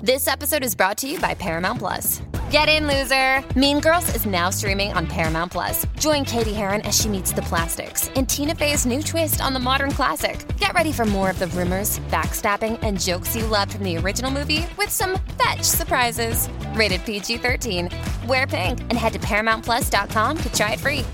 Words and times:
This 0.00 0.28
episode 0.28 0.62
is 0.62 0.76
brought 0.76 0.96
to 0.98 1.08
you 1.08 1.18
by 1.18 1.34
Paramount 1.34 1.80
Plus. 1.80 2.22
Get 2.52 2.68
in, 2.68 2.86
loser! 2.86 3.42
Mean 3.58 3.80
Girls 3.80 4.14
is 4.14 4.26
now 4.26 4.48
streaming 4.48 4.92
on 4.92 5.08
Paramount 5.08 5.50
Plus. 5.50 5.86
Join 5.98 6.24
Cady 6.24 6.52
Heron 6.52 6.82
as 6.82 6.96
she 6.96 7.08
meets 7.08 7.32
the 7.32 7.42
plastics 7.42 8.06
in 8.10 8.24
Tina 8.24 8.54
Fey's 8.54 8.86
new 8.86 9.02
twist 9.02 9.40
on 9.40 9.54
the 9.54 9.58
modern 9.58 9.90
classic. 9.90 10.38
Get 10.56 10.72
ready 10.72 10.92
for 10.92 11.04
more 11.04 11.30
of 11.30 11.40
the 11.40 11.48
rumors, 11.48 11.98
backstabbing, 12.10 12.78
and 12.82 13.00
jokes 13.00 13.34
you 13.34 13.44
loved 13.46 13.72
from 13.72 13.82
the 13.82 13.96
original 13.96 14.30
movie 14.30 14.68
with 14.78 14.88
some 14.88 15.18
fetch 15.42 15.62
surprises. 15.62 16.48
Rated 16.74 17.04
PG 17.04 17.38
13. 17.38 17.90
Wear 18.28 18.46
pink 18.46 18.78
and 18.82 18.92
head 18.92 19.14
to 19.14 19.18
ParamountPlus.com 19.18 20.38
to 20.38 20.52
try 20.52 20.74
it 20.74 20.80
free. 20.80 21.04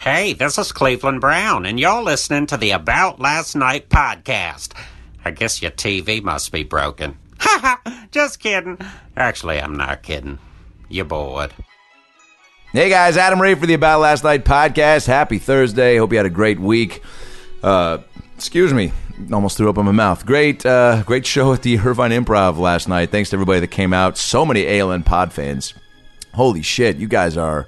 Hey, 0.00 0.34
this 0.34 0.56
is 0.56 0.70
Cleveland 0.70 1.20
Brown, 1.20 1.66
and 1.66 1.80
you're 1.80 2.00
listening 2.00 2.46
to 2.46 2.56
the 2.56 2.70
About 2.70 3.18
Last 3.18 3.56
Night 3.56 3.88
podcast. 3.88 4.72
I 5.24 5.32
guess 5.32 5.60
your 5.60 5.72
TV 5.72 6.22
must 6.22 6.52
be 6.52 6.62
broken. 6.62 7.18
Ha 7.40 7.80
ha! 7.84 8.06
Just 8.10 8.40
kidding. 8.40 8.78
Actually, 9.16 9.60
I'm 9.60 9.76
not 9.76 10.02
kidding. 10.02 10.38
You're 10.88 11.04
bored. 11.04 11.52
Hey 12.72 12.88
guys, 12.88 13.16
Adam 13.16 13.40
Ray 13.40 13.54
for 13.54 13.66
the 13.66 13.74
About 13.74 14.00
Last 14.00 14.22
Night 14.22 14.44
podcast. 14.44 15.06
Happy 15.06 15.38
Thursday. 15.38 15.96
Hope 15.96 16.12
you 16.12 16.18
had 16.18 16.26
a 16.26 16.30
great 16.30 16.60
week. 16.60 17.02
Uh, 17.62 17.98
excuse 18.36 18.72
me, 18.72 18.92
almost 19.32 19.56
threw 19.56 19.68
up 19.68 19.78
in 19.78 19.84
my 19.86 19.92
mouth. 19.92 20.24
Great, 20.24 20.64
uh, 20.64 21.02
great 21.04 21.26
show 21.26 21.52
at 21.52 21.62
the 21.62 21.78
Irvine 21.78 22.12
Improv 22.12 22.58
last 22.58 22.88
night. 22.88 23.10
Thanks 23.10 23.30
to 23.30 23.36
everybody 23.36 23.60
that 23.60 23.68
came 23.68 23.92
out. 23.92 24.16
So 24.18 24.46
many 24.46 24.64
ALN 24.64 25.04
pod 25.04 25.32
fans. 25.32 25.74
Holy 26.34 26.62
shit, 26.62 26.96
you 26.98 27.08
guys 27.08 27.36
are 27.36 27.66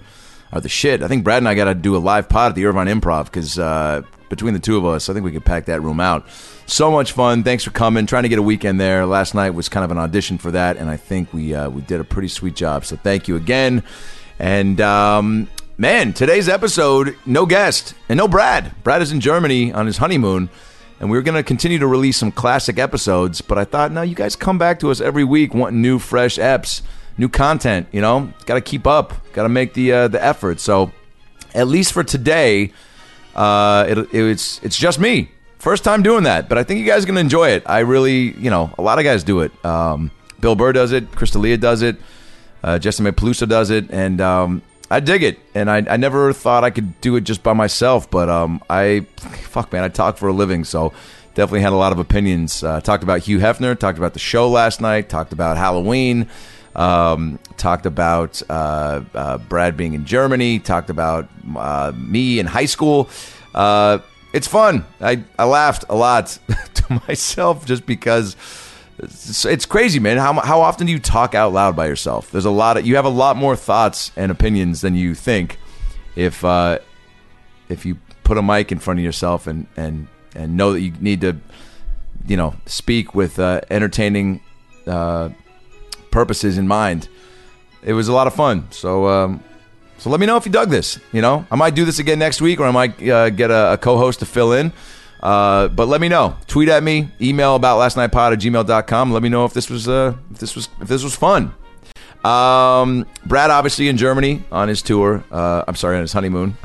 are 0.52 0.60
the 0.60 0.68
shit. 0.68 1.02
I 1.02 1.08
think 1.08 1.24
Brad 1.24 1.38
and 1.38 1.48
I 1.48 1.54
got 1.54 1.64
to 1.64 1.74
do 1.74 1.96
a 1.96 1.98
live 1.98 2.28
pod 2.28 2.50
at 2.50 2.54
the 2.54 2.66
Irvine 2.66 2.86
Improv 2.86 3.24
because 3.24 3.58
uh, 3.58 4.02
between 4.32 4.54
the 4.54 4.60
two 4.60 4.78
of 4.78 4.86
us, 4.86 5.10
I 5.10 5.12
think 5.12 5.26
we 5.26 5.30
could 5.30 5.44
pack 5.44 5.66
that 5.66 5.82
room 5.82 6.00
out. 6.00 6.26
So 6.64 6.90
much 6.90 7.12
fun. 7.12 7.42
Thanks 7.42 7.64
for 7.64 7.70
coming. 7.70 8.06
Trying 8.06 8.22
to 8.22 8.30
get 8.30 8.38
a 8.38 8.42
weekend 8.42 8.80
there. 8.80 9.04
Last 9.04 9.34
night 9.34 9.50
was 9.50 9.68
kind 9.68 9.84
of 9.84 9.90
an 9.90 9.98
audition 9.98 10.38
for 10.38 10.50
that, 10.52 10.78
and 10.78 10.88
I 10.88 10.96
think 10.96 11.34
we 11.34 11.54
uh, 11.54 11.68
we 11.68 11.82
did 11.82 12.00
a 12.00 12.04
pretty 12.04 12.28
sweet 12.28 12.56
job. 12.56 12.86
So 12.86 12.96
thank 12.96 13.28
you 13.28 13.36
again. 13.36 13.82
And 14.38 14.80
um, 14.80 15.50
man, 15.76 16.14
today's 16.14 16.48
episode, 16.48 17.14
no 17.26 17.44
guest 17.44 17.92
and 18.08 18.16
no 18.16 18.26
Brad. 18.26 18.72
Brad 18.82 19.02
is 19.02 19.12
in 19.12 19.20
Germany 19.20 19.70
on 19.70 19.84
his 19.84 19.98
honeymoon, 19.98 20.48
and 20.98 21.10
we 21.10 21.18
are 21.18 21.22
going 21.22 21.34
to 21.34 21.42
continue 21.42 21.78
to 21.78 21.86
release 21.86 22.16
some 22.16 22.32
classic 22.32 22.78
episodes. 22.78 23.42
But 23.42 23.58
I 23.58 23.64
thought, 23.66 23.92
no, 23.92 24.00
you 24.00 24.14
guys 24.14 24.34
come 24.34 24.56
back 24.56 24.80
to 24.80 24.90
us 24.90 25.02
every 25.02 25.24
week 25.24 25.52
wanting 25.52 25.82
new, 25.82 25.98
fresh 25.98 26.38
eps, 26.38 26.80
new 27.18 27.28
content. 27.28 27.86
You 27.92 28.00
know, 28.00 28.32
got 28.46 28.54
to 28.54 28.62
keep 28.62 28.86
up, 28.86 29.12
got 29.34 29.42
to 29.42 29.50
make 29.50 29.74
the 29.74 29.92
uh, 29.92 30.08
the 30.08 30.24
effort. 30.24 30.58
So 30.58 30.90
at 31.54 31.68
least 31.68 31.92
for 31.92 32.02
today, 32.02 32.72
uh, 33.34 33.86
it, 33.88 34.14
it's 34.14 34.60
it's 34.62 34.76
just 34.76 34.98
me. 34.98 35.30
First 35.58 35.84
time 35.84 36.02
doing 36.02 36.24
that, 36.24 36.48
but 36.48 36.58
I 36.58 36.64
think 36.64 36.80
you 36.80 36.86
guys 36.86 37.04
are 37.04 37.06
to 37.06 37.18
enjoy 37.18 37.50
it. 37.50 37.62
I 37.66 37.80
really, 37.80 38.32
you 38.32 38.50
know, 38.50 38.74
a 38.78 38.82
lot 38.82 38.98
of 38.98 39.04
guys 39.04 39.22
do 39.22 39.40
it. 39.40 39.52
Um, 39.64 40.10
Bill 40.40 40.56
Burr 40.56 40.72
does 40.72 40.90
it, 40.90 41.12
Chris 41.12 41.30
D'Elia 41.30 41.56
does 41.56 41.82
it, 41.82 41.96
uh, 42.64 42.80
Jessica 42.80 43.12
Pelusa 43.12 43.48
does 43.48 43.70
it, 43.70 43.88
and 43.90 44.20
um, 44.20 44.62
I 44.90 44.98
dig 44.98 45.22
it. 45.22 45.38
And 45.54 45.70
I, 45.70 45.76
I 45.88 45.96
never 45.96 46.32
thought 46.32 46.64
I 46.64 46.70
could 46.70 47.00
do 47.00 47.14
it 47.14 47.20
just 47.20 47.44
by 47.44 47.52
myself, 47.52 48.10
but 48.10 48.28
um, 48.28 48.60
I, 48.68 49.06
fuck 49.16 49.72
man, 49.72 49.84
I 49.84 49.88
talk 49.88 50.16
for 50.16 50.28
a 50.28 50.32
living, 50.32 50.64
so 50.64 50.92
definitely 51.34 51.60
had 51.60 51.72
a 51.72 51.76
lot 51.76 51.92
of 51.92 52.00
opinions. 52.00 52.64
Uh, 52.64 52.80
talked 52.80 53.04
about 53.04 53.20
Hugh 53.20 53.38
Hefner, 53.38 53.78
talked 53.78 53.98
about 53.98 54.14
the 54.14 54.18
show 54.18 54.48
last 54.50 54.80
night, 54.80 55.08
talked 55.08 55.32
about 55.32 55.56
Halloween, 55.56 56.28
um, 56.74 57.38
talked 57.56 57.86
about 57.86 58.42
uh, 58.48 59.02
uh, 59.14 59.38
Brad 59.38 59.76
being 59.76 59.94
in 59.94 60.04
Germany, 60.04 60.58
talked 60.58 60.90
about 60.90 61.28
uh, 61.56 61.92
me 61.94 62.38
in 62.38 62.46
high 62.46 62.66
school. 62.66 63.08
Uh, 63.54 63.98
it's 64.32 64.46
fun. 64.46 64.84
I, 65.00 65.24
I 65.38 65.44
laughed 65.44 65.84
a 65.88 65.94
lot 65.94 66.38
to 66.74 67.02
myself 67.06 67.66
just 67.66 67.84
because 67.84 68.36
it's, 68.98 69.44
it's 69.44 69.66
crazy, 69.66 69.98
man. 69.98 70.16
How, 70.18 70.34
how 70.40 70.60
often 70.60 70.86
do 70.86 70.92
you 70.92 70.98
talk 70.98 71.34
out 71.34 71.52
loud 71.52 71.76
by 71.76 71.86
yourself? 71.86 72.30
There's 72.30 72.44
a 72.44 72.50
lot 72.50 72.76
of 72.76 72.86
you 72.86 72.96
have 72.96 73.04
a 73.04 73.10
lot 73.10 73.36
more 73.36 73.56
thoughts 73.56 74.12
and 74.16 74.30
opinions 74.30 74.80
than 74.80 74.94
you 74.94 75.14
think 75.14 75.58
if 76.16 76.44
uh, 76.44 76.78
if 77.68 77.84
you 77.84 77.98
put 78.24 78.38
a 78.38 78.42
mic 78.42 78.72
in 78.72 78.78
front 78.78 79.00
of 79.00 79.04
yourself 79.04 79.46
and 79.46 79.66
and 79.76 80.08
and 80.34 80.56
know 80.56 80.72
that 80.72 80.80
you 80.80 80.92
need 81.00 81.20
to 81.22 81.36
you 82.26 82.36
know 82.36 82.54
speak 82.66 83.14
with 83.14 83.38
uh, 83.38 83.60
entertaining 83.70 84.40
uh, 84.86 85.30
purposes 86.12 86.58
in 86.58 86.68
mind. 86.68 87.08
It 87.82 87.94
was 87.94 88.06
a 88.06 88.12
lot 88.12 88.28
of 88.28 88.34
fun. 88.34 88.68
So 88.70 89.08
um, 89.08 89.42
so 90.02 90.10
let 90.10 90.18
me 90.18 90.26
know 90.26 90.36
if 90.36 90.46
you 90.46 90.50
dug 90.50 90.68
this. 90.68 90.98
You 91.12 91.22
know, 91.22 91.46
I 91.48 91.54
might 91.54 91.76
do 91.76 91.84
this 91.84 92.00
again 92.00 92.18
next 92.18 92.40
week, 92.40 92.58
or 92.58 92.64
I 92.64 92.72
might 92.72 93.08
uh, 93.08 93.30
get 93.30 93.52
a, 93.52 93.74
a, 93.74 93.78
co-host 93.78 94.18
to 94.18 94.26
fill 94.26 94.52
in. 94.52 94.72
Uh, 95.20 95.68
but 95.68 95.86
let 95.86 96.00
me 96.00 96.08
know. 96.08 96.36
Tweet 96.48 96.68
at 96.68 96.82
me. 96.82 97.08
Email 97.20 97.54
about 97.54 97.78
last 97.78 97.96
night 97.96 98.10
pod 98.10 98.32
at 98.32 98.40
gmail.com. 98.40 99.12
Let 99.12 99.22
me 99.22 99.28
know 99.28 99.44
if 99.44 99.52
this 99.52 99.70
was 99.70 99.88
uh, 99.88 100.16
if 100.32 100.38
this 100.38 100.56
was 100.56 100.68
if 100.80 100.88
this 100.88 101.04
was 101.04 101.14
fun. 101.14 101.54
Um, 102.24 103.06
Brad 103.26 103.50
obviously 103.50 103.86
in 103.88 103.96
Germany 103.96 104.42
on 104.50 104.68
his 104.68 104.82
tour. 104.82 105.22
Uh, 105.30 105.64
I'm 105.68 105.76
sorry, 105.76 105.96
on 105.96 106.02
his 106.02 106.12
honeymoon, 106.12 106.56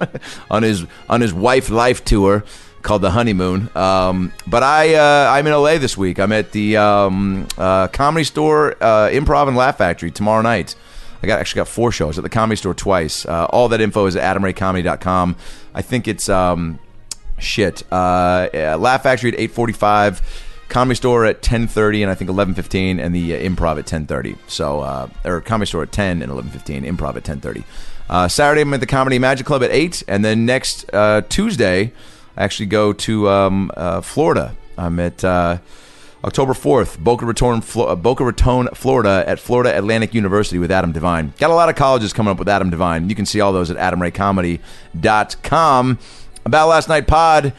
on 0.50 0.62
his 0.62 0.84
on 1.08 1.22
his 1.22 1.32
wife 1.32 1.70
life 1.70 2.04
tour 2.04 2.44
called 2.82 3.02
the 3.02 3.10
honeymoon. 3.10 3.70
Um, 3.76 4.32
but 4.46 4.62
I 4.62 4.94
uh, 4.94 5.30
I'm 5.30 5.46
in 5.46 5.52
LA 5.52 5.78
this 5.78 5.96
week. 5.96 6.18
I'm 6.18 6.32
at 6.32 6.52
the 6.52 6.76
um, 6.76 7.46
uh, 7.56 7.88
Comedy 7.88 8.24
Store, 8.24 8.72
uh, 8.80 9.08
Improv 9.08 9.48
and 9.48 9.56
Laugh 9.56 9.78
Factory 9.78 10.10
tomorrow 10.10 10.42
night. 10.42 10.74
I 11.22 11.26
got 11.26 11.38
actually 11.38 11.60
got 11.60 11.68
four 11.68 11.92
shows 11.92 12.18
at 12.18 12.24
the 12.24 12.30
Comedy 12.30 12.56
Store 12.56 12.74
twice. 12.74 13.24
Uh, 13.24 13.46
all 13.46 13.68
that 13.68 13.80
info 13.80 14.06
is 14.06 14.16
at 14.16 14.36
adamraycomedy.com. 14.36 15.36
I 15.72 15.82
think 15.82 16.08
it's 16.08 16.28
um, 16.28 16.80
shit. 17.38 17.84
Uh, 17.92 18.76
Laugh 18.78 19.04
Factory 19.04 19.32
at 19.32 19.38
eight 19.38 19.52
forty 19.52 19.72
five. 19.72 20.20
Comedy 20.68 20.96
Store 20.96 21.26
at 21.26 21.42
10:30 21.42 22.00
and 22.00 22.10
I 22.10 22.14
think 22.14 22.30
11:15 22.30 22.98
and 22.98 23.14
the 23.14 23.36
uh, 23.36 23.38
Improv 23.38 23.78
at 23.78 23.84
10:30. 23.84 24.38
So 24.46 25.10
or 25.22 25.42
Comedy 25.42 25.68
Store 25.68 25.82
at 25.82 25.92
10 25.92 26.22
and 26.22 26.32
11:15, 26.32 26.86
Improv 26.86 27.14
at 27.16 27.24
10:30. 27.24 27.64
Uh, 28.08 28.26
Saturday 28.26 28.62
I'm 28.62 28.72
at 28.72 28.80
the 28.80 28.86
Comedy 28.86 29.18
Magic 29.18 29.44
Club 29.44 29.62
at 29.62 29.70
8 29.70 30.02
and 30.08 30.24
then 30.24 30.46
next 30.46 30.86
Tuesday 31.28 31.92
I 32.36 32.44
actually 32.44 32.66
go 32.66 32.92
to 32.92 33.28
um, 33.28 33.70
uh, 33.76 34.00
Florida. 34.00 34.54
I'm 34.78 34.98
at 35.00 35.22
uh, 35.22 35.58
October 36.24 36.54
4th, 36.54 36.98
Boca 36.98 37.26
Raton, 37.26 37.60
Flo- 37.60 37.94
Boca 37.96 38.24
Raton, 38.24 38.68
Florida, 38.74 39.24
at 39.26 39.38
Florida 39.40 39.76
Atlantic 39.76 40.14
University 40.14 40.58
with 40.58 40.70
Adam 40.70 40.92
DeVine. 40.92 41.36
Got 41.38 41.50
a 41.50 41.54
lot 41.54 41.68
of 41.68 41.74
colleges 41.74 42.12
coming 42.12 42.30
up 42.30 42.38
with 42.38 42.48
Adam 42.48 42.70
DeVine. 42.70 43.08
You 43.08 43.16
can 43.16 43.26
see 43.26 43.40
all 43.40 43.52
those 43.52 43.70
at 43.70 43.76
adamraycomedy.com. 43.76 45.98
About 46.44 46.66
Last 46.68 46.88
Night 46.88 47.06
Pod, 47.06 47.52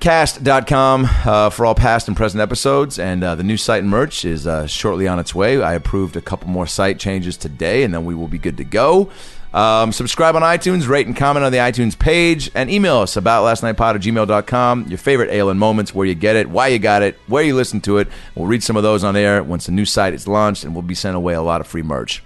cast.com 0.00 1.06
uh, 1.26 1.50
for 1.50 1.66
all 1.66 1.74
past 1.74 2.08
and 2.08 2.16
present 2.16 2.40
episodes. 2.40 2.98
And 2.98 3.22
uh, 3.22 3.34
the 3.34 3.42
new 3.42 3.58
site 3.58 3.82
and 3.82 3.90
merch 3.90 4.24
is 4.24 4.46
uh, 4.46 4.66
shortly 4.66 5.06
on 5.08 5.18
its 5.18 5.34
way. 5.34 5.60
I 5.62 5.74
approved 5.74 6.16
a 6.16 6.22
couple 6.22 6.48
more 6.48 6.66
site 6.66 6.98
changes 6.98 7.36
today, 7.36 7.82
and 7.82 7.92
then 7.92 8.04
we 8.04 8.14
will 8.14 8.28
be 8.28 8.38
good 8.38 8.56
to 8.58 8.64
go. 8.64 9.10
Um, 9.56 9.90
subscribe 9.90 10.36
on 10.36 10.42
iTunes, 10.42 10.86
rate 10.86 11.06
and 11.06 11.16
comment 11.16 11.46
on 11.46 11.50
the 11.50 11.58
iTunes 11.58 11.98
page, 11.98 12.50
and 12.54 12.70
email 12.70 12.98
us 12.98 13.16
about 13.16 13.42
lastnightpod 13.42 13.94
at 13.94 14.00
gmail.com. 14.02 14.88
Your 14.88 14.98
favorite 14.98 15.30
ALN 15.30 15.56
moments, 15.56 15.94
where 15.94 16.06
you 16.06 16.14
get 16.14 16.36
it, 16.36 16.50
why 16.50 16.68
you 16.68 16.78
got 16.78 17.02
it, 17.02 17.18
where 17.26 17.42
you 17.42 17.56
listen 17.56 17.80
to 17.80 17.96
it. 17.96 18.08
We'll 18.34 18.46
read 18.46 18.62
some 18.62 18.76
of 18.76 18.82
those 18.82 19.02
on 19.02 19.16
air 19.16 19.42
once 19.42 19.64
the 19.64 19.72
new 19.72 19.86
site 19.86 20.12
is 20.12 20.28
launched, 20.28 20.64
and 20.64 20.74
we'll 20.74 20.82
be 20.82 20.94
sending 20.94 21.16
away 21.16 21.32
a 21.32 21.40
lot 21.40 21.62
of 21.62 21.66
free 21.66 21.80
merch. 21.80 22.22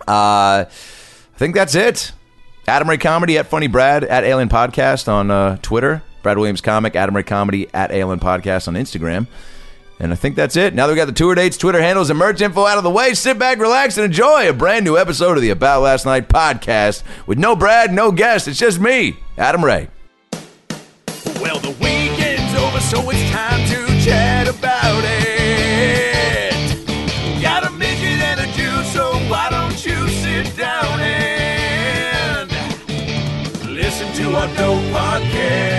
Uh, 0.00 0.66
I 0.66 1.36
think 1.36 1.54
that's 1.54 1.76
it. 1.76 2.10
Adam 2.66 2.90
Ray 2.90 2.98
Comedy 2.98 3.38
at 3.38 3.46
Funny 3.46 3.68
Brad 3.68 4.02
at 4.02 4.24
ALN 4.24 4.48
Podcast 4.48 5.06
on 5.06 5.30
uh, 5.30 5.58
Twitter. 5.62 6.02
Brad 6.24 6.38
Williams 6.38 6.60
Comic, 6.60 6.96
Adam 6.96 7.14
Ray 7.14 7.22
Comedy 7.22 7.68
at 7.72 7.90
ALN 7.90 8.18
Podcast 8.18 8.66
on 8.66 8.74
Instagram. 8.74 9.28
And 10.00 10.12
I 10.12 10.16
think 10.16 10.34
that's 10.36 10.56
it. 10.56 10.74
Now 10.74 10.86
that 10.86 10.92
we 10.92 10.96
got 10.96 11.06
the 11.06 11.12
tour 11.12 11.34
dates, 11.34 11.56
Twitter 11.56 11.80
handles, 11.80 12.10
and 12.10 12.18
merch 12.18 12.40
info 12.40 12.66
out 12.66 12.78
of 12.78 12.84
the 12.84 12.90
way, 12.90 13.14
sit 13.14 13.38
back, 13.38 13.58
relax, 13.58 13.96
and 13.96 14.04
enjoy 14.04 14.48
a 14.48 14.52
brand 14.52 14.84
new 14.84 14.98
episode 14.98 15.36
of 15.36 15.42
the 15.42 15.50
About 15.50 15.82
Last 15.82 16.04
Night 16.04 16.28
podcast 16.28 17.04
with 17.26 17.38
no 17.38 17.54
Brad, 17.54 17.92
no 17.92 18.10
guest. 18.10 18.48
It's 18.48 18.58
just 18.58 18.80
me, 18.80 19.16
Adam 19.38 19.64
Ray. 19.64 19.88
Well, 21.40 21.58
the 21.60 21.70
weekend's 21.80 22.54
over, 22.58 22.80
so 22.80 23.08
it's 23.10 23.30
time 23.30 23.66
to 23.68 23.86
chat 24.04 24.48
about 24.48 25.02
it. 25.04 26.52
Got 27.40 27.64
a 27.66 27.70
midget 27.70 28.20
and 28.20 28.40
a 28.40 28.46
Jew, 28.52 28.82
so 28.90 29.12
why 29.30 29.48
don't 29.50 29.86
you 29.86 30.08
sit 30.08 30.56
down 30.56 31.00
and 31.00 32.50
listen 33.70 34.12
to 34.14 34.34
our 34.34 34.48
dope 34.56 34.82
podcast 34.92 35.73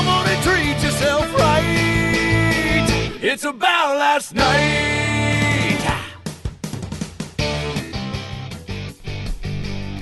So 0.00 0.06
come 0.06 0.14
on 0.14 0.28
and 0.28 0.42
treat 0.42 0.82
yourself 0.82 1.34
right. 1.34 3.18
It's 3.22 3.44
about 3.44 3.98
last 3.98 4.34
night. 4.34 4.96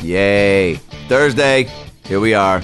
Yay. 0.00 0.77
Thursday. 1.09 1.69
Here 2.05 2.21
we 2.21 2.33
are. 2.33 2.62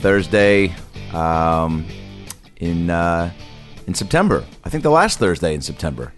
Thursday 0.00 0.74
um, 1.12 1.86
in 2.56 2.90
uh, 2.90 3.30
in 3.86 3.94
September. 3.94 4.44
I 4.64 4.68
think 4.68 4.82
the 4.82 4.90
last 4.90 5.20
Thursday 5.20 5.54
in 5.54 5.60
September. 5.60 6.12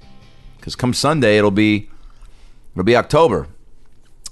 Because 0.57 0.75
come 0.75 0.95
Sunday 0.95 1.37
it'll 1.37 1.51
be 1.51 1.91
it'll 2.73 2.85
be 2.85 2.97
October. 2.97 3.47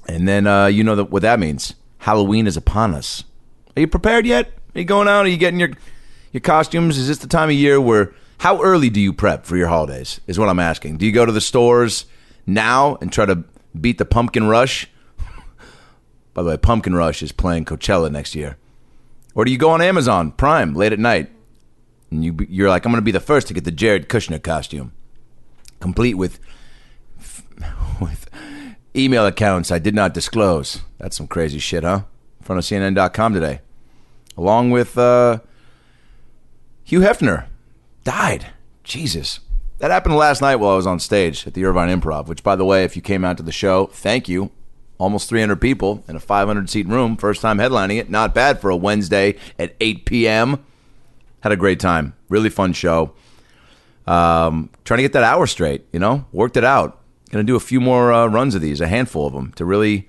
And 0.09 0.27
then 0.27 0.47
uh, 0.47 0.69
you 0.69 0.83
know 0.83 1.05
what 1.05 1.21
that 1.21 1.39
means. 1.39 1.75
Halloween 1.99 2.47
is 2.47 2.57
upon 2.57 2.95
us. 2.95 3.25
Are 3.77 3.81
you 3.81 3.89
prepared 3.89 4.25
yet? 4.25 4.57
Are 4.77 4.79
you 4.79 4.85
going 4.85 5.09
out? 5.09 5.25
Are 5.25 5.29
you 5.29 5.39
getting 5.39 5.59
your 5.59 5.71
your 6.33 6.43
costumes? 6.43 6.99
Is 6.99 7.09
this 7.09 7.17
the 7.17 7.27
time 7.27 7.49
of 7.49 7.55
year 7.55 7.81
where 7.81 8.13
how 8.39 8.61
early 8.61 8.91
do 8.91 9.01
you 9.01 9.15
prep 9.15 9.47
for 9.47 9.57
your 9.57 9.69
holidays? 9.69 10.21
Is 10.27 10.39
what 10.39 10.51
I'm 10.51 10.59
asking. 10.59 10.99
Do 10.99 11.07
you 11.07 11.13
go 11.13 11.25
to 11.25 11.33
the 11.33 11.41
stores 11.41 12.05
now 12.45 12.99
and 13.01 13.11
try 13.11 13.25
to 13.25 13.43
beat 13.81 13.97
the 13.97 14.05
pumpkin 14.05 14.47
rush? 14.49 14.87
By 16.35 16.43
the 16.43 16.51
way, 16.51 16.57
Pumpkin 16.59 16.95
Rush 16.95 17.23
is 17.23 17.33
playing 17.33 17.65
Coachella 17.65 18.13
next 18.13 18.35
year. 18.35 18.59
Or 19.35 19.47
do 19.47 19.51
you 19.51 19.57
go 19.57 19.71
on 19.71 19.81
Amazon 19.81 20.31
Prime 20.31 20.75
late 20.75 20.93
at 20.93 20.99
night 20.99 21.31
and 22.11 22.23
you 22.23 22.37
you're 22.47 22.69
like, 22.69 22.85
I'm 22.85 22.93
going 22.93 23.01
to 23.01 23.03
be 23.03 23.13
the 23.13 23.19
first 23.19 23.47
to 23.49 23.55
get 23.55 23.65
the 23.65 23.71
Jared 23.71 24.11
Kushner 24.11 24.43
costume, 24.43 24.93
complete 25.81 26.19
with 26.19 26.39
with 27.99 28.29
email 28.95 29.25
accounts 29.25 29.71
I 29.71 29.79
did 29.79 29.95
not 29.95 30.13
disclose. 30.13 30.83
That's 30.99 31.17
some 31.17 31.29
crazy 31.29 31.61
shit, 31.61 31.83
huh? 31.83 32.03
In 32.41 32.45
front 32.45 32.59
of 32.59 32.67
CNN.com 32.67 33.33
today, 33.33 33.61
along 34.37 34.71
with 34.71 34.97
uh, 34.99 35.39
Hugh 36.85 37.01
Hefner, 37.01 37.47
died. 38.05 38.47
Jesus. 38.85 39.41
That 39.79 39.91
happened 39.91 40.17
last 40.17 40.41
night 40.41 40.57
while 40.57 40.73
I 40.73 40.77
was 40.77 40.87
on 40.87 41.01
stage 41.01 41.47
at 41.47 41.55
the 41.55 41.65
Irvine 41.65 42.01
Improv, 42.01 42.29
which, 42.29 42.43
by 42.43 42.57
the 42.57 42.65
way, 42.65 42.85
if 42.85 42.97
you 42.97 43.03
came 43.03 43.25
out 43.25 43.37
to 43.37 43.43
the 43.43 43.53
show, 43.53 43.87
thank 43.87 44.29
you 44.29 44.51
almost 44.99 45.29
300 45.29 45.61
people 45.61 46.03
in 46.09 46.17
a 46.17 46.21
500 46.21 46.71
seat 46.71 46.87
room. 46.87 47.17
First 47.17 47.43
time 47.43 47.59
headlining 47.59 47.99
it. 47.99 48.11
Not 48.11 48.35
bad 48.35 48.61
for 48.61 48.71
a 48.71 48.77
Wednesday 48.77 49.37
at 49.59 49.75
8 49.81 50.05
p.m. 50.05 50.65
Had 51.41 51.53
a 51.53 51.57
great 51.57 51.81
time. 51.81 52.15
Really 52.29 52.49
fun 52.49 52.73
show. 52.73 53.13
Um, 54.07 54.71
trying 54.85 54.99
to 54.99 55.03
get 55.03 55.13
that 55.15 55.25
hour 55.25 55.47
straight, 55.47 55.85
you 55.93 55.99
know, 55.99 56.27
worked 56.33 56.57
it 56.57 56.65
out. 56.65 57.01
Going 57.31 57.45
to 57.45 57.51
do 57.51 57.57
a 57.57 57.61
few 57.61 57.81
more 57.81 58.13
uh, 58.13 58.27
runs 58.27 58.55
of 58.55 58.63
these, 58.63 58.81
a 58.81 58.87
handful 58.87 59.27
of 59.27 59.33
them, 59.33 59.53
to 59.55 59.65
really 59.65 60.09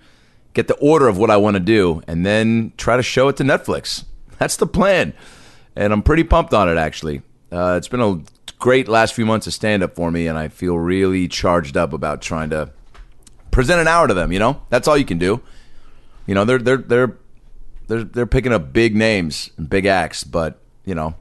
get 0.53 0.67
the 0.67 0.75
order 0.75 1.07
of 1.07 1.17
what 1.17 1.31
I 1.31 1.37
want 1.37 1.55
to 1.55 1.59
do 1.59 2.03
and 2.07 2.25
then 2.25 2.73
try 2.77 2.95
to 2.95 3.03
show 3.03 3.27
it 3.27 3.37
to 3.37 3.43
Netflix. 3.43 4.05
That's 4.37 4.57
the 4.57 4.67
plan. 4.67 5.13
And 5.75 5.93
I'm 5.93 6.03
pretty 6.03 6.23
pumped 6.23 6.53
on 6.53 6.69
it, 6.69 6.77
actually. 6.77 7.21
Uh, 7.51 7.75
it's 7.77 7.87
been 7.87 8.01
a 8.01 8.21
great 8.59 8.87
last 8.87 9.13
few 9.13 9.25
months 9.25 9.47
of 9.47 9.53
stand 9.53 9.83
up 9.83 9.95
for 9.95 10.11
me, 10.11 10.27
and 10.27 10.37
I 10.37 10.47
feel 10.47 10.77
really 10.77 11.27
charged 11.27 11.77
up 11.77 11.93
about 11.93 12.21
trying 12.21 12.49
to 12.49 12.71
present 13.51 13.79
an 13.81 13.87
hour 13.87 14.07
to 14.07 14.13
them. 14.13 14.31
You 14.31 14.39
know, 14.39 14.61
that's 14.69 14.87
all 14.87 14.97
you 14.97 15.05
can 15.05 15.17
do. 15.17 15.41
You 16.25 16.35
know, 16.35 16.45
they're 16.45 16.57
they're 16.57 16.77
they're 16.77 17.17
they're 17.87 18.03
they're 18.03 18.25
picking 18.25 18.53
up 18.53 18.73
big 18.73 18.95
names 18.95 19.49
and 19.57 19.69
big 19.69 19.85
acts, 19.85 20.23
but 20.23 20.59
you 20.85 20.95
know, 20.95 21.15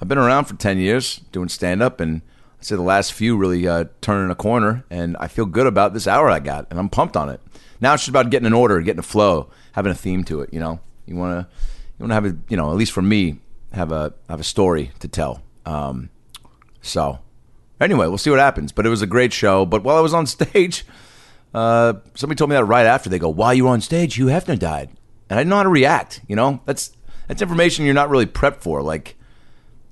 I've 0.00 0.08
been 0.08 0.18
around 0.18 0.44
for 0.44 0.54
ten 0.54 0.78
years 0.78 1.20
doing 1.32 1.48
stand 1.48 1.82
up, 1.82 2.00
and 2.00 2.22
I 2.60 2.62
say 2.62 2.76
the 2.76 2.82
last 2.82 3.12
few 3.12 3.36
really 3.36 3.66
uh, 3.66 3.86
turning 4.00 4.30
a 4.30 4.36
corner, 4.36 4.84
and 4.90 5.16
I 5.18 5.26
feel 5.26 5.46
good 5.46 5.66
about 5.66 5.94
this 5.94 6.06
hour 6.06 6.30
I 6.30 6.38
got, 6.38 6.66
and 6.70 6.78
I'm 6.78 6.88
pumped 6.88 7.16
on 7.16 7.28
it. 7.28 7.40
Now 7.80 7.94
it's 7.94 8.02
just 8.02 8.10
about 8.10 8.30
getting 8.30 8.46
an 8.46 8.52
order, 8.52 8.80
getting 8.82 9.00
a 9.00 9.02
flow, 9.02 9.50
having 9.72 9.90
a 9.90 9.94
theme 9.94 10.22
to 10.24 10.42
it. 10.42 10.52
You 10.52 10.60
know, 10.60 10.80
you 11.06 11.16
want 11.16 11.48
to 11.48 11.56
want 12.00 12.10
to 12.10 12.14
have 12.14 12.26
a 12.26 12.36
you 12.48 12.56
know 12.56 12.70
at 12.70 12.76
least 12.76 12.92
for 12.92 13.02
me 13.02 13.40
have 13.72 13.92
a 13.92 14.14
have 14.28 14.40
a 14.40 14.44
story 14.44 14.90
to 15.00 15.08
tell. 15.08 15.42
Um, 15.66 16.10
so 16.82 17.18
anyway, 17.80 18.06
we'll 18.06 18.18
see 18.18 18.30
what 18.30 18.38
happens. 18.38 18.72
But 18.72 18.86
it 18.86 18.90
was 18.90 19.02
a 19.02 19.06
great 19.06 19.32
show. 19.32 19.66
But 19.66 19.82
while 19.82 19.96
I 19.96 20.00
was 20.00 20.14
on 20.14 20.26
stage. 20.38 20.84
Uh, 21.52 21.94
somebody 22.14 22.36
told 22.36 22.50
me 22.50 22.54
that 22.54 22.64
right 22.64 22.86
after. 22.86 23.10
They 23.10 23.18
go, 23.18 23.28
"While 23.28 23.54
you 23.54 23.64
were 23.64 23.70
on 23.70 23.80
stage, 23.80 24.14
Hugh 24.14 24.26
Hefner 24.26 24.58
died," 24.58 24.90
and 25.28 25.38
I 25.38 25.42
didn't 25.42 25.50
know 25.50 25.56
how 25.56 25.64
to 25.64 25.68
react. 25.68 26.20
You 26.28 26.36
know, 26.36 26.60
that's 26.64 26.96
that's 27.26 27.42
information 27.42 27.84
you're 27.84 27.94
not 27.94 28.08
really 28.08 28.26
prepped 28.26 28.60
for. 28.62 28.82
Like, 28.82 29.16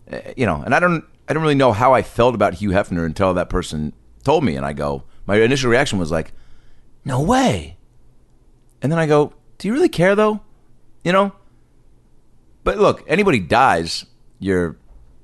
eh, 0.08 0.34
you 0.36 0.46
know, 0.46 0.62
and 0.62 0.74
I 0.74 0.80
don't 0.80 1.04
I 1.28 1.32
don't 1.32 1.42
really 1.42 1.56
know 1.56 1.72
how 1.72 1.92
I 1.94 2.02
felt 2.02 2.34
about 2.34 2.54
Hugh 2.54 2.70
Hefner 2.70 3.04
until 3.04 3.34
that 3.34 3.50
person 3.50 3.92
told 4.22 4.44
me, 4.44 4.54
and 4.54 4.64
I 4.64 4.72
go, 4.72 5.04
my 5.26 5.36
initial 5.40 5.70
reaction 5.70 5.98
was 5.98 6.12
like, 6.12 6.32
"No 7.04 7.20
way," 7.20 7.76
and 8.80 8.92
then 8.92 8.98
I 8.98 9.06
go, 9.06 9.32
"Do 9.58 9.66
you 9.66 9.74
really 9.74 9.88
care 9.88 10.14
though?" 10.14 10.40
You 11.02 11.12
know. 11.12 11.32
But 12.68 12.76
look, 12.76 13.02
anybody 13.08 13.38
dies, 13.38 14.04
you're 14.38 14.76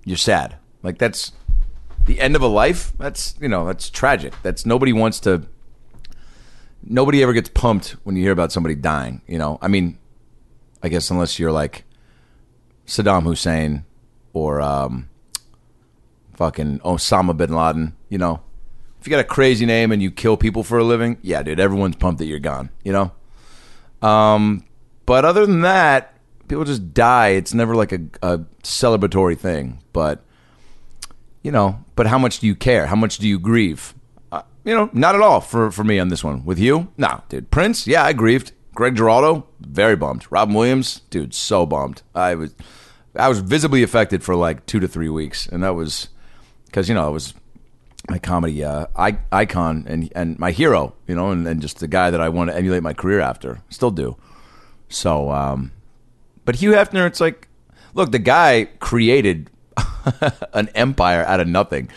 you're 0.02 0.16
sad. 0.16 0.56
Like 0.82 0.96
that's 0.96 1.32
the 2.06 2.18
end 2.18 2.36
of 2.36 2.40
a 2.40 2.46
life. 2.46 2.94
That's 2.96 3.34
you 3.38 3.50
know 3.50 3.66
that's 3.66 3.90
tragic. 3.90 4.32
That's 4.42 4.64
nobody 4.64 4.94
wants 4.94 5.20
to 5.20 5.42
nobody 6.82 7.22
ever 7.22 7.34
gets 7.34 7.50
pumped 7.50 7.96
when 8.02 8.16
you 8.16 8.22
hear 8.22 8.32
about 8.32 8.50
somebody 8.50 8.74
dying. 8.74 9.20
You 9.26 9.36
know, 9.36 9.58
I 9.60 9.68
mean, 9.68 9.98
I 10.82 10.88
guess 10.88 11.10
unless 11.10 11.38
you're 11.38 11.52
like 11.52 11.84
Saddam 12.86 13.24
Hussein 13.24 13.84
or 14.32 14.62
um, 14.62 15.10
fucking 16.36 16.78
Osama 16.78 17.36
bin 17.36 17.54
Laden. 17.54 17.94
You 18.08 18.16
know, 18.16 18.40
if 19.02 19.06
you 19.06 19.10
got 19.10 19.20
a 19.20 19.24
crazy 19.24 19.66
name 19.66 19.92
and 19.92 20.00
you 20.00 20.10
kill 20.10 20.38
people 20.38 20.64
for 20.64 20.78
a 20.78 20.84
living, 20.84 21.18
yeah, 21.20 21.42
dude, 21.42 21.60
everyone's 21.60 21.96
pumped 21.96 22.20
that 22.20 22.24
you're 22.24 22.38
gone. 22.38 22.70
You 22.82 22.92
know, 24.00 24.08
um, 24.08 24.64
but 25.04 25.26
other 25.26 25.44
than 25.44 25.60
that, 25.60 26.13
people 26.48 26.64
just 26.64 26.94
die. 26.94 27.28
It's 27.28 27.54
never 27.54 27.74
like 27.74 27.92
a, 27.92 28.00
a 28.22 28.38
celebratory 28.62 29.38
thing, 29.38 29.82
but. 29.92 30.22
You 31.42 31.52
know, 31.52 31.84
but 31.94 32.06
how 32.06 32.16
much 32.16 32.38
do 32.38 32.46
you 32.46 32.54
care? 32.54 32.86
How 32.86 32.96
much 32.96 33.18
do 33.18 33.28
you 33.28 33.38
grieve? 33.38 33.92
you 34.64 34.74
know, 34.74 34.90
not 34.92 35.14
at 35.14 35.20
all 35.20 35.40
for, 35.40 35.70
for 35.70 35.84
me 35.84 35.98
on 35.98 36.08
this 36.08 36.24
one. 36.24 36.44
With 36.44 36.58
you, 36.58 36.88
no, 36.96 37.22
dude. 37.28 37.50
Prince, 37.50 37.86
yeah, 37.86 38.02
I 38.02 38.12
grieved. 38.12 38.52
Greg 38.74 38.96
Giraldo, 38.96 39.46
very 39.60 39.94
bummed. 39.94 40.26
Robin 40.30 40.54
Williams, 40.54 41.02
dude, 41.10 41.34
so 41.34 41.64
bummed. 41.64 42.02
I 42.14 42.34
was, 42.34 42.54
I 43.14 43.28
was 43.28 43.38
visibly 43.38 43.82
affected 43.82 44.24
for 44.24 44.34
like 44.34 44.66
two 44.66 44.80
to 44.80 44.88
three 44.88 45.08
weeks, 45.08 45.46
and 45.46 45.62
that 45.62 45.74
was 45.74 46.08
because 46.66 46.88
you 46.88 46.94
know 46.94 47.08
it 47.08 47.12
was 47.12 47.34
my 48.10 48.18
comedy 48.18 48.64
uh, 48.64 48.86
icon 48.96 49.84
and 49.86 50.10
and 50.16 50.38
my 50.40 50.50
hero, 50.50 50.94
you 51.06 51.14
know, 51.14 51.30
and, 51.30 51.46
and 51.46 51.62
just 51.62 51.78
the 51.78 51.86
guy 51.86 52.10
that 52.10 52.20
I 52.20 52.30
want 52.30 52.50
to 52.50 52.56
emulate 52.56 52.82
my 52.82 52.94
career 52.94 53.20
after. 53.20 53.62
Still 53.68 53.92
do. 53.92 54.16
So, 54.88 55.30
um, 55.30 55.70
but 56.44 56.56
Hugh 56.56 56.72
Hefner, 56.72 57.06
it's 57.06 57.20
like, 57.20 57.48
look, 57.94 58.12
the 58.12 58.18
guy 58.18 58.68
created 58.78 59.50
an 60.52 60.68
empire 60.74 61.24
out 61.24 61.40
of 61.40 61.48
nothing 61.48 61.88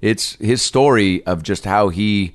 it's 0.00 0.34
his 0.36 0.62
story 0.62 1.24
of 1.26 1.42
just 1.42 1.64
how 1.64 1.88
he 1.88 2.34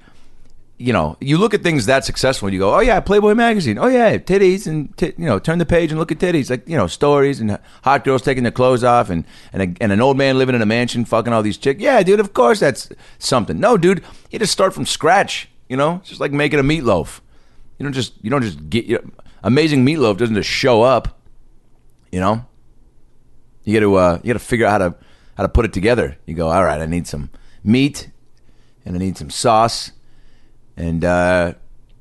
you 0.77 0.91
know, 0.91 1.15
you 1.21 1.37
look 1.37 1.53
at 1.53 1.61
things 1.61 1.85
that 1.85 2.03
successful 2.03 2.47
and 2.47 2.55
you 2.55 2.59
go, 2.59 2.73
oh 2.73 2.79
yeah, 2.79 2.99
Playboy 2.99 3.35
magazine, 3.35 3.77
oh 3.77 3.85
yeah, 3.85 4.17
titties 4.17 4.65
and 4.65 4.97
t- 4.97 5.13
you 5.15 5.25
know, 5.25 5.37
turn 5.37 5.59
the 5.59 5.65
page 5.65 5.91
and 5.91 5.99
look 5.99 6.11
at 6.11 6.17
titties, 6.17 6.49
like 6.49 6.67
you 6.67 6.75
know, 6.75 6.87
stories 6.87 7.39
and 7.39 7.59
hot 7.83 8.03
girls 8.03 8.23
taking 8.23 8.41
their 8.41 8.51
clothes 8.51 8.83
off 8.83 9.11
and 9.11 9.23
and, 9.53 9.61
a, 9.61 9.83
and 9.83 9.91
an 9.91 10.01
old 10.01 10.17
man 10.17 10.39
living 10.39 10.55
in 10.55 10.61
a 10.61 10.65
mansion 10.65 11.05
fucking 11.05 11.31
all 11.31 11.43
these 11.43 11.57
chicks. 11.59 11.79
Yeah, 11.79 12.01
dude, 12.01 12.19
of 12.19 12.33
course 12.33 12.59
that's 12.59 12.89
something. 13.19 13.59
No, 13.59 13.77
dude, 13.77 14.03
you 14.31 14.39
just 14.39 14.51
start 14.51 14.73
from 14.73 14.87
scratch. 14.87 15.49
You 15.69 15.77
know, 15.77 15.97
it's 15.97 16.09
just 16.09 16.19
like 16.19 16.31
making 16.31 16.59
a 16.59 16.63
meatloaf. 16.63 17.21
You 17.77 17.83
don't 17.83 17.93
just 17.93 18.13
you 18.23 18.31
don't 18.31 18.41
just 18.41 18.67
get 18.67 18.85
you 18.85 18.95
know, 18.95 19.11
amazing 19.43 19.85
meatloaf 19.85 20.17
doesn't 20.17 20.35
just 20.35 20.49
show 20.49 20.81
up. 20.81 21.20
You 22.11 22.19
know, 22.19 22.45
you 23.63 23.73
got 23.73 23.85
to 23.85 23.95
uh, 23.95 24.19
you 24.23 24.33
got 24.33 24.39
to 24.39 24.45
figure 24.45 24.65
out 24.65 24.81
how 24.81 24.89
to 24.89 24.95
how 25.37 25.43
to 25.43 25.49
put 25.49 25.65
it 25.65 25.73
together. 25.73 26.17
You 26.25 26.33
go, 26.33 26.49
all 26.49 26.63
right, 26.63 26.81
I 26.81 26.85
need 26.85 27.07
some 27.07 27.29
meat, 27.63 28.09
and 28.85 28.95
I 28.95 28.99
need 28.99 29.17
some 29.17 29.29
sauce, 29.29 29.91
and 30.75 31.05
uh, 31.05 31.53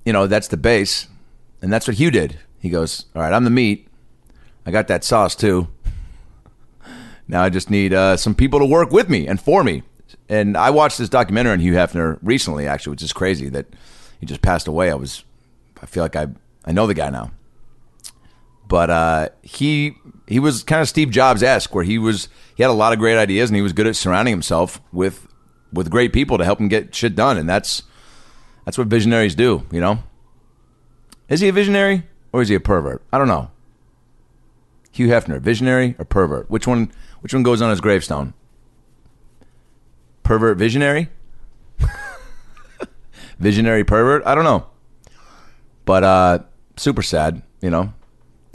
you 0.05 0.13
know 0.13 0.27
that's 0.27 0.49
the 0.49 0.57
base, 0.57 1.07
and 1.63 1.73
that's 1.73 1.87
what 1.87 1.97
Hugh 1.97 2.11
did. 2.11 2.39
He 2.59 2.71
goes, 2.71 3.07
"All 3.15 3.23
right, 3.23 3.33
I'm 3.33 3.45
the 3.45 3.51
meat. 3.51 3.89
I 4.67 4.71
got 4.71 4.89
that 4.89 5.05
sauce 5.05 5.35
too. 5.35 5.69
Now 7.29 7.43
I 7.43 7.49
just 7.49 7.71
need 7.71 7.95
uh, 7.95 8.17
some 8.17 8.35
people 8.35 8.59
to 8.59 8.67
work 8.67 8.91
with 8.91 9.09
me 9.09 9.27
and 9.27 9.41
for 9.41 9.63
me." 9.63 9.83
And 10.29 10.57
I 10.57 10.71
watched 10.71 10.99
this 10.99 11.09
documentary 11.09 11.53
on 11.53 11.61
Hugh 11.61 11.75
Hefner 11.75 12.19
recently, 12.23 12.67
actually, 12.67 12.93
which 12.93 13.03
is 13.03 13.13
crazy 13.13 13.49
that 13.51 13.67
he 14.19 14.27
just 14.27 14.43
passed 14.43 14.67
away. 14.67 14.91
I 14.91 14.95
was 14.95 15.25
I 15.81 15.87
feel 15.87 16.03
like 16.03 16.17
I 16.17 16.29
I 16.65 16.73
know 16.73 16.87
the 16.87 16.95
guy 16.95 17.11
now. 17.11 17.31
But 18.71 18.89
uh, 18.89 19.29
he 19.43 19.97
he 20.29 20.39
was 20.39 20.63
kind 20.63 20.81
of 20.81 20.89
Steve 20.89 21.11
Jobs 21.11 21.43
esque, 21.43 21.75
where 21.75 21.83
he 21.83 21.99
was 21.99 22.29
he 22.55 22.63
had 22.63 22.71
a 22.71 22.73
lot 22.73 22.93
of 22.93 23.01
great 23.01 23.19
ideas 23.19 23.51
and 23.51 23.57
he 23.57 23.63
was 23.63 23.73
good 23.73 23.89
at 23.89 23.97
surrounding 23.97 24.31
himself 24.31 24.81
with 24.93 25.27
with 25.73 25.91
great 25.91 26.13
people 26.13 26.39
to 26.39 26.45
help 26.45 26.61
him 26.61 26.69
get 26.69 26.95
shit 26.95 27.17
done, 27.17 27.37
and 27.37 27.49
that's 27.49 27.83
that's 28.65 28.79
what 28.79 28.87
visionaries 28.87 29.35
do, 29.35 29.67
you 29.73 29.81
know. 29.81 30.05
Is 31.29 31.41
he 31.41 31.49
a 31.49 31.53
visionary 31.53 32.05
or 32.33 32.43
is 32.43 32.49
he 32.49 32.55
a 32.55 32.61
pervert? 32.61 33.03
I 33.13 33.19
don't 33.19 33.27
know. 33.27 33.51
Hugh 34.93 35.09
Hefner, 35.09 35.41
visionary 35.41 35.97
or 35.99 36.05
pervert? 36.05 36.49
Which 36.49 36.69
one? 36.69 36.93
Which 37.23 37.35
one 37.35 37.43
goes 37.43 37.61
on 37.61 37.71
his 37.71 37.81
gravestone? 37.81 38.35
Pervert, 40.23 40.59
visionary, 40.59 41.09
visionary, 43.41 43.83
pervert. 43.83 44.23
I 44.25 44.37
don't 44.37 44.45
know, 44.45 44.69
but 45.85 46.05
uh, 46.05 46.39
super 46.77 47.03
sad. 47.03 47.43
You 47.61 47.71
know, 47.71 47.95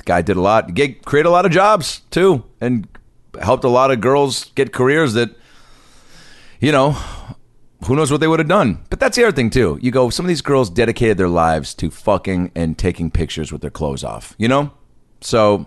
guy 0.06 0.22
did 0.22 0.38
a 0.38 0.42
lot, 0.42 0.74
get 0.74 1.04
create 1.06 1.26
a 1.26 1.30
lot 1.30 1.46
of 1.46 1.52
jobs 1.52 2.02
too, 2.12 2.44
and 2.62 2.88
helped 3.42 3.64
a 3.64 3.70
lot 3.70 3.92
of 3.92 4.00
girls 4.00 4.46
get 4.56 4.72
careers 4.72 5.14
that, 5.14 5.32
you 6.60 6.72
know, 6.72 6.92
who 7.86 7.96
knows 7.96 8.12
what 8.12 8.22
they 8.22 8.28
would 8.28 8.40
have 8.40 8.48
done. 8.48 8.84
But 8.90 9.00
that's 9.00 9.18
the 9.18 9.24
other 9.24 9.36
thing 9.36 9.50
too. 9.50 9.78
You 9.82 9.92
go, 9.92 10.10
some 10.10 10.26
of 10.26 10.30
these 10.30 10.42
girls 10.42 10.70
dedicated 10.70 11.18
their 11.18 11.28
lives 11.28 11.74
to 11.76 11.92
fucking 11.92 12.52
and 12.56 12.78
taking 12.78 13.12
pictures 13.12 13.52
with 13.52 13.62
their 13.62 13.70
clothes 13.70 14.04
off. 14.04 14.34
You 14.38 14.48
know, 14.48 14.72
so 15.22 15.66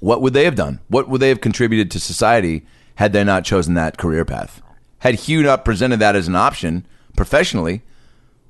what 0.00 0.22
would 0.22 0.32
they 0.32 0.44
have 0.44 0.54
done? 0.54 0.80
What 0.88 1.08
would 1.08 1.20
they 1.20 1.28
have 1.28 1.40
contributed 1.40 1.90
to 1.90 2.00
society 2.00 2.66
had 2.96 3.12
they 3.12 3.24
not 3.24 3.44
chosen 3.44 3.74
that 3.74 3.98
career 3.98 4.24
path? 4.24 4.62
Had 5.00 5.16
Hugh 5.16 5.42
not 5.42 5.64
presented 5.64 5.98
that 5.98 6.16
as 6.16 6.28
an 6.28 6.36
option 6.36 6.86
professionally, 7.16 7.82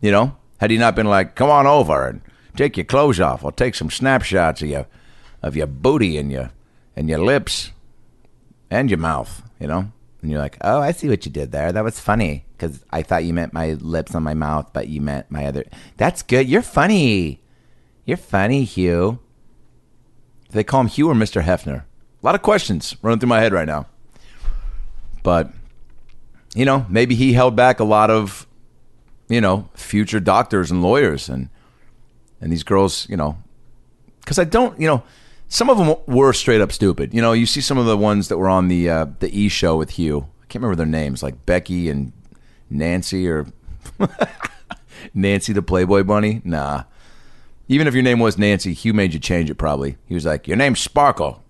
you 0.00 0.10
know, 0.10 0.36
had 0.58 0.70
he 0.70 0.78
not 0.78 0.96
been 0.96 1.06
like, 1.06 1.34
"Come 1.34 1.50
on 1.50 1.66
over 1.66 2.06
and 2.06 2.20
take 2.56 2.76
your 2.76 2.84
clothes 2.84 3.20
off. 3.20 3.44
I'll 3.44 3.52
take 3.52 3.74
some 3.74 3.90
snapshots 3.90 4.62
of 4.62 4.68
your 4.68 4.86
of 5.42 5.56
your 5.56 5.66
booty 5.66 6.16
and 6.18 6.30
your 6.30 6.50
and 6.94 7.08
your 7.08 7.18
lips 7.18 7.72
and 8.70 8.90
your 8.90 8.98
mouth," 8.98 9.42
you 9.60 9.66
know, 9.66 9.90
and 10.22 10.30
you're 10.30 10.40
like, 10.40 10.56
"Oh, 10.60 10.80
I 10.80 10.92
see 10.92 11.08
what 11.08 11.26
you 11.26 11.32
did 11.32 11.52
there. 11.52 11.72
That 11.72 11.84
was 11.84 12.00
funny 12.00 12.44
because 12.56 12.84
I 12.90 13.02
thought 13.02 13.24
you 13.24 13.34
meant 13.34 13.52
my 13.52 13.72
lips 13.74 14.14
on 14.14 14.22
my 14.22 14.34
mouth, 14.34 14.72
but 14.72 14.88
you 14.88 15.00
meant 15.00 15.30
my 15.30 15.46
other. 15.46 15.64
That's 15.96 16.22
good. 16.22 16.48
You're 16.48 16.62
funny. 16.62 17.40
You're 18.04 18.16
funny, 18.16 18.64
Hugh." 18.64 19.18
Do 20.48 20.52
they 20.52 20.64
call 20.64 20.82
him 20.82 20.86
Hugh 20.88 21.10
or 21.10 21.14
Mr. 21.14 21.42
Hefner? 21.42 21.82
A 21.82 22.26
lot 22.26 22.34
of 22.34 22.42
questions 22.42 22.96
running 23.02 23.18
through 23.18 23.28
my 23.28 23.40
head 23.40 23.52
right 23.52 23.66
now. 23.66 23.86
But, 25.22 25.52
you 26.54 26.64
know, 26.64 26.86
maybe 26.88 27.14
he 27.16 27.32
held 27.32 27.56
back 27.56 27.80
a 27.80 27.84
lot 27.84 28.10
of, 28.10 28.46
you 29.28 29.40
know, 29.40 29.68
future 29.74 30.20
doctors 30.20 30.70
and 30.70 30.82
lawyers 30.82 31.28
and 31.28 31.48
and 32.40 32.52
these 32.52 32.62
girls, 32.62 33.08
you 33.08 33.16
know, 33.16 33.38
because 34.20 34.38
I 34.38 34.44
don't, 34.44 34.78
you 34.80 34.86
know, 34.86 35.02
some 35.48 35.70
of 35.70 35.78
them 35.78 35.94
were 36.06 36.32
straight 36.32 36.60
up 36.60 36.72
stupid. 36.72 37.14
You 37.14 37.22
know, 37.22 37.32
you 37.32 37.46
see 37.46 37.60
some 37.60 37.78
of 37.78 37.86
the 37.86 37.96
ones 37.96 38.28
that 38.28 38.38
were 38.38 38.48
on 38.48 38.68
the 38.68 38.88
uh, 38.90 39.06
the 39.20 39.30
E 39.36 39.48
show 39.48 39.76
with 39.76 39.90
Hugh. 39.90 40.28
I 40.42 40.46
can't 40.46 40.62
remember 40.62 40.76
their 40.76 40.86
names, 40.86 41.22
like 41.22 41.46
Becky 41.46 41.88
and 41.88 42.12
Nancy 42.70 43.28
or 43.28 43.46
Nancy 45.14 45.52
the 45.52 45.62
Playboy 45.62 46.04
Bunny. 46.04 46.40
Nah, 46.44 46.84
even 47.68 47.86
if 47.86 47.94
your 47.94 48.02
name 48.02 48.20
was 48.20 48.38
Nancy, 48.38 48.72
Hugh 48.72 48.94
made 48.94 49.12
you 49.12 49.20
change 49.20 49.50
it 49.50 49.56
probably. 49.56 49.96
He 50.06 50.14
was 50.14 50.24
like, 50.24 50.46
Your 50.46 50.56
name's 50.56 50.80
Sparkle. 50.80 51.42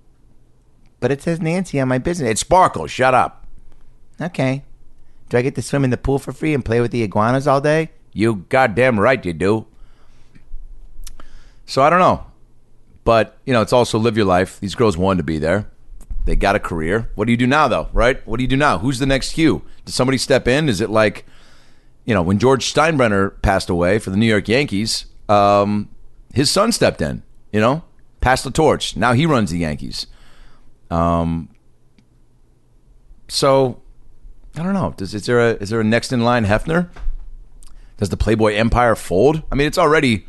But 0.98 1.12
it 1.12 1.22
says 1.22 1.40
Nancy 1.40 1.78
on 1.78 1.88
my 1.88 1.98
business. 1.98 2.30
It's 2.30 2.40
Sparkle. 2.40 2.86
Shut 2.86 3.14
up. 3.14 3.46
Okay. 4.20 4.64
Do 5.28 5.36
I 5.36 5.42
get 5.42 5.54
to 5.56 5.62
swim 5.62 5.84
in 5.84 5.90
the 5.90 5.96
pool 5.96 6.18
for 6.18 6.32
free 6.32 6.54
and 6.54 6.64
play 6.64 6.80
with 6.80 6.90
the 6.90 7.02
iguanas 7.02 7.46
all 7.46 7.60
day? 7.60 7.90
You 8.12 8.46
goddamn 8.48 8.98
right 8.98 9.24
you 9.24 9.32
do. 9.32 9.66
So 11.66 11.82
I 11.82 11.90
don't 11.90 11.98
know. 11.98 12.25
But, 13.06 13.38
you 13.46 13.52
know, 13.52 13.62
it's 13.62 13.72
also 13.72 14.00
live 14.00 14.16
your 14.16 14.26
life. 14.26 14.58
These 14.58 14.74
girls 14.74 14.98
wanted 14.98 15.18
to 15.18 15.22
be 15.22 15.38
there. 15.38 15.70
They 16.24 16.34
got 16.34 16.56
a 16.56 16.58
career. 16.58 17.08
What 17.14 17.26
do 17.26 17.30
you 17.30 17.36
do 17.36 17.46
now, 17.46 17.68
though, 17.68 17.88
right? 17.92 18.26
What 18.26 18.38
do 18.38 18.42
you 18.42 18.48
do 18.48 18.56
now? 18.56 18.78
Who's 18.78 18.98
the 18.98 19.06
next 19.06 19.30
Hugh? 19.30 19.62
Does 19.84 19.94
somebody 19.94 20.18
step 20.18 20.48
in? 20.48 20.68
Is 20.68 20.80
it 20.80 20.90
like, 20.90 21.24
you 22.04 22.14
know, 22.14 22.20
when 22.20 22.40
George 22.40 22.74
Steinbrenner 22.74 23.40
passed 23.42 23.70
away 23.70 24.00
for 24.00 24.10
the 24.10 24.16
New 24.16 24.26
York 24.26 24.48
Yankees, 24.48 25.06
um, 25.28 25.88
his 26.34 26.50
son 26.50 26.72
stepped 26.72 27.00
in, 27.00 27.22
you 27.52 27.60
know, 27.60 27.84
passed 28.20 28.42
the 28.42 28.50
torch. 28.50 28.96
Now 28.96 29.12
he 29.12 29.24
runs 29.24 29.52
the 29.52 29.58
Yankees. 29.58 30.08
Um, 30.90 31.48
so 33.28 33.80
I 34.56 34.64
don't 34.64 34.74
know. 34.74 34.94
Does 34.96 35.14
is 35.14 35.26
there 35.26 35.38
a 35.38 35.50
is 35.54 35.70
there 35.70 35.80
a 35.80 35.84
next 35.84 36.12
in 36.12 36.24
line 36.24 36.44
Hefner? 36.44 36.88
Does 37.98 38.08
the 38.08 38.16
Playboy 38.16 38.54
empire 38.54 38.96
fold? 38.96 39.44
I 39.52 39.54
mean, 39.54 39.68
it's 39.68 39.78
already, 39.78 40.26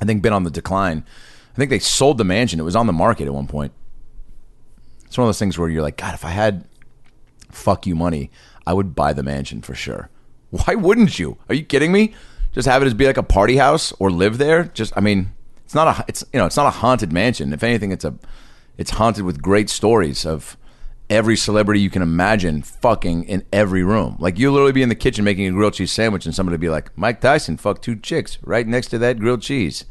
I 0.00 0.04
think, 0.04 0.22
been 0.22 0.34
on 0.34 0.44
the 0.44 0.50
decline. 0.50 1.06
I 1.56 1.58
think 1.58 1.70
they 1.70 1.78
sold 1.78 2.18
the 2.18 2.24
mansion. 2.24 2.60
It 2.60 2.64
was 2.64 2.76
on 2.76 2.86
the 2.86 2.92
market 2.92 3.24
at 3.24 3.32
one 3.32 3.46
point. 3.46 3.72
It's 5.06 5.16
one 5.16 5.24
of 5.24 5.28
those 5.28 5.38
things 5.38 5.56
where 5.56 5.70
you're 5.70 5.82
like, 5.82 5.96
God, 5.96 6.12
if 6.12 6.22
I 6.22 6.28
had 6.28 6.66
fuck 7.50 7.86
you 7.86 7.94
money, 7.94 8.30
I 8.66 8.74
would 8.74 8.94
buy 8.94 9.14
the 9.14 9.22
mansion 9.22 9.62
for 9.62 9.74
sure. 9.74 10.10
Why 10.50 10.74
wouldn't 10.74 11.18
you? 11.18 11.38
Are 11.48 11.54
you 11.54 11.64
kidding 11.64 11.92
me? 11.92 12.14
Just 12.52 12.68
have 12.68 12.82
it 12.82 12.86
as 12.86 12.92
be 12.92 13.06
like 13.06 13.16
a 13.16 13.22
party 13.22 13.56
house 13.56 13.90
or 13.98 14.10
live 14.10 14.36
there. 14.36 14.64
Just, 14.64 14.92
I 14.98 15.00
mean, 15.00 15.30
it's 15.64 15.74
not 15.74 15.98
a, 15.98 16.04
it's 16.06 16.24
you 16.30 16.38
know, 16.38 16.44
it's 16.44 16.58
not 16.58 16.66
a 16.66 16.70
haunted 16.70 17.10
mansion. 17.10 17.54
If 17.54 17.62
anything, 17.62 17.90
it's 17.90 18.04
a, 18.04 18.14
it's 18.76 18.90
haunted 18.90 19.24
with 19.24 19.40
great 19.40 19.70
stories 19.70 20.26
of 20.26 20.58
every 21.08 21.36
celebrity 21.36 21.80
you 21.80 21.88
can 21.88 22.02
imagine 22.02 22.60
fucking 22.60 23.24
in 23.24 23.44
every 23.50 23.82
room. 23.82 24.16
Like 24.18 24.38
you 24.38 24.50
literally 24.50 24.72
be 24.72 24.82
in 24.82 24.90
the 24.90 24.94
kitchen 24.94 25.24
making 25.24 25.46
a 25.46 25.52
grilled 25.52 25.72
cheese 25.74 25.92
sandwich, 25.92 26.26
and 26.26 26.34
somebody 26.34 26.58
be 26.58 26.68
like, 26.68 26.96
"Mike 26.98 27.22
Tyson 27.22 27.56
fucked 27.56 27.82
two 27.82 27.96
chicks 27.96 28.36
right 28.42 28.66
next 28.66 28.88
to 28.88 28.98
that 28.98 29.18
grilled 29.18 29.40
cheese." 29.42 29.86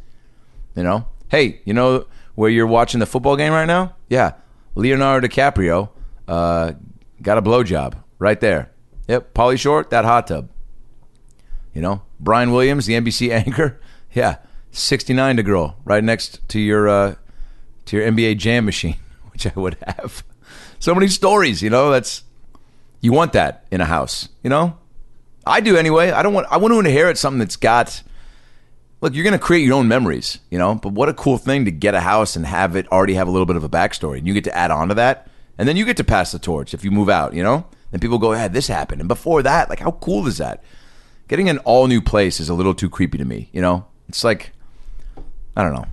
You 0.75 0.84
know, 0.84 1.07
hey, 1.29 1.62
you 1.65 1.74
know 1.74 2.05
where 2.36 2.50
you're 2.50 2.67
watching 2.67 3.00
the 3.00 3.05
football 3.05 3.36
game 3.36 3.53
right 3.53 3.65
now? 3.65 3.96
Yeah, 4.10 4.34
Leonardo 4.75 5.27
DiCaprio 5.27 5.89
uh, 6.27 6.74
got 7.22 7.38
a 7.38 7.41
blowjob 7.41 7.96
right 8.20 8.39
there. 8.39 8.72
Yep, 9.08 9.34
Pauly 9.34 9.60
Shore, 9.60 9.86
that 9.89 10.05
hot 10.05 10.27
tub. 10.27 10.50
You 11.74 11.82
know, 11.82 12.01
Brian 12.20 12.51
Williams, 12.51 12.86
the 12.86 12.94
NBC 12.94 13.29
anchor. 13.46 13.79
Yeah, 14.13 14.38
69 14.72 15.38
to 15.38 15.44
girl 15.44 15.77
right 15.86 16.03
next 16.03 16.48
to 16.50 16.60
your 16.60 16.88
uh, 16.88 17.15
to 17.86 17.98
your 17.98 18.12
NBA 18.12 18.38
Jam 18.38 18.65
machine, 18.65 18.98
which 19.32 19.46
I 19.46 19.51
would 19.55 19.77
have. 19.86 20.24
So 20.79 20.94
many 20.94 21.08
stories, 21.08 21.62
you 21.62 21.70
know. 21.70 21.91
That's 21.91 22.24
you 23.01 23.12
want 23.12 23.34
that 23.34 23.65
in 23.72 23.82
a 23.82 23.86
house, 23.86 24.29
you 24.44 24.50
know. 24.50 24.77
I 25.46 25.60
do 25.60 25.77
anyway. 25.77 26.12
I 26.12 26.24
don't 26.24 26.34
want. 26.34 26.48
I 26.50 26.58
want 26.58 26.74
to 26.74 26.79
inherit 26.79 27.17
something 27.17 27.39
that's 27.39 27.55
got. 27.55 28.01
Look, 29.05 29.13
you're 29.13 29.24
going 29.24 29.33
to 29.33 29.39
create 29.39 29.63
your 29.63 29.75
own 29.75 29.88
memories, 29.88 30.39
you 30.50 30.57
know. 30.57 30.74
But 30.74 30.93
what 30.93 31.09
a 31.09 31.13
cool 31.13 31.38
thing 31.38 31.65
to 31.65 31.71
get 31.71 31.93
a 31.93 32.01
house 32.01 32.35
and 32.35 32.43
have 32.43 32.75
it 32.75 32.91
already 32.91 33.13
have 33.13 33.27
a 33.27 33.31
little 33.31 33.45
bit 33.45 33.55
of 33.55 33.63
a 33.63 33.69
backstory, 33.69 34.17
and 34.17 34.25
you 34.25 34.33
get 34.33 34.45
to 34.45 34.57
add 34.57 34.71
on 34.71 34.88
to 34.88 34.95
that, 34.95 35.29
and 35.59 35.69
then 35.69 35.77
you 35.77 35.85
get 35.85 35.97
to 35.97 36.03
pass 36.03 36.31
the 36.31 36.39
torch 36.39 36.74
if 36.74 36.83
you 36.83 36.89
move 36.89 37.07
out, 37.07 37.35
you 37.35 37.43
know. 37.43 37.67
Then 37.91 38.00
people 38.00 38.17
go, 38.17 38.33
"Yeah, 38.33 38.47
this 38.47 38.67
happened," 38.67 39.01
and 39.01 39.07
before 39.07 39.43
that, 39.43 39.69
like, 39.69 39.79
how 39.79 39.91
cool 39.91 40.25
is 40.25 40.39
that? 40.39 40.63
Getting 41.27 41.50
an 41.50 41.59
all 41.59 41.85
new 41.85 42.01
place 42.01 42.39
is 42.39 42.50
a 42.50 42.55
little 42.55 42.74
too 42.74 42.89
creepy 42.89 43.19
to 43.19 43.25
me, 43.25 43.50
you 43.53 43.62
know. 43.62 43.85
It's 44.09 44.24
like, 44.24 44.53
I 45.55 45.62
don't 45.62 45.74
know 45.74 45.85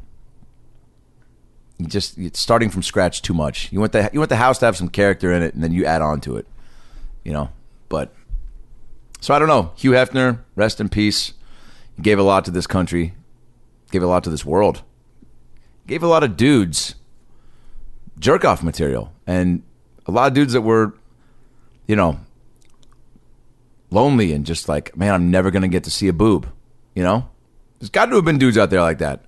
you 1.83 1.89
just 1.89 2.17
it's 2.17 2.41
starting 2.41 2.71
from 2.71 2.83
scratch 2.83 3.23
too 3.23 3.35
much. 3.35 3.71
You 3.73 3.81
want 3.81 3.93
the 3.93 4.09
you 4.13 4.21
want 4.21 4.31
the 4.31 4.37
house 4.37 4.59
to 4.59 4.67
have 4.67 4.77
some 4.77 4.89
character 4.89 5.33
in 5.33 5.43
it, 5.43 5.55
and 5.55 5.63
then 5.63 5.73
you 5.73 5.85
add 5.85 6.01
on 6.03 6.21
to 6.23 6.37
it. 6.37 6.47
You 7.25 7.33
know, 7.33 7.51
but 7.89 8.15
so 9.21 9.35
I 9.35 9.39
don't 9.39 9.49
know. 9.49 9.73
Hugh 9.77 9.93
Hefner, 9.93 10.39
rest 10.57 10.81
in 10.81 10.89
peace. 10.89 11.35
Gave 12.03 12.19
a 12.19 12.23
lot 12.23 12.45
to 12.45 12.51
this 12.51 12.67
country, 12.67 13.15
gave 13.91 14.03
a 14.03 14.07
lot 14.07 14.25
to 14.25 14.31
this 14.31 14.45
world, 14.45 14.83
gave 15.87 16.03
a 16.03 16.07
lot 16.07 16.23
of 16.25 16.37
dudes 16.37 16.97
jerk 18.19 18.45
off 18.45 18.63
material, 18.63 19.13
and 19.27 19.63
a 20.07 20.11
lot 20.11 20.27
of 20.29 20.35
dudes 20.35 20.53
that 20.53 20.63
were, 20.63 20.95
you 21.87 21.97
know, 21.97 22.19
lonely 23.91 24.33
and 24.33 24.45
just 24.45 24.69
like, 24.69 24.97
man, 24.97 25.15
I'm 25.15 25.31
never 25.31 25.51
gonna 25.51 25.69
get 25.69 25.85
to 25.85 25.91
see 25.91 26.09
a 26.09 26.13
boob. 26.13 26.49
You 26.95 27.03
know, 27.03 27.31
there's 27.79 27.91
got 27.91 28.07
to 28.07 28.17
have 28.17 28.25
been 28.25 28.39
dudes 28.39 28.59
out 28.59 28.71
there 28.71 28.83
like 28.83 28.99
that. 28.99 29.25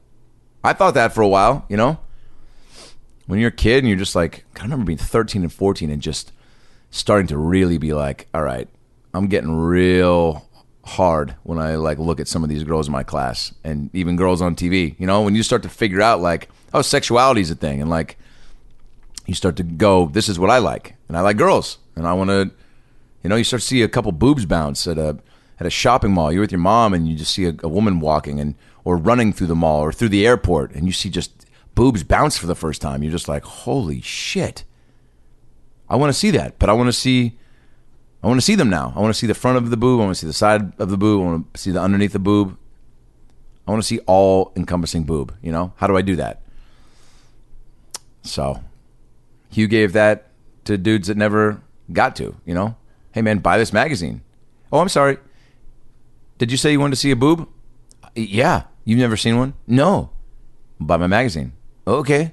I 0.63 0.73
thought 0.73 0.95
that 0.95 1.15
for 1.15 1.23
a 1.23 1.29
while. 1.29 1.65
You 1.69 1.77
know 1.77 1.99
when 3.27 3.39
you're 3.39 3.49
a 3.49 3.53
kid 3.53 3.79
and 3.79 3.89
you're 3.89 3.99
just 3.99 4.15
like, 4.15 4.45
I 4.59 4.63
remember 4.63 4.85
being 4.85 4.99
13 4.99 5.43
and 5.43 5.53
14 5.53 5.91
and 5.91 6.03
just 6.03 6.33
starting 6.91 7.27
to 7.29 7.39
really 7.39 7.79
be 7.79 7.93
like, 7.95 8.29
all 8.35 8.43
right, 8.43 8.69
I'm 9.13 9.29
getting 9.29 9.55
real 9.55 10.49
hard 10.85 11.35
when 11.43 11.59
I 11.59 11.77
like 11.77 11.99
look 11.99 12.21
at 12.21 12.29
some 12.29 12.43
of 12.43 12.49
these 12.49 12.65
girls 12.65 12.87
in 12.87 12.93
my 12.93 13.03
class 13.03 13.53
and 13.65 13.91
even 13.95 14.17
girls 14.17 14.43
on 14.43 14.55
TV. 14.55 14.95
You 14.99 15.07
know, 15.07 15.23
when 15.23 15.35
you 15.35 15.43
start 15.43 15.63
to 15.63 15.69
figure 15.69 16.03
out 16.03 16.21
like, 16.21 16.49
oh, 16.73 16.83
sexuality 16.83 17.41
is 17.41 17.51
a 17.51 17.55
thing, 17.55 17.81
and 17.81 17.91
like 17.91 18.19
you 19.27 19.35
start 19.35 19.57
to 19.57 19.63
go, 19.63 20.07
this 20.07 20.29
is 20.29 20.39
what 20.39 20.51
I 20.51 20.59
like, 20.59 20.97
and 21.09 21.17
I 21.17 21.21
like 21.21 21.37
girls, 21.37 21.79
and 21.97 22.07
I 22.07 22.13
want 22.13 22.31
to, 22.31 22.51
you 23.23 23.31
know, 23.31 23.37
you 23.37 23.45
start 23.45 23.63
to 23.63 23.67
see 23.67 23.83
a 23.83 23.89
couple 23.89 24.13
boobs 24.13 24.45
bounce 24.47 24.87
at 24.87 24.99
a 24.99 25.19
at 25.59 25.67
a 25.67 25.71
shopping 25.71 26.13
mall. 26.13 26.33
You're 26.33 26.43
with 26.43 26.53
your 26.53 26.61
mom, 26.61 26.95
and 26.95 27.09
you 27.09 27.17
just 27.17 27.35
see 27.35 27.47
a, 27.47 27.55
a 27.63 27.69
woman 27.69 28.01
walking 28.01 28.41
and 28.41 28.55
or 28.85 28.97
running 28.97 29.33
through 29.33 29.47
the 29.47 29.55
mall 29.55 29.81
or 29.81 29.93
through 29.93 30.11
the 30.11 30.27
airport, 30.27 30.73
and 30.75 30.87
you 30.87 30.93
see 30.93 31.09
just 31.09 31.47
boobs 31.75 32.03
bounce 32.03 32.37
for 32.39 32.47
the 32.47 32.55
first 32.55 32.81
time, 32.81 33.03
you're 33.03 33.13
just 33.13 33.29
like, 33.29 33.45
holy 33.45 34.01
shit. 34.01 34.65
I 35.89 35.97
want 35.97 36.11
to 36.13 36.19
see 36.19 36.31
that, 36.33 36.59
but 36.59 36.69
I 36.71 36.73
want 36.73 36.89
to 36.89 36.93
see 36.93 37.39
I 38.25 38.27
want 38.27 38.41
to 38.41 38.45
see 38.45 38.55
them 38.55 38.71
now. 38.71 38.95
I 38.97 39.01
want 39.01 39.13
to 39.13 39.19
see 39.19 39.27
the 39.27 39.35
front 39.35 39.59
of 39.59 39.69
the 39.69 39.77
boob, 39.77 40.01
I 40.01 40.05
want 40.05 40.17
to 40.17 40.21
see 40.21 40.27
the 40.27 40.33
side 40.33 40.73
of 40.81 40.89
the 40.89 40.97
boob, 40.97 41.21
I 41.21 41.25
want 41.25 41.53
to 41.53 41.61
see 41.61 41.71
the 41.71 41.81
underneath 41.81 42.15
the 42.15 42.19
boob. 42.19 42.57
I 43.67 43.71
want 43.71 43.83
to 43.83 43.87
see 43.87 43.99
all 44.07 44.53
encompassing 44.57 45.05
boob. 45.05 45.37
You 45.43 45.53
know, 45.53 45.75
how 45.77 45.87
do 45.87 45.97
I 45.97 46.03
do 46.03 46.17
that? 46.17 46.41
So, 48.23 48.63
Hugh 49.51 49.69
gave 49.69 49.93
that 49.93 50.29
to 50.65 50.79
dudes 50.79 51.09
that 51.09 51.19
never 51.19 51.61
got 51.93 52.17
to. 52.17 52.35
You 52.47 52.55
know, 52.55 52.77
hey 53.13 53.21
man, 53.21 53.41
buy 53.41 53.59
this 53.59 53.75
magazine. 53.75 54.23
Oh, 54.73 54.79
I'm 54.79 54.89
sorry. 54.89 55.19
Did 56.39 56.51
you 56.51 56.57
say 56.57 56.73
you 56.73 56.81
wanted 56.81 56.97
to 56.97 57.01
see 57.01 57.11
a 57.11 57.17
boob? 57.17 57.47
Yeah. 58.15 58.65
You've 58.85 58.99
never 58.99 59.17
seen 59.17 59.37
one? 59.37 59.55
No. 59.67 60.11
Buy 60.81 60.97
my 60.97 61.07
magazine. 61.07 61.53
Okay. 61.87 62.33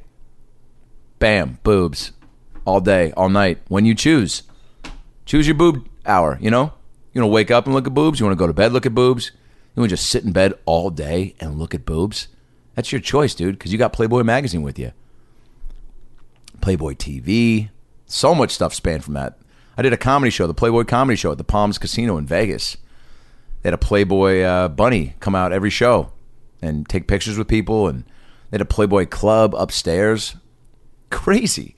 Bam, 1.20 1.60
boobs. 1.64 2.14
All 2.66 2.80
day, 2.80 3.12
all 3.18 3.30
night. 3.30 3.60
When 3.68 3.86
you 3.86 3.94
choose. 3.94 4.44
Choose 5.26 5.48
your 5.48 5.56
boob 5.56 5.88
hour, 6.06 6.38
you 6.42 6.52
know? 6.52 6.74
You 7.14 7.22
want 7.22 7.30
to 7.30 7.34
wake 7.34 7.52
up 7.52 7.66
and 7.66 7.76
look 7.76 7.88
at 7.88 7.94
boobs? 7.94 8.20
You 8.20 8.26
want 8.26 8.38
to 8.38 8.42
go 8.42 8.48
to 8.48 8.54
bed, 8.54 8.72
look 8.72 8.86
at 8.86 8.96
boobs? 8.96 9.32
You 9.76 9.82
want 9.82 9.90
to 9.90 9.96
just 9.96 10.10
sit 10.10 10.24
in 10.24 10.32
bed 10.32 10.54
all 10.66 10.90
day 10.90 11.36
and 11.40 11.60
look 11.60 11.74
at 11.74 11.86
boobs? 11.86 12.28
That's 12.76 12.92
your 12.92 13.02
choice, 13.02 13.36
dude, 13.36 13.58
because 13.58 13.72
you 13.72 13.78
got 13.78 13.94
Playboy 13.94 14.24
magazine 14.24 14.62
with 14.62 14.80
you. 14.80 14.92
Playboy 16.62 16.94
TV. 16.94 17.70
So 18.06 18.34
much 18.36 18.52
stuff 18.52 18.74
spanned 18.74 19.04
from 19.04 19.14
that. 19.16 19.38
I 19.78 19.82
did 19.82 19.94
a 19.94 19.98
comedy 19.98 20.30
show, 20.30 20.48
the 20.48 20.54
Playboy 20.54 20.84
Comedy 20.84 21.16
Show 21.16 21.32
at 21.32 21.38
the 21.38 21.44
Palms 21.44 21.78
Casino 21.78 22.18
in 22.18 22.26
Vegas. 22.26 22.78
They 23.62 23.68
had 23.68 23.74
a 23.74 23.78
Playboy 23.78 24.42
uh, 24.42 24.68
bunny 24.68 25.16
come 25.20 25.36
out 25.36 25.54
every 25.54 25.70
show 25.70 26.12
and 26.62 26.88
take 26.88 27.08
pictures 27.08 27.38
with 27.38 27.48
people, 27.48 27.88
and 27.88 28.04
they 28.50 28.56
had 28.56 28.62
a 28.62 28.66
Playboy 28.66 29.06
club 29.06 29.56
upstairs. 29.56 30.36
Crazy. 31.10 31.76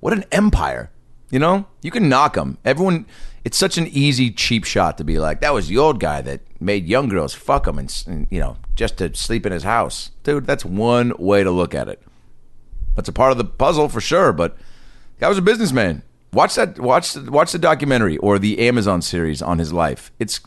What 0.00 0.12
an 0.12 0.24
empire. 0.30 0.90
You 1.30 1.38
know, 1.38 1.66
you 1.82 1.90
can 1.90 2.08
knock 2.08 2.34
them. 2.34 2.58
Everyone, 2.64 3.06
it's 3.44 3.56
such 3.56 3.78
an 3.78 3.86
easy, 3.86 4.30
cheap 4.30 4.64
shot 4.64 4.98
to 4.98 5.04
be 5.04 5.18
like, 5.18 5.40
that 5.40 5.54
was 5.54 5.68
the 5.68 5.78
old 5.78 6.00
guy 6.00 6.20
that 6.22 6.40
made 6.60 6.86
young 6.86 7.08
girls 7.08 7.32
fuck 7.34 7.66
him 7.66 7.78
and, 7.78 8.04
and, 8.06 8.26
you 8.30 8.40
know, 8.40 8.56
just 8.74 8.98
to 8.98 9.14
sleep 9.14 9.46
in 9.46 9.52
his 9.52 9.62
house. 9.62 10.10
Dude, 10.24 10.46
that's 10.46 10.64
one 10.64 11.12
way 11.18 11.44
to 11.44 11.50
look 11.50 11.74
at 11.74 11.88
it. 11.88 12.02
That's 12.96 13.08
a 13.08 13.12
part 13.12 13.32
of 13.32 13.38
the 13.38 13.44
puzzle 13.44 13.88
for 13.88 14.00
sure, 14.00 14.32
but 14.32 14.56
guy 15.20 15.28
was 15.28 15.38
a 15.38 15.42
businessman. 15.42 16.02
Watch 16.32 16.54
that. 16.54 16.78
Watch 16.78 17.16
watch 17.16 17.50
the 17.52 17.58
documentary 17.58 18.16
or 18.18 18.38
the 18.38 18.60
Amazon 18.60 19.02
series 19.02 19.42
on 19.42 19.58
his 19.58 19.72
life. 19.72 20.12
It's 20.20 20.40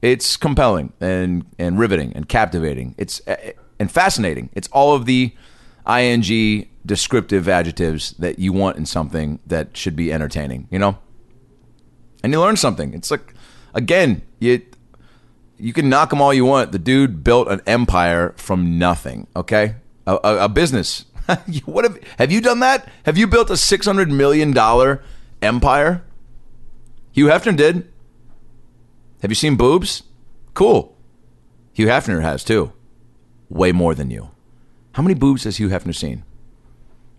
it's 0.00 0.36
compelling 0.36 0.92
and 1.00 1.44
and 1.58 1.78
riveting 1.78 2.12
and 2.14 2.26
captivating. 2.28 2.94
It's 2.96 3.20
uh, 3.26 3.36
and 3.78 3.90
fascinating. 3.90 4.48
It's 4.54 4.68
all 4.68 4.94
of 4.94 5.04
the 5.04 5.34
ing 5.86 6.66
descriptive 6.88 7.48
adjectives 7.48 8.12
that 8.18 8.40
you 8.40 8.52
want 8.52 8.76
in 8.76 8.86
something 8.86 9.38
that 9.46 9.76
should 9.76 9.94
be 9.94 10.12
entertaining. 10.12 10.66
You 10.70 10.80
know, 10.80 10.98
and 12.24 12.32
you 12.32 12.40
learn 12.40 12.56
something. 12.56 12.92
It's 12.92 13.12
like 13.12 13.34
again, 13.74 14.22
you 14.40 14.62
you 15.58 15.72
can 15.72 15.88
knock 15.88 16.12
him 16.12 16.20
all 16.20 16.34
you 16.34 16.44
want. 16.44 16.72
The 16.72 16.78
dude 16.78 17.22
built 17.22 17.48
an 17.48 17.60
empire 17.66 18.34
from 18.36 18.78
nothing. 18.78 19.28
Okay, 19.36 19.76
a, 20.06 20.18
a, 20.24 20.36
a 20.44 20.48
business. 20.48 21.04
what 21.64 21.84
have 21.84 22.00
have 22.18 22.32
you 22.32 22.40
done 22.40 22.60
that? 22.60 22.88
Have 23.04 23.16
you 23.16 23.28
built 23.28 23.50
a 23.50 23.56
six 23.56 23.86
hundred 23.86 24.10
million 24.10 24.52
dollar 24.52 25.02
empire? 25.40 26.02
Hugh 27.12 27.26
Hefner 27.26 27.56
did. 27.56 27.88
Have 29.22 29.30
you 29.30 29.34
seen 29.34 29.56
boobs? 29.56 30.04
Cool. 30.54 30.96
Hugh 31.72 31.86
Hefner 31.86 32.22
has 32.22 32.44
too. 32.44 32.72
Way 33.48 33.72
more 33.72 33.94
than 33.94 34.10
you. 34.10 34.30
How 34.92 35.02
many 35.02 35.14
boobs 35.14 35.44
has 35.44 35.58
Hugh 35.58 35.68
Hefner 35.68 35.94
seen? 35.94 36.24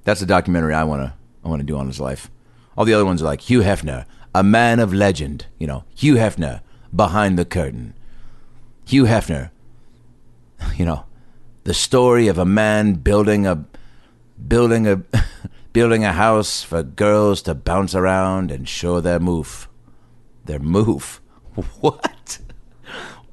That's 0.10 0.22
the 0.22 0.25
documentary 0.25 0.74
I 0.74 0.86
wanna 0.86 1.13
I 1.46 1.50
wanna 1.50 1.62
do 1.62 1.78
on 1.78 1.86
his 1.86 2.00
life. 2.00 2.32
All 2.75 2.84
the 2.84 2.96
other 2.96 3.06
ones 3.06 3.22
are 3.22 3.25
like 3.25 3.42
Hugh 3.42 3.60
Hefner, 3.60 4.06
a 4.34 4.42
man 4.42 4.80
of 4.80 4.92
legend. 4.92 5.46
You 5.60 5.68
know, 5.68 5.84
Hugh 5.94 6.16
Hefner 6.16 6.62
behind 6.96 7.38
the 7.38 7.46
curtain. 7.46 7.94
Hugh 8.88 9.04
Hefner. 9.04 9.51
You 10.75 10.86
know, 10.86 11.06
the 11.63 11.75
story 11.75 12.28
of 12.28 12.39
a 12.39 12.44
man 12.44 12.94
building 12.94 13.46
a 13.46 13.66
building 14.48 14.88
a 14.88 15.04
building 15.74 16.04
a 16.04 16.13
house 16.13 16.63
for 16.63 16.82
girls 16.82 17.44
to 17.44 17.53
bounce 17.53 17.94
around 17.94 18.50
and 18.50 18.68
show 18.68 19.00
their 19.00 19.20
move. 19.20 19.70
Their 20.46 20.57
move. 20.57 21.22
What? 21.81 22.40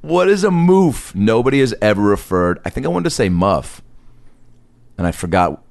What 0.03 0.29
is 0.29 0.45
a 0.45 0.51
moof? 0.51 1.15
Nobody 1.15 1.61
has 1.61 1.75
ever 1.81 2.03
referred. 2.03 2.61
I 2.67 2.69
think 2.69 2.85
I 2.85 2.91
wanted 2.91 3.05
to 3.05 3.17
say 3.17 3.31
muff, 3.31 3.81
and 4.99 5.07
I 5.07 5.13
forgot. 5.13 5.63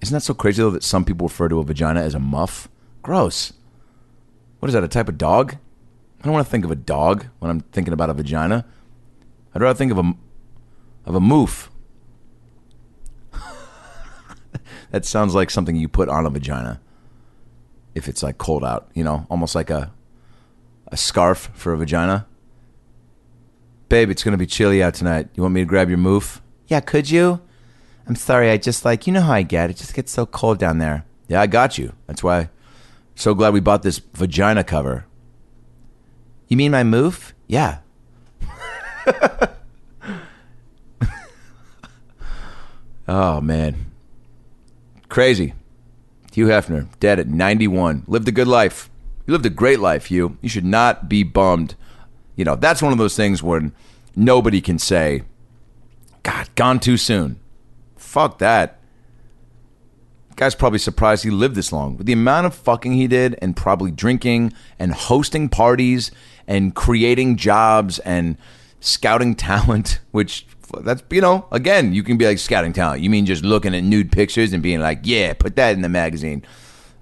Isn't 0.00 0.14
that 0.14 0.20
so 0.20 0.34
crazy 0.34 0.62
though 0.62 0.70
that 0.70 0.82
some 0.82 1.04
people 1.04 1.28
refer 1.28 1.48
to 1.48 1.58
a 1.58 1.64
vagina 1.64 2.00
as 2.00 2.14
a 2.14 2.18
muff? 2.18 2.68
Gross. 3.02 3.52
What 4.58 4.68
is 4.68 4.74
that? 4.74 4.84
A 4.84 4.88
type 4.88 5.08
of 5.08 5.18
dog? 5.18 5.56
I 6.20 6.24
don't 6.24 6.32
want 6.32 6.46
to 6.46 6.50
think 6.50 6.64
of 6.64 6.70
a 6.70 6.76
dog 6.76 7.26
when 7.38 7.50
I'm 7.50 7.60
thinking 7.60 7.92
about 7.92 8.10
a 8.10 8.14
vagina. 8.14 8.66
I'd 9.54 9.62
rather 9.62 9.76
think 9.76 9.92
of 9.92 9.98
a 9.98 10.14
of 11.04 11.14
a 11.14 11.20
moof. 11.20 11.68
that 14.90 15.04
sounds 15.04 15.34
like 15.34 15.50
something 15.50 15.76
you 15.76 15.88
put 15.88 16.08
on 16.08 16.26
a 16.26 16.30
vagina 16.30 16.80
if 17.94 18.08
it's 18.08 18.22
like 18.22 18.38
cold 18.38 18.64
out. 18.64 18.88
You 18.94 19.04
know, 19.04 19.26
almost 19.30 19.54
like 19.54 19.70
a 19.70 19.92
a 20.88 20.96
scarf 20.96 21.50
for 21.54 21.72
a 21.72 21.76
vagina. 21.76 22.26
Babe, 23.88 24.10
it's 24.10 24.24
gonna 24.24 24.36
be 24.36 24.46
chilly 24.46 24.82
out 24.82 24.94
tonight. 24.94 25.28
You 25.34 25.42
want 25.42 25.54
me 25.54 25.60
to 25.60 25.66
grab 25.66 25.88
your 25.88 25.98
moof? 25.98 26.40
Yeah, 26.66 26.80
could 26.80 27.08
you? 27.08 27.40
I'm 28.06 28.16
sorry, 28.16 28.50
I 28.50 28.56
just 28.56 28.84
like 28.84 29.06
you 29.06 29.12
know 29.12 29.22
how 29.22 29.32
I 29.32 29.42
get. 29.42 29.70
It 29.70 29.76
just 29.76 29.94
gets 29.94 30.12
so 30.12 30.26
cold 30.26 30.58
down 30.58 30.78
there. 30.78 31.04
Yeah, 31.28 31.40
I 31.40 31.46
got 31.46 31.76
you. 31.76 31.92
That's 32.06 32.22
why. 32.22 32.50
So 33.16 33.34
glad 33.34 33.52
we 33.52 33.60
bought 33.60 33.82
this 33.82 34.00
vagina 34.14 34.62
cover. 34.62 35.06
You 36.48 36.56
mean 36.56 36.70
my 36.70 36.82
moof? 36.84 37.32
Yeah. 37.48 37.78
oh 43.08 43.40
man, 43.40 43.90
crazy. 45.08 45.54
Hugh 46.32 46.46
Hefner 46.46 46.88
dead 47.00 47.18
at 47.18 47.28
91. 47.28 48.04
Lived 48.06 48.28
a 48.28 48.32
good 48.32 48.46
life. 48.46 48.90
You 49.26 49.32
lived 49.32 49.46
a 49.46 49.50
great 49.50 49.80
life, 49.80 50.06
Hugh. 50.06 50.36
You 50.42 50.48
should 50.48 50.64
not 50.64 51.08
be 51.08 51.22
bummed. 51.22 51.74
You 52.36 52.44
know, 52.44 52.54
that's 52.54 52.82
one 52.82 52.92
of 52.92 52.98
those 52.98 53.16
things 53.16 53.42
when 53.42 53.72
nobody 54.14 54.60
can 54.60 54.78
say, 54.78 55.22
God, 56.22 56.48
gone 56.54 56.78
too 56.78 56.98
soon. 56.98 57.40
Fuck 58.06 58.38
that. 58.38 58.78
Guy's 60.36 60.54
probably 60.54 60.78
surprised 60.78 61.24
he 61.24 61.30
lived 61.30 61.56
this 61.56 61.72
long. 61.72 61.96
With 61.96 62.06
the 62.06 62.12
amount 62.12 62.46
of 62.46 62.54
fucking 62.54 62.92
he 62.92 63.08
did, 63.08 63.36
and 63.42 63.56
probably 63.56 63.90
drinking 63.90 64.52
and 64.78 64.92
hosting 64.92 65.48
parties 65.48 66.12
and 66.46 66.74
creating 66.74 67.36
jobs 67.36 67.98
and 67.98 68.38
scouting 68.80 69.34
talent, 69.50 69.98
which 70.12 70.46
that's, 70.82 71.02
you 71.10 71.20
know, 71.20 71.46
again, 71.50 71.92
you 71.92 72.04
can 72.04 72.16
be 72.16 72.26
like 72.26 72.38
scouting 72.38 72.72
talent. 72.72 73.02
You 73.02 73.10
mean 73.10 73.26
just 73.26 73.44
looking 73.44 73.74
at 73.74 73.82
nude 73.82 74.12
pictures 74.12 74.52
and 74.52 74.62
being 74.62 74.80
like, 74.80 75.00
yeah, 75.02 75.32
put 75.32 75.56
that 75.56 75.74
in 75.74 75.82
the 75.82 75.88
magazine. 75.88 76.44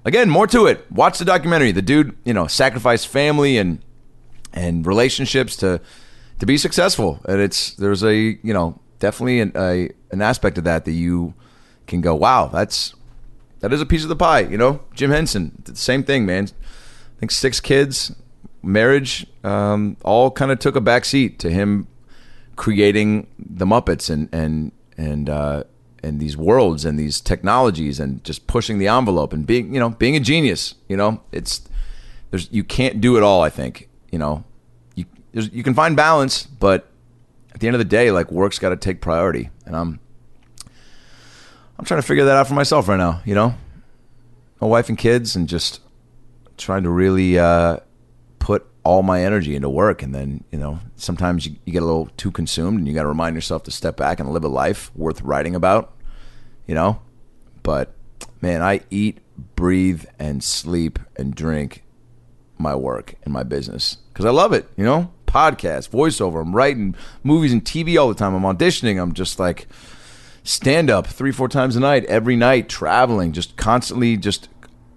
Again, 0.07 0.31
more 0.31 0.47
to 0.49 0.67
it. 0.67 0.91
Watch 0.91 1.19
the 1.19 1.25
documentary. 1.27 1.71
The 1.71 1.83
dude, 1.83 2.17
you 2.25 2.33
know, 2.33 2.47
sacrificed 2.47 3.09
family 3.09 3.59
and 3.59 3.81
and 4.55 4.87
relationships 4.87 5.57
to 5.57 5.83
to 6.39 6.47
be 6.47 6.57
successful. 6.57 7.21
And 7.27 7.41
it's 7.43 7.75
there's 7.75 8.03
a 8.03 8.15
you 8.15 8.55
know 8.55 8.81
definitely 9.01 9.41
an, 9.41 9.53
a 9.55 9.91
an 10.15 10.23
aspect 10.23 10.57
of 10.57 10.65
that 10.65 10.87
that 10.87 10.93
you 10.93 11.35
can 11.87 12.01
go, 12.01 12.15
wow, 12.15 12.47
that's 12.47 12.95
that 13.61 13.73
is 13.73 13.81
a 13.81 13.87
piece 13.87 14.03
of 14.03 14.09
the 14.09 14.17
pie. 14.17 14.41
You 14.41 14.57
know, 14.57 14.81
Jim 14.95 15.11
Henson, 15.11 15.63
same 15.75 16.03
thing, 16.03 16.25
man. 16.25 16.45
I 16.45 17.21
think 17.21 17.31
six 17.31 17.61
kids, 17.61 18.15
marriage, 18.63 19.27
um, 19.43 19.97
all 20.05 20.31
kind 20.31 20.51
of 20.51 20.59
took 20.59 20.77
a 20.77 20.81
back 20.81 21.05
seat 21.05 21.39
to 21.41 21.51
him 21.51 21.87
creating 22.57 23.27
the 23.39 23.67
Muppets 23.67 24.09
and 24.09 24.29
and 24.33 24.73
and 24.97 25.29
uh, 25.29 25.65
and 26.03 26.21
these 26.21 26.37
worlds 26.37 26.85
and 26.85 26.99
these 26.99 27.21
technologies 27.21 27.99
and 27.99 28.23
just 28.25 28.47
pushing 28.47 28.79
the 28.79 28.89
envelope 28.89 29.33
and 29.33 29.47
being 29.47 29.75
you 29.75 29.81
know 29.81 29.91
being 29.91 30.17
a 30.17 30.21
genius. 30.21 30.75
You 30.89 30.97
know, 30.97 31.23
it's 31.33 31.69
there's 32.31 32.49
you 32.53 32.65
can't 32.65 33.01
do 33.01 33.17
it 33.17 33.23
all. 33.23 33.43
I 33.43 33.51
think 33.51 33.89
you 34.11 34.19
know 34.19 34.45
you 34.95 35.05
you 35.35 35.63
can 35.63 35.75
find 35.75 35.97
balance, 35.97 36.45
but 36.45 36.89
at 37.53 37.61
the 37.61 37.67
end 37.67 37.75
of 37.75 37.79
the 37.79 37.85
day, 37.85 38.11
like 38.11 38.31
work's 38.31 38.59
got 38.59 38.71
to 38.71 38.77
take 38.77 39.01
priority, 39.01 39.51
and 39.67 39.77
I'm 39.77 40.01
I'm 41.79 41.85
trying 41.85 42.01
to 42.01 42.07
figure 42.07 42.25
that 42.25 42.37
out 42.37 42.47
for 42.47 42.55
myself 42.55 42.89
right 42.89 42.97
now. 42.97 43.21
You 43.25 43.35
know, 43.35 43.55
my 44.61 44.67
wife 44.67 44.89
and 44.89 44.99
kids, 44.99 45.37
and 45.37 45.49
just 45.49 45.81
trying 46.57 46.85
to 46.85 46.91
really 46.91 47.39
uh, 47.39 47.79
put 48.39 48.67
all 48.85 49.03
my 49.03 49.25
energy 49.25 49.57
into 49.57 49.69
work. 49.69 50.03
And 50.03 50.15
then 50.15 50.45
you 50.51 50.59
know, 50.59 50.79
sometimes 50.97 51.47
you, 51.47 51.57
you 51.65 51.73
get 51.73 51.83
a 51.83 51.87
little 51.87 52.07
too 52.17 52.31
consumed, 52.31 52.79
and 52.79 52.89
you 52.89 52.95
got 52.95 53.03
to 53.03 53.09
remind 53.09 53.35
yourself 53.35 53.65
to 53.65 53.71
step 53.71 53.97
back 53.97 54.21
and 54.21 54.31
live 54.31 54.45
a 54.45 54.49
life 54.49 54.95
worth 54.95 55.21
writing 55.23 55.55
about. 55.55 55.93
You 56.67 56.75
know, 56.75 57.01
but 57.63 57.95
man, 58.41 58.63
I 58.63 58.81
eat, 58.91 59.19
breathe, 59.57 60.05
and 60.19 60.43
sleep 60.43 60.99
and 61.17 61.35
drink 61.35 61.83
my 62.57 62.75
work 62.75 63.15
and 63.25 63.33
my 63.33 63.43
business 63.43 63.99
because 64.13 64.25
I 64.25 64.31
love 64.31 64.53
it. 64.53 64.69
You 64.77 64.85
know, 64.85 65.13
podcast, 65.27 65.91
voiceover. 65.91 66.41
I'm 66.41 66.55
writing 66.55 66.95
movies 67.25 67.53
and 67.53 67.65
TV 67.65 68.01
all 68.01 68.09
the 68.09 68.15
time. 68.15 68.35
I'm 68.35 68.57
auditioning. 68.57 69.03
I'm 69.03 69.13
just 69.13 69.39
like 69.41 69.67
stand 70.45 70.91
up 70.91 71.07
three, 71.07 71.33
four 71.33 71.49
times 71.49 71.75
a 71.75 71.81
night, 71.81 72.05
every 72.05 72.37
night, 72.37 72.69
traveling, 72.69 73.33
just 73.33 73.57
constantly, 73.57 74.17
just 74.17 74.49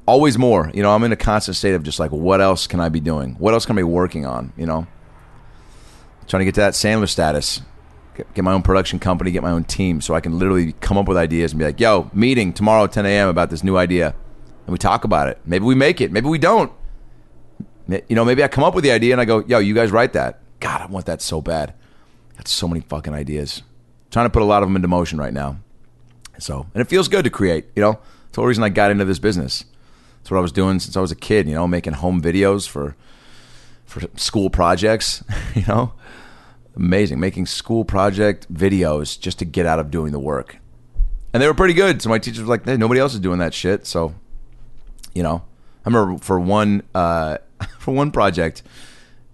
always 0.06 0.38
more. 0.38 0.70
You 0.74 0.84
know, 0.84 0.94
I'm 0.94 1.04
in 1.04 1.12
a 1.12 1.18
constant 1.18 1.58
state 1.58 1.74
of 1.74 1.84
just 1.84 2.00
like, 2.00 2.12
what 2.12 2.42
else 2.42 2.68
can 2.68 2.80
I 2.80 2.90
be 2.90 3.00
doing? 3.00 3.36
What 3.40 3.54
else 3.54 3.66
can 3.66 3.76
I 3.76 3.80
be 3.80 3.84
working 3.84 4.26
on? 4.26 4.54
You 4.58 4.66
know, 4.66 4.88
trying 6.28 6.42
to 6.42 6.46
get 6.46 6.56
to 6.56 6.62
that 6.62 6.74
Sandler 6.74 7.10
status. 7.10 7.62
get, 8.34 8.44
my 8.44 8.54
own 8.54 8.62
production 8.62 9.00
company, 9.00 9.32
get 9.32 9.42
my 9.42 9.52
own 9.52 9.64
team, 9.64 10.02
so 10.02 10.14
I 10.14 10.20
can 10.20 10.38
literally 10.38 10.74
come 10.74 10.98
up 10.98 11.08
with 11.08 11.18
ideas 11.18 11.54
and 11.54 11.60
be 11.60 11.66
like, 11.66 11.80
"Yo, 11.80 12.10
meeting 12.14 12.52
tomorrow 12.54 12.84
at 12.84 12.92
10 12.92 13.06
a.m. 13.06 13.30
about 13.30 13.50
this 13.50 13.64
new 13.64 13.78
idea," 13.78 14.16
and 14.66 14.72
we 14.72 14.78
talk 14.78 15.04
about 15.04 15.30
it. 15.30 15.40
Maybe 15.46 15.66
we 15.66 15.76
make 15.76 16.02
it, 16.02 16.12
maybe 16.12 16.28
we 16.28 16.38
don't. 16.38 16.72
You 17.88 18.16
know, 18.16 18.26
maybe 18.26 18.44
I 18.44 18.50
come 18.50 18.66
up 18.66 18.76
with 18.76 18.84
the 18.84 18.92
idea 18.92 19.14
and 19.14 19.22
I 19.22 19.26
go, 19.26 19.46
"Yo, 19.48 19.60
you 19.60 19.74
guys 19.74 19.92
write 19.92 20.14
that." 20.14 20.40
God, 20.60 20.82
I 20.82 20.88
want 20.88 21.06
that 21.06 21.22
so 21.22 21.42
bad. 21.42 21.74
Got 22.36 22.48
so 22.48 22.68
many 22.68 22.82
fucking 22.82 23.14
ideas. 23.14 23.62
Trying 24.12 24.26
to 24.26 24.30
put 24.30 24.42
a 24.42 24.46
lot 24.46 24.64
of 24.64 24.70
them 24.70 24.76
into 24.76 24.88
motion 24.88 25.18
right 25.20 25.34
now. 25.34 25.58
So, 26.40 26.68
and 26.74 26.82
it 26.82 26.88
feels 26.88 27.08
good 27.08 27.24
to 27.24 27.30
create. 27.30 27.66
You 27.76 27.82
know, 27.82 27.92
it's 28.28 28.34
the 28.34 28.42
whole 28.42 28.48
reason 28.48 28.64
I 28.64 28.70
got 28.70 28.92
into 28.92 29.06
this 29.06 29.20
business. 29.20 29.66
It's 30.22 30.32
what 30.32 30.38
I 30.38 30.42
was 30.42 30.52
doing 30.52 30.80
since 30.80 30.96
I 30.96 31.02
was 31.02 31.12
a 31.12 31.16
kid. 31.16 31.48
You 31.48 31.56
know, 31.56 31.68
making 31.68 31.94
home 31.94 32.22
videos 32.22 32.68
for 32.68 32.96
for 33.86 34.02
school 34.16 34.50
projects. 34.50 35.24
You 35.56 35.64
know, 35.68 35.94
amazing 36.76 37.20
making 37.20 37.48
school 37.48 37.84
project 37.84 38.54
videos 38.54 39.20
just 39.20 39.40
to 39.40 39.46
get 39.46 39.66
out 39.66 39.80
of 39.80 39.90
doing 39.90 40.12
the 40.12 40.20
work, 40.20 40.58
and 41.34 41.42
they 41.42 41.48
were 41.48 41.56
pretty 41.56 41.74
good. 41.74 42.00
So 42.02 42.10
my 42.10 42.20
teachers 42.20 42.42
were 42.42 42.48
like, 42.48 42.64
hey, 42.64 42.78
nobody 42.78 43.00
else 43.00 43.16
is 43.16 43.20
doing 43.20 43.40
that 43.40 43.56
shit. 43.56 43.88
So, 43.88 44.14
you 45.16 45.24
know, 45.24 45.42
I 45.84 45.90
remember 45.90 46.24
for 46.24 46.40
one 46.40 46.84
uh, 46.94 47.40
for 47.80 47.92
one 47.96 48.12
project, 48.12 48.62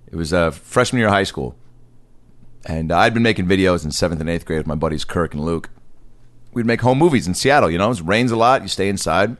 it 0.07 0.15
was 0.15 0.31
uh, 0.31 0.51
freshman 0.51 0.99
year 0.99 1.07
of 1.07 1.13
high 1.13 1.23
school, 1.23 1.55
and 2.65 2.91
I'd 2.91 3.13
been 3.13 3.23
making 3.23 3.47
videos 3.47 3.83
in 3.83 3.91
seventh 3.91 4.21
and 4.21 4.29
eighth 4.29 4.45
grade 4.45 4.59
with 4.59 4.67
my 4.67 4.75
buddies 4.75 5.05
Kirk 5.05 5.33
and 5.33 5.43
Luke. 5.43 5.69
We'd 6.53 6.65
make 6.65 6.81
home 6.81 6.99
movies 6.99 7.27
in 7.27 7.33
Seattle. 7.33 7.69
You 7.69 7.77
know, 7.77 7.91
it 7.91 8.01
rains 8.01 8.31
a 8.31 8.35
lot. 8.35 8.61
You 8.61 8.67
stay 8.67 8.89
inside. 8.89 9.35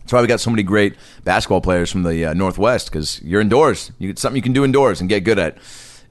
That's 0.00 0.12
why 0.12 0.20
we 0.20 0.28
got 0.28 0.40
so 0.40 0.50
many 0.50 0.62
great 0.62 0.94
basketball 1.24 1.60
players 1.60 1.90
from 1.90 2.04
the 2.04 2.26
uh, 2.26 2.34
Northwest 2.34 2.90
because 2.90 3.20
you're 3.22 3.40
indoors. 3.40 3.90
You 3.98 4.10
it's 4.10 4.22
something 4.22 4.36
you 4.36 4.42
can 4.42 4.52
do 4.52 4.64
indoors 4.64 5.00
and 5.00 5.08
get 5.08 5.24
good 5.24 5.38
at. 5.38 5.58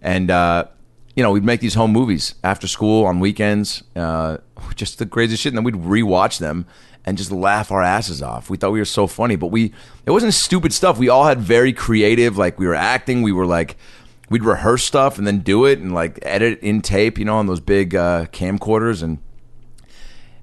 And 0.01 0.29
uh, 0.29 0.65
you 1.15 1.23
know, 1.23 1.31
we'd 1.31 1.45
make 1.45 1.61
these 1.61 1.75
home 1.75 1.91
movies 1.91 2.35
after 2.43 2.67
school 2.67 3.05
on 3.05 3.19
weekends, 3.19 3.83
uh, 3.95 4.37
just 4.75 4.99
the 4.99 5.05
craziest 5.05 5.43
shit. 5.43 5.53
And 5.53 5.57
then 5.57 5.63
we'd 5.63 5.75
rewatch 5.75 6.39
them 6.39 6.65
and 7.05 7.17
just 7.17 7.31
laugh 7.31 7.71
our 7.71 7.81
asses 7.81 8.21
off. 8.21 8.49
We 8.49 8.57
thought 8.57 8.71
we 8.71 8.79
were 8.79 8.85
so 8.85 9.07
funny, 9.07 9.35
but 9.35 9.47
we 9.47 9.73
it 10.05 10.11
wasn't 10.11 10.33
stupid 10.33 10.73
stuff. 10.73 10.97
We 10.97 11.09
all 11.09 11.25
had 11.25 11.39
very 11.39 11.71
creative. 11.71 12.37
Like 12.37 12.59
we 12.59 12.67
were 12.67 12.75
acting. 12.75 13.21
We 13.21 13.31
were 13.31 13.45
like 13.45 13.77
we'd 14.29 14.43
rehearse 14.43 14.83
stuff 14.83 15.17
and 15.17 15.27
then 15.27 15.39
do 15.39 15.65
it 15.65 15.79
and 15.79 15.93
like 15.93 16.19
edit 16.21 16.59
in 16.61 16.81
tape, 16.81 17.17
you 17.17 17.25
know, 17.25 17.37
on 17.37 17.47
those 17.47 17.59
big 17.59 17.95
uh, 17.95 18.25
camcorders 18.27 19.03
and 19.03 19.19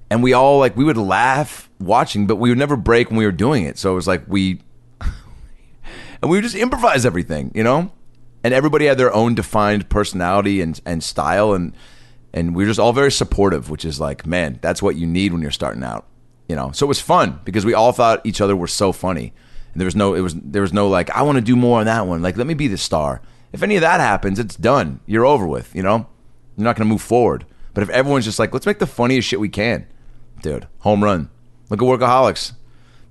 and 0.09 0.21
we 0.21 0.31
all 0.33 0.59
like 0.59 0.77
we 0.77 0.83
would 0.83 0.97
laugh 0.97 1.71
watching, 1.79 2.27
but 2.27 2.35
we 2.35 2.49
would 2.49 2.57
never 2.57 2.75
break 2.75 3.09
when 3.09 3.17
we 3.17 3.25
were 3.25 3.31
doing 3.31 3.65
it. 3.65 3.79
So 3.79 3.91
it 3.91 3.95
was 3.95 4.07
like 4.07 4.23
we 4.27 4.61
and 5.01 6.29
we 6.29 6.37
would 6.37 6.43
just 6.43 6.55
improvise 6.55 7.05
everything, 7.05 7.51
you 7.55 7.63
know. 7.63 7.91
And 8.43 8.53
everybody 8.53 8.85
had 8.85 8.97
their 8.97 9.13
own 9.13 9.35
defined 9.35 9.89
personality 9.89 10.61
and 10.61 10.79
and 10.85 11.03
style, 11.03 11.53
and 11.53 11.73
and 12.31 12.55
we 12.55 12.63
were 12.63 12.69
just 12.69 12.79
all 12.79 12.93
very 12.93 13.11
supportive, 13.11 13.71
which 13.71 13.85
is 13.85 13.99
like, 13.99 14.25
man, 14.25 14.59
that's 14.61 14.81
what 14.81 14.97
you 14.97 15.07
need 15.07 15.33
when 15.33 15.41
you're 15.41 15.49
starting 15.49 15.83
out, 15.83 16.05
you 16.47 16.55
know. 16.55 16.71
So 16.73 16.85
it 16.85 16.89
was 16.89 16.99
fun 16.99 17.39
because 17.43 17.65
we 17.65 17.73
all 17.73 17.91
thought 17.91 18.21
each 18.23 18.39
other 18.39 18.55
were 18.55 18.67
so 18.67 18.91
funny, 18.91 19.33
and 19.73 19.81
there 19.81 19.85
was 19.85 19.95
no 19.95 20.13
it 20.13 20.21
was 20.21 20.35
there 20.35 20.61
was 20.61 20.73
no 20.73 20.89
like 20.89 21.09
I 21.09 21.23
want 21.23 21.37
to 21.37 21.41
do 21.41 21.55
more 21.55 21.79
on 21.79 21.85
that 21.87 22.05
one, 22.05 22.21
like 22.21 22.37
let 22.37 22.45
me 22.45 22.53
be 22.53 22.67
the 22.67 22.77
star. 22.77 23.21
If 23.53 23.63
any 23.63 23.75
of 23.75 23.81
that 23.81 24.01
happens, 24.01 24.39
it's 24.39 24.55
done. 24.55 24.99
You're 25.05 25.25
over 25.25 25.47
with, 25.47 25.73
you 25.75 25.83
know. 25.83 26.07
You're 26.57 26.65
not 26.65 26.75
going 26.75 26.87
to 26.87 26.91
move 26.91 27.01
forward. 27.01 27.45
But 27.73 27.83
if 27.83 27.89
everyone's 27.89 28.25
just 28.25 28.39
like, 28.39 28.53
let's 28.53 28.65
make 28.65 28.79
the 28.79 28.87
funniest 28.87 29.27
shit 29.27 29.39
we 29.39 29.49
can, 29.49 29.87
dude, 30.41 30.67
home 30.79 31.03
run. 31.03 31.29
Look 31.69 31.81
at 31.81 31.85
workaholics, 31.85 32.53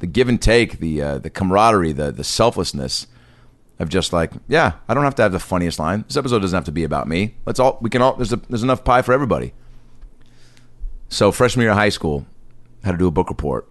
the 0.01 0.07
give 0.07 0.29
and 0.29 0.41
take, 0.41 0.79
the 0.79 1.03
uh, 1.03 1.19
the 1.19 1.31
camaraderie, 1.31 1.93
the 1.93 2.13
the 2.13 2.23
selflessness 2.23 3.07
of 3.79 3.89
just 3.89 4.13
like, 4.13 4.33
yeah, 4.47 4.75
I 4.89 4.95
don't 4.95 5.05
have 5.05 5.17
to 5.17 5.23
have 5.23 5.33
the 5.33 5.41
funniest 5.41 5.79
line. 5.79 6.05
This 6.07 6.17
episode 6.17 6.41
doesn't 6.41 6.57
have 6.57 6.65
to 6.67 6.73
be 6.73 6.85
about 6.85 7.09
me. 7.09 7.35
Let's 7.47 7.59
all 7.59 7.79
we 7.81 7.91
can 7.91 8.03
all 8.03 8.15
there's 8.15 8.33
a, 8.33 8.37
there's 8.37 8.63
enough 8.63 8.85
pie 8.85 9.03
for 9.03 9.13
everybody. 9.13 9.55
So 11.09 11.33
freshman 11.33 11.63
year 11.63 11.73
of 11.73 11.77
high 11.77 11.89
school, 11.89 12.25
had 12.85 12.93
to 12.93 12.99
do 12.99 13.09
a 13.09 13.11
book 13.11 13.29
report. 13.29 13.69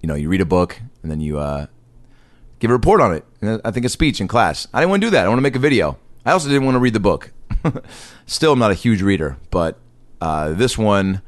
You 0.00 0.08
know, 0.08 0.14
you 0.14 0.28
read 0.28 0.40
a 0.40 0.46
book 0.46 0.80
and 1.02 1.10
then 1.10 1.20
you 1.20 1.38
uh, 1.38 1.66
give 2.58 2.70
a 2.70 2.74
report 2.74 3.00
on 3.00 3.14
it. 3.14 3.60
I 3.64 3.70
think 3.70 3.84
a 3.86 3.88
speech 3.88 4.20
in 4.20 4.28
class. 4.28 4.66
I 4.72 4.80
didn't 4.80 4.90
want 4.90 5.02
to 5.02 5.06
do 5.06 5.10
that. 5.12 5.26
I 5.26 5.28
want 5.28 5.38
to 5.38 5.42
make 5.42 5.56
a 5.56 5.60
video. 5.60 5.98
I 6.24 6.32
also 6.32 6.48
didn't 6.48 6.64
want 6.64 6.76
to 6.76 6.80
read 6.80 6.94
the 6.94 7.00
book. 7.00 7.32
Still, 8.26 8.52
I'm 8.52 8.58
not 8.58 8.70
a 8.70 8.74
huge 8.74 9.02
reader, 9.02 9.36
but 9.50 9.78
uh, 10.20 10.52
this 10.52 10.78
one, 10.78 11.20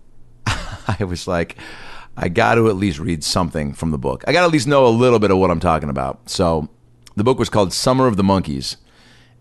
I 0.46 1.04
was 1.04 1.26
like, 1.26 1.56
I 2.16 2.28
got 2.28 2.54
to 2.54 2.68
at 2.68 2.76
least 2.76 2.98
read 2.98 3.24
something 3.24 3.72
from 3.72 3.90
the 3.90 3.98
book. 3.98 4.24
I 4.26 4.32
got 4.32 4.40
to 4.40 4.46
at 4.46 4.52
least 4.52 4.66
know 4.66 4.86
a 4.86 4.88
little 4.88 5.18
bit 5.18 5.30
of 5.30 5.38
what 5.38 5.50
I'm 5.50 5.60
talking 5.60 5.88
about. 5.88 6.28
So, 6.30 6.68
the 7.16 7.24
book 7.24 7.38
was 7.38 7.48
called 7.48 7.72
Summer 7.72 8.06
of 8.06 8.16
the 8.16 8.22
Monkeys, 8.22 8.76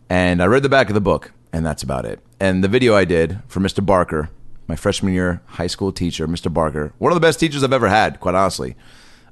and 0.10 0.42
I 0.42 0.46
read 0.46 0.64
the 0.64 0.70
back 0.70 0.88
of 0.90 0.96
the 0.96 1.02
book, 1.02 1.32
and 1.54 1.64
that's 1.66 1.84
about 1.84 2.06
it. 2.06 2.20
And 2.40 2.64
the 2.64 2.68
video 2.68 2.96
I 2.96 3.06
did 3.06 3.40
for 3.48 3.60
Mr. 3.60 3.86
Barker, 3.86 4.30
my 4.68 4.76
freshman 4.76 5.14
year 5.14 5.42
high 5.46 5.68
school 5.68 5.92
teacher, 5.92 6.28
Mr. 6.28 6.52
Barker, 6.52 6.94
one 6.98 7.12
of 7.12 7.16
the 7.16 7.22
best 7.22 7.40
teachers 7.40 7.64
I've 7.64 7.74
ever 7.74 7.88
had, 7.88 8.20
quite 8.20 8.36
honestly. 8.36 8.76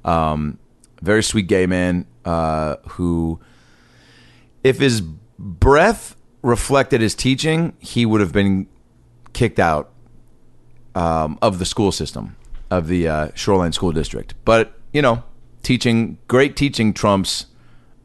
Um, 0.04 0.58
very 1.02 1.22
sweet 1.22 1.46
gay 1.46 1.66
man 1.66 2.06
uh, 2.24 2.76
who, 2.90 3.40
if 4.64 4.78
his 4.78 5.00
breath 5.38 6.16
reflected 6.42 7.00
his 7.00 7.14
teaching, 7.14 7.74
he 7.78 8.06
would 8.06 8.20
have 8.20 8.32
been 8.32 8.66
kicked 9.32 9.58
out 9.58 9.90
um, 10.94 11.38
of 11.42 11.58
the 11.58 11.64
school 11.64 11.92
system 11.92 12.36
of 12.70 12.88
the 12.88 13.08
uh, 13.08 13.28
Shoreline 13.34 13.72
School 13.72 13.92
District. 13.92 14.34
But 14.44 14.72
you 14.92 15.02
know, 15.02 15.22
teaching 15.62 16.18
great 16.28 16.56
teaching 16.56 16.94
trumps, 16.94 17.46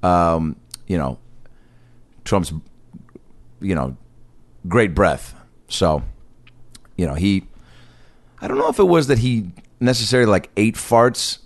um, 0.03 0.55
you 0.87 0.97
know, 0.97 1.19
trumps, 2.25 2.51
you 3.59 3.75
know, 3.75 3.95
great 4.67 4.93
breath. 4.93 5.35
So, 5.67 6.03
you 6.97 7.05
know, 7.05 7.13
he. 7.13 7.47
I 8.41 8.47
don't 8.47 8.57
know 8.57 8.69
if 8.69 8.79
it 8.79 8.87
was 8.87 9.07
that 9.07 9.19
he 9.19 9.51
necessarily 9.79 10.29
like 10.29 10.49
ate 10.57 10.75
farts, 10.75 11.39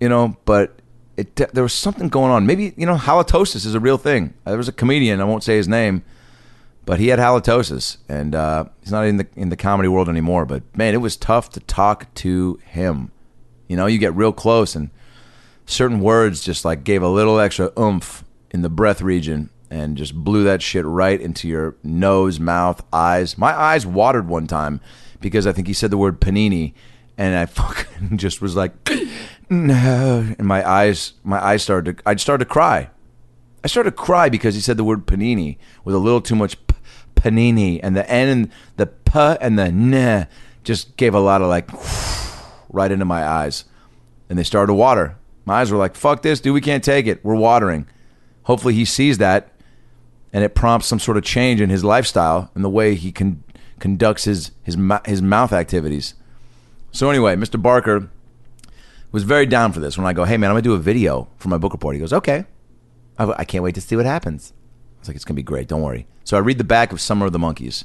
you 0.00 0.08
know, 0.08 0.36
but 0.46 0.79
it 1.20 1.36
there 1.52 1.62
was 1.62 1.74
something 1.74 2.08
going 2.08 2.32
on. 2.32 2.46
Maybe 2.46 2.72
you 2.76 2.86
know, 2.86 2.96
halitosis 2.96 3.66
is 3.66 3.74
a 3.74 3.80
real 3.80 3.98
thing. 3.98 4.34
There 4.44 4.56
was 4.56 4.68
a 4.68 4.72
comedian, 4.72 5.20
I 5.20 5.24
won't 5.24 5.44
say 5.44 5.56
his 5.56 5.68
name, 5.68 6.02
but 6.86 6.98
he 6.98 7.08
had 7.08 7.18
halitosis, 7.18 7.98
and 8.08 8.34
uh, 8.34 8.64
he's 8.80 8.90
not 8.90 9.04
in 9.06 9.18
the 9.18 9.26
in 9.36 9.50
the 9.50 9.56
comedy 9.56 9.88
world 9.88 10.08
anymore. 10.08 10.46
But 10.46 10.62
man, 10.76 10.94
it 10.94 10.98
was 10.98 11.16
tough 11.16 11.50
to 11.50 11.60
talk 11.60 12.12
to 12.14 12.58
him. 12.64 13.12
You 13.68 13.76
know, 13.76 13.86
you 13.86 13.98
get 13.98 14.14
real 14.14 14.32
close, 14.32 14.74
and 14.74 14.90
certain 15.66 16.00
words 16.00 16.42
just 16.42 16.64
like 16.64 16.84
gave 16.84 17.02
a 17.02 17.08
little 17.08 17.38
extra 17.38 17.70
oomph 17.78 18.24
in 18.50 18.62
the 18.62 18.70
breath 18.70 19.02
region, 19.02 19.50
and 19.70 19.96
just 19.96 20.14
blew 20.14 20.42
that 20.44 20.62
shit 20.62 20.86
right 20.86 21.20
into 21.20 21.48
your 21.48 21.76
nose, 21.84 22.40
mouth, 22.40 22.82
eyes. 22.92 23.36
My 23.36 23.52
eyes 23.52 23.84
watered 23.84 24.26
one 24.26 24.46
time 24.46 24.80
because 25.20 25.46
I 25.46 25.52
think 25.52 25.66
he 25.66 25.74
said 25.74 25.90
the 25.90 25.98
word 25.98 26.18
panini, 26.18 26.72
and 27.18 27.34
I 27.36 27.44
fucking 27.60 28.16
just 28.16 28.40
was 28.40 28.56
like, 28.56 28.72
no, 29.50 30.34
and 30.38 30.46
my 30.46 30.68
eyes, 30.68 31.14
my 31.24 31.42
eyes 31.44 31.62
started. 31.62 31.98
to, 31.98 32.08
I'd 32.08 32.20
started 32.20 32.44
to 32.44 32.50
cry. 32.50 32.88
I 33.64 33.66
started 33.66 33.90
to 33.90 33.96
cry 33.96 34.28
because 34.28 34.54
he 34.54 34.60
said 34.60 34.76
the 34.76 34.84
word 34.84 35.06
panini 35.06 35.58
with 35.84 35.94
a 35.94 35.98
little 35.98 36.20
too 36.20 36.36
much 36.36 36.56
p- 36.68 36.76
panini, 37.16 37.80
and 37.82 37.96
the 37.96 38.08
n 38.08 38.28
and 38.28 38.50
the 38.76 38.86
p 38.86 39.18
and 39.18 39.58
the 39.58 39.64
n 39.64 40.28
just 40.62 40.96
gave 40.96 41.14
a 41.14 41.20
lot 41.20 41.42
of 41.42 41.48
like 41.48 41.68
right 42.70 42.92
into 42.92 43.04
my 43.04 43.26
eyes, 43.26 43.64
and 44.28 44.38
they 44.38 44.44
started 44.44 44.68
to 44.68 44.74
water. 44.74 45.16
My 45.44 45.60
eyes 45.60 45.72
were 45.72 45.78
like, 45.78 45.96
"Fuck 45.96 46.22
this, 46.22 46.40
dude! 46.40 46.54
We 46.54 46.60
can't 46.60 46.84
take 46.84 47.06
it. 47.06 47.24
We're 47.24 47.34
watering." 47.34 47.86
Hopefully, 48.44 48.74
he 48.74 48.84
sees 48.84 49.18
that, 49.18 49.52
and 50.32 50.44
it 50.44 50.54
prompts 50.54 50.86
some 50.86 51.00
sort 51.00 51.16
of 51.16 51.24
change 51.24 51.60
in 51.60 51.70
his 51.70 51.84
lifestyle 51.84 52.50
and 52.54 52.64
the 52.64 52.70
way 52.70 52.94
he 52.94 53.10
con- 53.10 53.42
conducts 53.80 54.24
his 54.24 54.52
his 54.62 54.76
his 55.06 55.20
mouth 55.20 55.52
activities. 55.52 56.14
So 56.92 57.10
anyway, 57.10 57.34
Mr. 57.34 57.60
Barker 57.60 58.08
was 59.12 59.24
very 59.24 59.46
down 59.46 59.72
for 59.72 59.80
this. 59.80 59.96
When 59.98 60.06
I 60.06 60.12
go, 60.12 60.24
"Hey 60.24 60.36
man, 60.36 60.50
I'm 60.50 60.54
gonna 60.54 60.62
do 60.62 60.74
a 60.74 60.78
video 60.78 61.28
for 61.38 61.48
my 61.48 61.58
book 61.58 61.72
report," 61.72 61.94
he 61.94 62.00
goes, 62.00 62.12
"Okay." 62.12 62.44
I, 63.20 63.40
I 63.40 63.44
can't 63.44 63.62
wait 63.62 63.74
to 63.74 63.80
see 63.80 63.96
what 63.96 64.06
happens. 64.06 64.52
I 64.96 65.00
was 65.00 65.08
like, 65.08 65.16
it's 65.16 65.24
to 65.24 65.34
be 65.34 65.42
great. 65.42 65.68
Don't 65.68 65.82
worry. 65.82 66.06
So 66.24 66.36
I 66.36 66.40
read 66.40 66.58
the 66.58 66.64
back 66.64 66.92
of 66.92 67.00
Summer 67.00 67.26
of 67.26 67.32
the 67.32 67.38
Monkeys. 67.38 67.84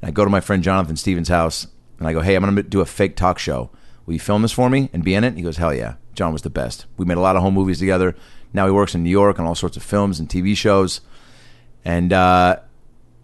And 0.00 0.08
I 0.08 0.12
go 0.12 0.24
to 0.24 0.30
my 0.30 0.40
friend 0.40 0.62
Jonathan 0.62 0.96
Stevens' 0.96 1.28
house 1.28 1.66
and 1.98 2.08
I 2.08 2.12
go, 2.12 2.20
hey, 2.20 2.34
I'm 2.34 2.56
to 2.56 2.62
do 2.62 2.80
a 2.80 2.86
fake 2.86 3.16
talk 3.16 3.38
show. 3.38 3.70
Will 4.06 4.14
you 4.14 4.20
film 4.20 4.42
this 4.42 4.52
for 4.52 4.68
me 4.68 4.90
and 4.92 5.04
be 5.04 5.14
in 5.14 5.24
it? 5.24 5.34
He 5.34 5.42
goes, 5.42 5.58
hell 5.58 5.72
yeah. 5.74 5.94
John 6.14 6.32
was 6.32 6.42
the 6.42 6.50
best. 6.50 6.86
We 6.96 7.06
made 7.06 7.16
a 7.16 7.20
lot 7.20 7.36
of 7.36 7.42
home 7.42 7.54
movies 7.54 7.78
together. 7.78 8.16
Now 8.52 8.66
he 8.66 8.72
works 8.72 8.94
in 8.94 9.02
New 9.02 9.10
York 9.10 9.38
on 9.38 9.46
all 9.46 9.54
sorts 9.54 9.76
of 9.76 9.82
films 9.82 10.18
and 10.18 10.28
TV 10.28 10.56
shows. 10.56 11.00
And 11.84 12.12
uh, 12.12 12.56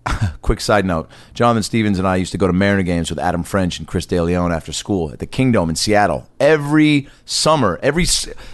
quick 0.42 0.60
side 0.60 0.84
note 0.84 1.10
Jonathan 1.34 1.62
Stevens 1.62 1.98
and 1.98 2.06
I 2.06 2.16
used 2.16 2.32
to 2.32 2.38
go 2.38 2.46
to 2.46 2.52
Mariner 2.52 2.82
games 2.82 3.10
with 3.10 3.18
Adam 3.18 3.42
French 3.42 3.78
and 3.78 3.86
Chris 3.86 4.06
DeLeon 4.06 4.54
after 4.54 4.72
school 4.72 5.12
at 5.12 5.18
the 5.18 5.26
Kingdome 5.26 5.70
in 5.70 5.76
Seattle. 5.76 6.28
Every 6.40 7.08
summer, 7.24 7.78
every 7.82 8.06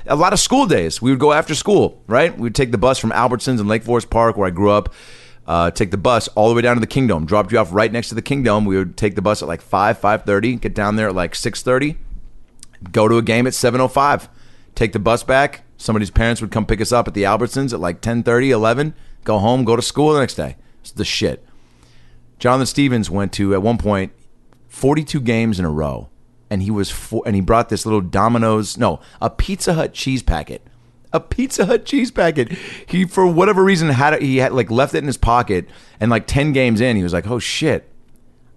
a 0.07 0.17
lot 0.17 0.33
of 0.33 0.40
school 0.40 0.67
days, 0.67 1.01
we 1.01 1.11
would 1.11 1.21
go 1.21 1.33
after 1.33 1.55
school, 1.55 2.03
right? 2.07 2.35
We 2.37 2.43
would 2.43 2.55
take 2.55 2.73
the 2.73 2.79
bus 2.79 2.99
from 2.99 3.11
Albertsons 3.11 3.61
in 3.61 3.69
Lake 3.69 3.83
Forest 3.83 4.11
Park, 4.11 4.37
where 4.37 4.47
I 4.47 4.51
grew 4.51 4.71
up, 4.71 4.93
uh, 5.47 5.71
take 5.71 5.90
the 5.90 5.97
bus 5.97 6.29
all 6.29 6.49
the 6.49 6.55
way 6.55 6.62
down 6.62 6.77
to 6.77 6.81
the 6.81 6.87
Kingdome, 6.87 7.27
dropped 7.27 7.53
you 7.53 7.59
off 7.59 7.73
right 7.73 7.93
next 7.93 8.09
to 8.09 8.14
the 8.14 8.23
Kingdome. 8.23 8.64
We 8.64 8.77
would 8.77 8.97
take 8.97 9.14
the 9.14 9.23
bus 9.23 9.43
at 9.43 9.49
like 9.49 9.61
5, 9.61 10.01
5.30, 10.01 10.61
get 10.61 10.75
down 10.75 10.97
there 10.97 11.09
at 11.09 11.14
like 11.14 11.35
6.30, 11.35 11.97
go 12.93 13.09
to 13.09 13.19
a 13.19 13.23
game 13.23 13.47
at 13.47 13.53
7.05, 13.53 14.29
take 14.75 14.93
the 14.93 14.99
bus 14.99 15.23
back. 15.23 15.62
Somebody's 15.77 16.11
parents 16.11 16.40
would 16.40 16.51
come 16.51 16.67
pick 16.67 16.81
us 16.81 16.93
up 16.93 17.09
at 17.09 17.14
the 17.14 17.25
Albertsons 17.25 17.73
at 17.73 17.81
like 17.81 18.01
10.30, 18.01 18.49
11, 18.49 18.95
go 19.25 19.38
home, 19.38 19.64
go 19.64 19.77
to 19.77 19.83
school 19.83 20.12
the 20.14 20.21
next 20.21 20.37
day. 20.37 20.57
The 20.92 21.05
shit. 21.05 21.44
Jonathan 22.38 22.66
Stevens 22.66 23.11
went 23.11 23.33
to 23.35 23.55
at 23.55 23.62
one 23.62 23.79
point 23.79 24.12
42 24.68 25.20
games 25.20 25.59
in 25.59 25.64
a 25.64 25.70
row, 25.70 26.09
and 26.51 26.62
he 26.62 26.70
was 26.70 26.90
for, 26.90 27.23
and 27.25 27.35
he 27.35 27.40
brought 27.40 27.68
this 27.68 27.87
little 27.87 28.01
Domino's, 28.01 28.77
no, 28.77 29.01
a 29.20 29.31
Pizza 29.31 29.75
Hut 29.75 29.94
cheese 29.94 30.23
packet, 30.23 30.66
a 31.12 31.20
Pizza 31.20 31.66
Hut 31.66 31.85
cheese 31.85 32.11
packet. 32.11 32.53
He 32.87 33.05
for 33.05 33.27
whatever 33.27 33.62
reason 33.62 33.88
had 33.88 34.14
it, 34.14 34.23
he 34.23 34.38
had 34.38 34.53
like 34.53 34.70
left 34.70 34.94
it 34.94 34.99
in 34.99 35.07
his 35.07 35.16
pocket, 35.16 35.68
and 36.01 36.11
like 36.11 36.27
10 36.27 36.53
games 36.53 36.81
in, 36.81 36.97
he 36.97 37.03
was 37.03 37.12
like, 37.12 37.29
oh 37.29 37.38
shit, 37.38 37.88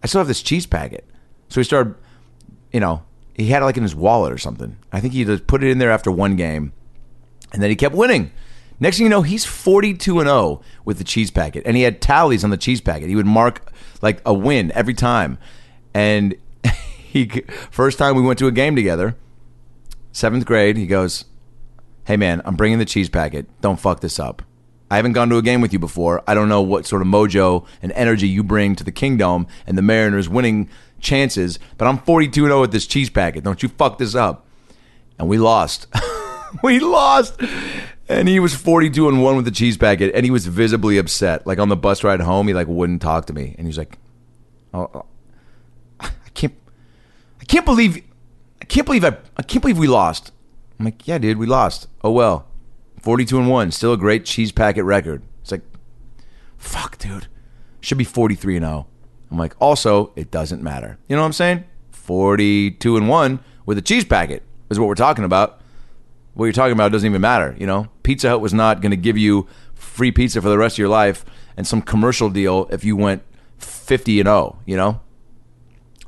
I 0.03 0.07
still 0.07 0.19
have 0.19 0.27
this 0.27 0.41
cheese 0.41 0.65
packet. 0.65 1.07
So 1.49 1.59
he 1.59 1.63
started, 1.63 1.95
you 2.73 2.79
know, 2.79 3.03
he 3.35 3.47
had 3.47 3.61
it 3.61 3.65
like 3.65 3.77
in 3.77 3.83
his 3.83 3.95
wallet 3.95 4.33
or 4.33 4.37
something. 4.37 4.77
I 4.91 4.99
think 4.99 5.13
he 5.13 5.23
just 5.23 5.47
put 5.47 5.63
it 5.63 5.69
in 5.69 5.77
there 5.77 5.91
after 5.91 6.11
one 6.11 6.35
game, 6.35 6.73
and 7.53 7.61
then 7.61 7.69
he 7.69 7.75
kept 7.75 7.95
winning. 7.95 8.31
Next 8.79 8.97
thing 8.97 9.05
you 9.05 9.09
know, 9.09 9.23
he's 9.23 9.45
42 9.45 10.19
and 10.19 10.27
0 10.27 10.61
with 10.85 10.99
the 10.99 11.03
cheese 11.03 11.31
packet, 11.31 11.63
and 11.65 11.75
he 11.75 11.83
had 11.83 12.01
tallies 12.01 12.43
on 12.43 12.51
the 12.51 12.57
cheese 12.57 12.81
packet. 12.81 13.09
He 13.09 13.15
would 13.15 13.25
mark 13.25 13.71
like 14.01 14.21
a 14.25 14.33
win 14.33 14.71
every 14.73 14.93
time. 14.93 15.39
And 15.93 16.35
he 16.71 17.27
first 17.71 17.97
time 17.97 18.15
we 18.15 18.21
went 18.21 18.37
to 18.39 18.47
a 18.47 18.51
game 18.51 18.75
together, 18.75 19.15
seventh 20.11 20.45
grade, 20.45 20.77
he 20.77 20.85
goes, 20.85 21.25
"Hey 22.05 22.17
man, 22.17 22.41
I'm 22.45 22.55
bringing 22.55 22.77
the 22.77 22.85
cheese 22.85 23.09
packet. 23.09 23.47
Don't 23.61 23.79
fuck 23.79 24.01
this 24.01 24.19
up. 24.19 24.43
I 24.89 24.95
haven't 24.95 25.13
gone 25.13 25.29
to 25.29 25.37
a 25.37 25.41
game 25.41 25.59
with 25.59 25.73
you 25.73 25.79
before. 25.79 26.23
I 26.27 26.33
don't 26.33 26.47
know 26.47 26.61
what 26.61 26.85
sort 26.85 27.01
of 27.01 27.07
mojo 27.09 27.65
and 27.81 27.91
energy 27.91 28.27
you 28.27 28.43
bring 28.43 28.75
to 28.75 28.83
the 28.83 28.91
Kingdome 28.91 29.47
and 29.65 29.77
the 29.77 29.81
Mariners 29.81 30.29
winning 30.29 30.69
chances, 31.01 31.59
but 31.77 31.87
I'm 31.87 31.97
42 31.97 32.45
0 32.45 32.61
with 32.61 32.71
this 32.71 32.87
cheese 32.87 33.09
packet. 33.09 33.43
Don't 33.43 33.63
you 33.63 33.69
fuck 33.69 33.97
this 33.97 34.13
up." 34.13 34.45
And 35.19 35.27
we 35.27 35.39
lost. 35.39 35.87
we 36.63 36.79
lost. 36.79 37.41
And 38.09 38.27
he 38.29 38.39
was 38.39 38.55
42 38.55 39.09
and 39.09 39.21
1 39.21 39.35
with 39.35 39.45
the 39.45 39.51
cheese 39.51 39.77
packet 39.77 40.13
and 40.15 40.23
he 40.23 40.31
was 40.31 40.47
visibly 40.47 40.97
upset. 40.97 41.45
Like 41.45 41.59
on 41.59 41.69
the 41.69 41.75
bus 41.75 42.03
ride 42.03 42.21
home, 42.21 42.47
he 42.47 42.53
like 42.53 42.67
wouldn't 42.67 43.01
talk 43.01 43.25
to 43.25 43.33
me. 43.33 43.53
And 43.57 43.65
he 43.65 43.67
was 43.67 43.77
like, 43.77 43.97
"Oh, 44.73 44.89
oh, 44.93 45.05
I 45.99 46.09
can't 46.33 46.53
I 47.41 47.45
can't 47.45 47.65
believe 47.65 48.03
I 48.61 48.65
can't 48.65 48.85
believe 48.85 49.03
I 49.03 49.17
I 49.35 49.43
can't 49.43 49.61
believe 49.61 49.77
we 49.77 49.87
lost." 49.87 50.31
I'm 50.79 50.85
like, 50.85 51.07
"Yeah, 51.07 51.17
dude, 51.17 51.37
we 51.37 51.45
lost. 51.47 51.87
Oh 52.03 52.11
well. 52.11 52.45
42 53.01 53.37
and 53.37 53.49
1, 53.49 53.71
still 53.71 53.93
a 53.93 53.97
great 53.97 54.25
cheese 54.25 54.51
packet 54.51 54.83
record." 54.83 55.21
It's 55.41 55.51
like, 55.51 55.63
"Fuck, 56.57 56.97
dude. 56.97 57.27
Should 57.81 57.97
be 57.97 58.03
43 58.03 58.57
and 58.57 58.65
0." 58.65 58.87
I'm 59.29 59.37
like, 59.37 59.55
"Also, 59.59 60.13
it 60.15 60.31
doesn't 60.31 60.63
matter." 60.63 60.97
You 61.07 61.15
know 61.15 61.21
what 61.21 61.27
I'm 61.27 61.33
saying? 61.33 61.65
42 61.91 62.95
and 62.95 63.09
1 63.09 63.39
with 63.65 63.77
a 63.77 63.81
cheese 63.81 64.05
packet 64.05 64.43
is 64.69 64.79
what 64.79 64.87
we're 64.87 64.95
talking 64.95 65.25
about 65.25 65.59
what 66.37 66.45
you're 66.45 66.53
talking 66.53 66.73
about 66.73 66.91
doesn't 66.91 67.09
even 67.09 67.19
matter. 67.19 67.55
You 67.59 67.65
know, 67.65 67.87
Pizza 68.03 68.29
Hut 68.29 68.41
was 68.41 68.53
not 68.53 68.79
going 68.79 68.91
to 68.91 68.97
give 68.97 69.17
you 69.17 69.47
free 69.73 70.11
pizza 70.11 70.39
for 70.39 70.49
the 70.49 70.57
rest 70.57 70.75
of 70.75 70.79
your 70.79 70.87
life 70.87 71.25
and 71.57 71.65
some 71.65 71.81
commercial 71.81 72.29
deal 72.29 72.67
if 72.71 72.83
you 72.83 72.95
went 72.95 73.23
50 73.57 74.19
and 74.19 74.27
0. 74.27 74.59
You 74.65 74.77
know, 74.77 75.01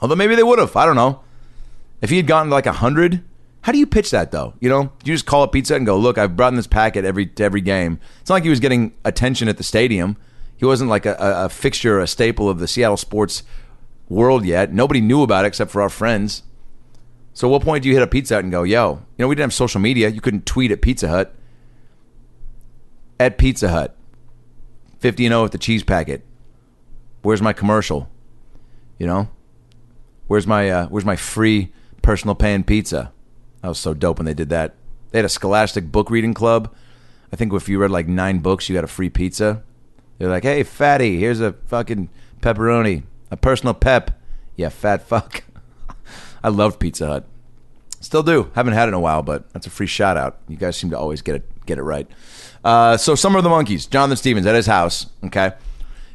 although 0.02 0.16
maybe 0.16 0.36
they 0.36 0.44
would 0.44 0.60
have. 0.60 0.76
I 0.76 0.86
don't 0.86 0.96
know. 0.96 1.22
If 2.02 2.12
he 2.12 2.18
had 2.18 2.28
gotten 2.28 2.52
like 2.52 2.68
hundred, 2.68 3.24
how 3.62 3.72
do 3.72 3.80
you 3.80 3.88
pitch 3.88 4.12
that 4.12 4.32
though? 4.32 4.54
You 4.60 4.70
know, 4.70 4.92
you 5.04 5.14
just 5.14 5.26
call 5.26 5.42
up 5.42 5.52
Pizza 5.52 5.76
and 5.76 5.86
go, 5.86 5.98
"Look, 5.98 6.20
I've 6.20 6.36
brought 6.36 6.54
in 6.54 6.58
this 6.58 6.68
packet 6.68 7.06
every 7.06 7.32
every 7.40 7.62
game." 7.62 8.00
It's 8.22 8.30
not 8.30 8.36
like 8.36 8.44
he 8.44 8.50
was 8.50 8.60
getting 8.60 8.94
attention 9.04 9.48
at 9.48 9.58
the 9.58 9.64
stadium. 9.64 10.16
He 10.58 10.66
wasn't 10.66 10.92
like 10.92 11.08
a, 11.08 11.16
a, 11.16 11.46
a 11.46 11.50
fixture, 11.50 12.00
a 12.00 12.08
staple 12.08 12.48
of 12.48 12.60
the 12.60 12.68
Seattle 12.68 12.98
sports 12.98 13.42
world 14.10 14.46
yet. 14.46 14.72
Nobody 14.72 15.02
knew 15.02 15.24
about 15.24 15.46
it 15.46 15.48
except 15.48 15.72
for 15.72 15.82
our 15.82 15.90
friends. 15.90 16.44
So, 17.40 17.48
at 17.48 17.52
what 17.52 17.62
point 17.62 17.84
do 17.84 17.88
you 17.88 17.96
hit 17.96 18.04
a 18.04 18.08
Pizza 18.08 18.34
Hut 18.34 18.44
and 18.44 18.52
go, 18.52 18.64
yo, 18.64 18.96
you 18.96 19.24
know, 19.24 19.30
we 19.30 19.34
didn't 19.34 19.46
have 19.46 19.54
social 19.54 19.80
media. 19.80 20.10
You 20.10 20.20
couldn't 20.20 20.46
tweet 20.46 20.72
at 20.72 20.82
Pizza 20.82 21.08
Hut. 21.08 21.34
At 23.18 23.38
Pizza 23.38 23.70
Hut, 23.70 23.96
50 25.00 25.26
and 25.26 25.32
0 25.32 25.44
with 25.44 25.54
the 25.54 25.58
cheese 25.58 25.82
packet. 25.82 26.22
Where's 27.22 27.42
my 27.42 27.54
commercial? 27.54 28.10
You 28.98 29.08
know? 29.08 29.30
Where's 30.28 30.46
my 30.46 30.70
uh, 30.70 30.88
where's 30.88 31.06
my 31.06 31.16
free 31.16 31.72
personal 32.02 32.36
pan 32.36 32.66
pizza? 32.66 33.14
That 33.62 33.70
was 33.70 33.80
so 33.80 33.94
dope 33.94 34.20
when 34.20 34.26
they 34.26 34.34
did 34.34 34.50
that. 34.50 34.76
They 35.12 35.20
had 35.20 35.26
a 35.26 35.30
scholastic 35.30 35.94
book 35.94 36.10
reading 36.10 36.34
club. 36.34 36.76
I 37.32 37.38
think 37.38 37.54
if 37.54 37.70
you 37.70 37.80
read 37.80 37.90
like 37.90 38.10
nine 38.10 38.40
books, 38.40 38.68
you 38.68 38.76
got 38.76 38.84
a 38.84 38.88
free 38.88 39.10
pizza. 39.10 39.64
They're 40.18 40.28
like, 40.28 40.44
hey, 40.44 40.64
fatty, 40.64 41.20
here's 41.20 41.40
a 41.40 41.54
fucking 41.54 42.10
pepperoni, 42.42 43.04
a 43.32 43.38
personal 43.38 43.76
pep. 43.76 44.20
Yeah, 44.58 44.68
fat 44.68 45.08
fuck. 45.08 45.46
I 46.44 46.50
loved 46.50 46.80
Pizza 46.80 47.08
Hut. 47.08 47.26
Still 48.02 48.24
do. 48.24 48.50
Haven't 48.56 48.74
had 48.74 48.88
it 48.88 48.90
in 48.90 48.94
a 48.94 49.00
while, 49.00 49.24
but 49.24 49.52
that's 49.52 49.68
a 49.68 49.70
free 49.70 49.88
shout 49.88 50.16
out. 50.16 50.40
You 50.48 50.56
guys 50.56 50.78
seem 50.78 50.90
to 50.92 50.98
always 50.98 51.22
get 51.22 51.36
it 51.36 51.66
get 51.66 51.78
it 51.78 51.84
right. 51.84 52.08
Uh, 52.64 52.98
so 52.98 53.16
Summer 53.16 53.38
of 53.38 53.44
the 53.44 53.50
Monkeys, 53.50 53.86
Jonathan 53.86 54.18
Stevens 54.18 54.46
at 54.46 54.56
his 54.56 54.66
house. 54.66 55.08
Okay. 55.26 55.52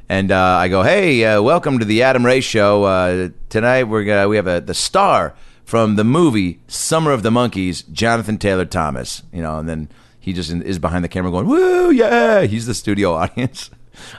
And 0.09 0.31
uh, 0.31 0.39
I 0.39 0.69
go, 0.69 0.83
hey, 0.83 1.25
uh, 1.25 1.41
welcome 1.41 1.79
to 1.79 1.85
the 1.85 2.03
Adam 2.03 2.27
Ray 2.27 2.41
Show. 2.41 2.85
Uh, 2.85 3.29
tonight 3.49 3.85
we're 3.85 4.05
gonna, 4.05 4.29
we 4.29 4.37
have 4.37 4.47
a, 4.47 4.61
the 4.61 4.75
star 4.75 5.35
from 5.65 5.97
the 5.97 6.05
movie 6.05 6.61
Summer 6.69 7.13
of 7.13 7.23
the 7.23 7.31
Monkeys, 7.31 7.83
Jonathan 7.83 8.37
Taylor 8.37 8.67
Thomas. 8.67 9.23
You 9.33 9.43
know, 9.43 9.59
and 9.59 9.69
then 9.69 9.89
he 10.21 10.33
just 10.33 10.51
is 10.51 10.79
behind 10.79 11.05
the 11.05 11.09
camera 11.09 11.31
going, 11.31 11.47
woo, 11.47 11.91
yeah. 11.91 12.43
He's 12.43 12.67
the 12.67 12.75
studio 12.75 13.13
audience. 13.15 13.71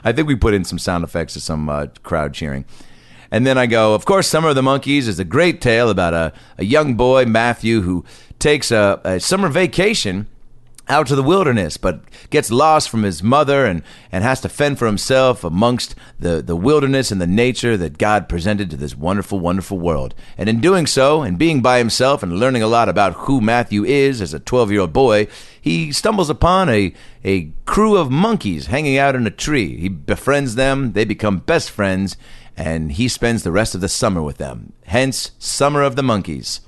I 0.02 0.12
think 0.12 0.26
we 0.26 0.36
put 0.36 0.54
in 0.54 0.64
some 0.64 0.78
sound 0.78 1.04
effects 1.04 1.34
to 1.34 1.40
some 1.40 1.68
uh, 1.68 1.86
crowd 2.02 2.32
cheering. 2.32 2.64
And 3.30 3.46
then 3.46 3.58
I 3.58 3.66
go, 3.66 3.94
of 3.94 4.04
course, 4.04 4.28
Summer 4.28 4.50
of 4.50 4.54
the 4.54 4.62
Monkeys 4.62 5.08
is 5.08 5.18
a 5.18 5.24
great 5.24 5.60
tale 5.60 5.90
about 5.90 6.14
a, 6.14 6.32
a 6.58 6.64
young 6.64 6.94
boy, 6.94 7.24
Matthew, 7.24 7.82
who 7.82 8.04
takes 8.38 8.70
a, 8.70 9.00
a 9.04 9.20
summer 9.20 9.48
vacation 9.48 10.26
out 10.88 11.06
to 11.08 11.16
the 11.16 11.22
wilderness, 11.22 11.76
but 11.76 12.00
gets 12.30 12.50
lost 12.50 12.88
from 12.88 13.02
his 13.02 13.22
mother 13.22 13.66
and, 13.66 13.82
and 14.12 14.22
has 14.22 14.40
to 14.40 14.48
fend 14.48 14.78
for 14.78 14.86
himself 14.86 15.42
amongst 15.42 15.96
the, 16.18 16.40
the 16.40 16.54
wilderness 16.54 17.10
and 17.10 17.20
the 17.20 17.26
nature 17.26 17.76
that 17.76 17.98
God 17.98 18.28
presented 18.28 18.70
to 18.70 18.76
this 18.76 18.96
wonderful, 18.96 19.40
wonderful 19.40 19.78
world. 19.78 20.14
And 20.38 20.48
in 20.48 20.60
doing 20.60 20.86
so, 20.86 21.22
and 21.22 21.38
being 21.38 21.60
by 21.60 21.78
himself 21.78 22.22
and 22.22 22.38
learning 22.38 22.62
a 22.62 22.68
lot 22.68 22.88
about 22.88 23.14
who 23.14 23.40
Matthew 23.40 23.84
is 23.84 24.20
as 24.20 24.32
a 24.32 24.38
12 24.38 24.70
year 24.70 24.80
old 24.82 24.92
boy, 24.92 25.26
he 25.60 25.90
stumbles 25.90 26.30
upon 26.30 26.68
a, 26.68 26.94
a 27.24 27.50
crew 27.64 27.96
of 27.96 28.10
monkeys 28.10 28.66
hanging 28.66 28.96
out 28.96 29.16
in 29.16 29.26
a 29.26 29.30
tree. 29.30 29.76
He 29.78 29.88
befriends 29.88 30.54
them, 30.54 30.92
they 30.92 31.04
become 31.04 31.38
best 31.38 31.70
friends, 31.70 32.16
and 32.56 32.92
he 32.92 33.08
spends 33.08 33.42
the 33.42 33.52
rest 33.52 33.74
of 33.74 33.80
the 33.80 33.88
summer 33.88 34.22
with 34.22 34.38
them. 34.38 34.72
Hence, 34.86 35.32
Summer 35.38 35.82
of 35.82 35.96
the 35.96 36.02
Monkeys. 36.02 36.60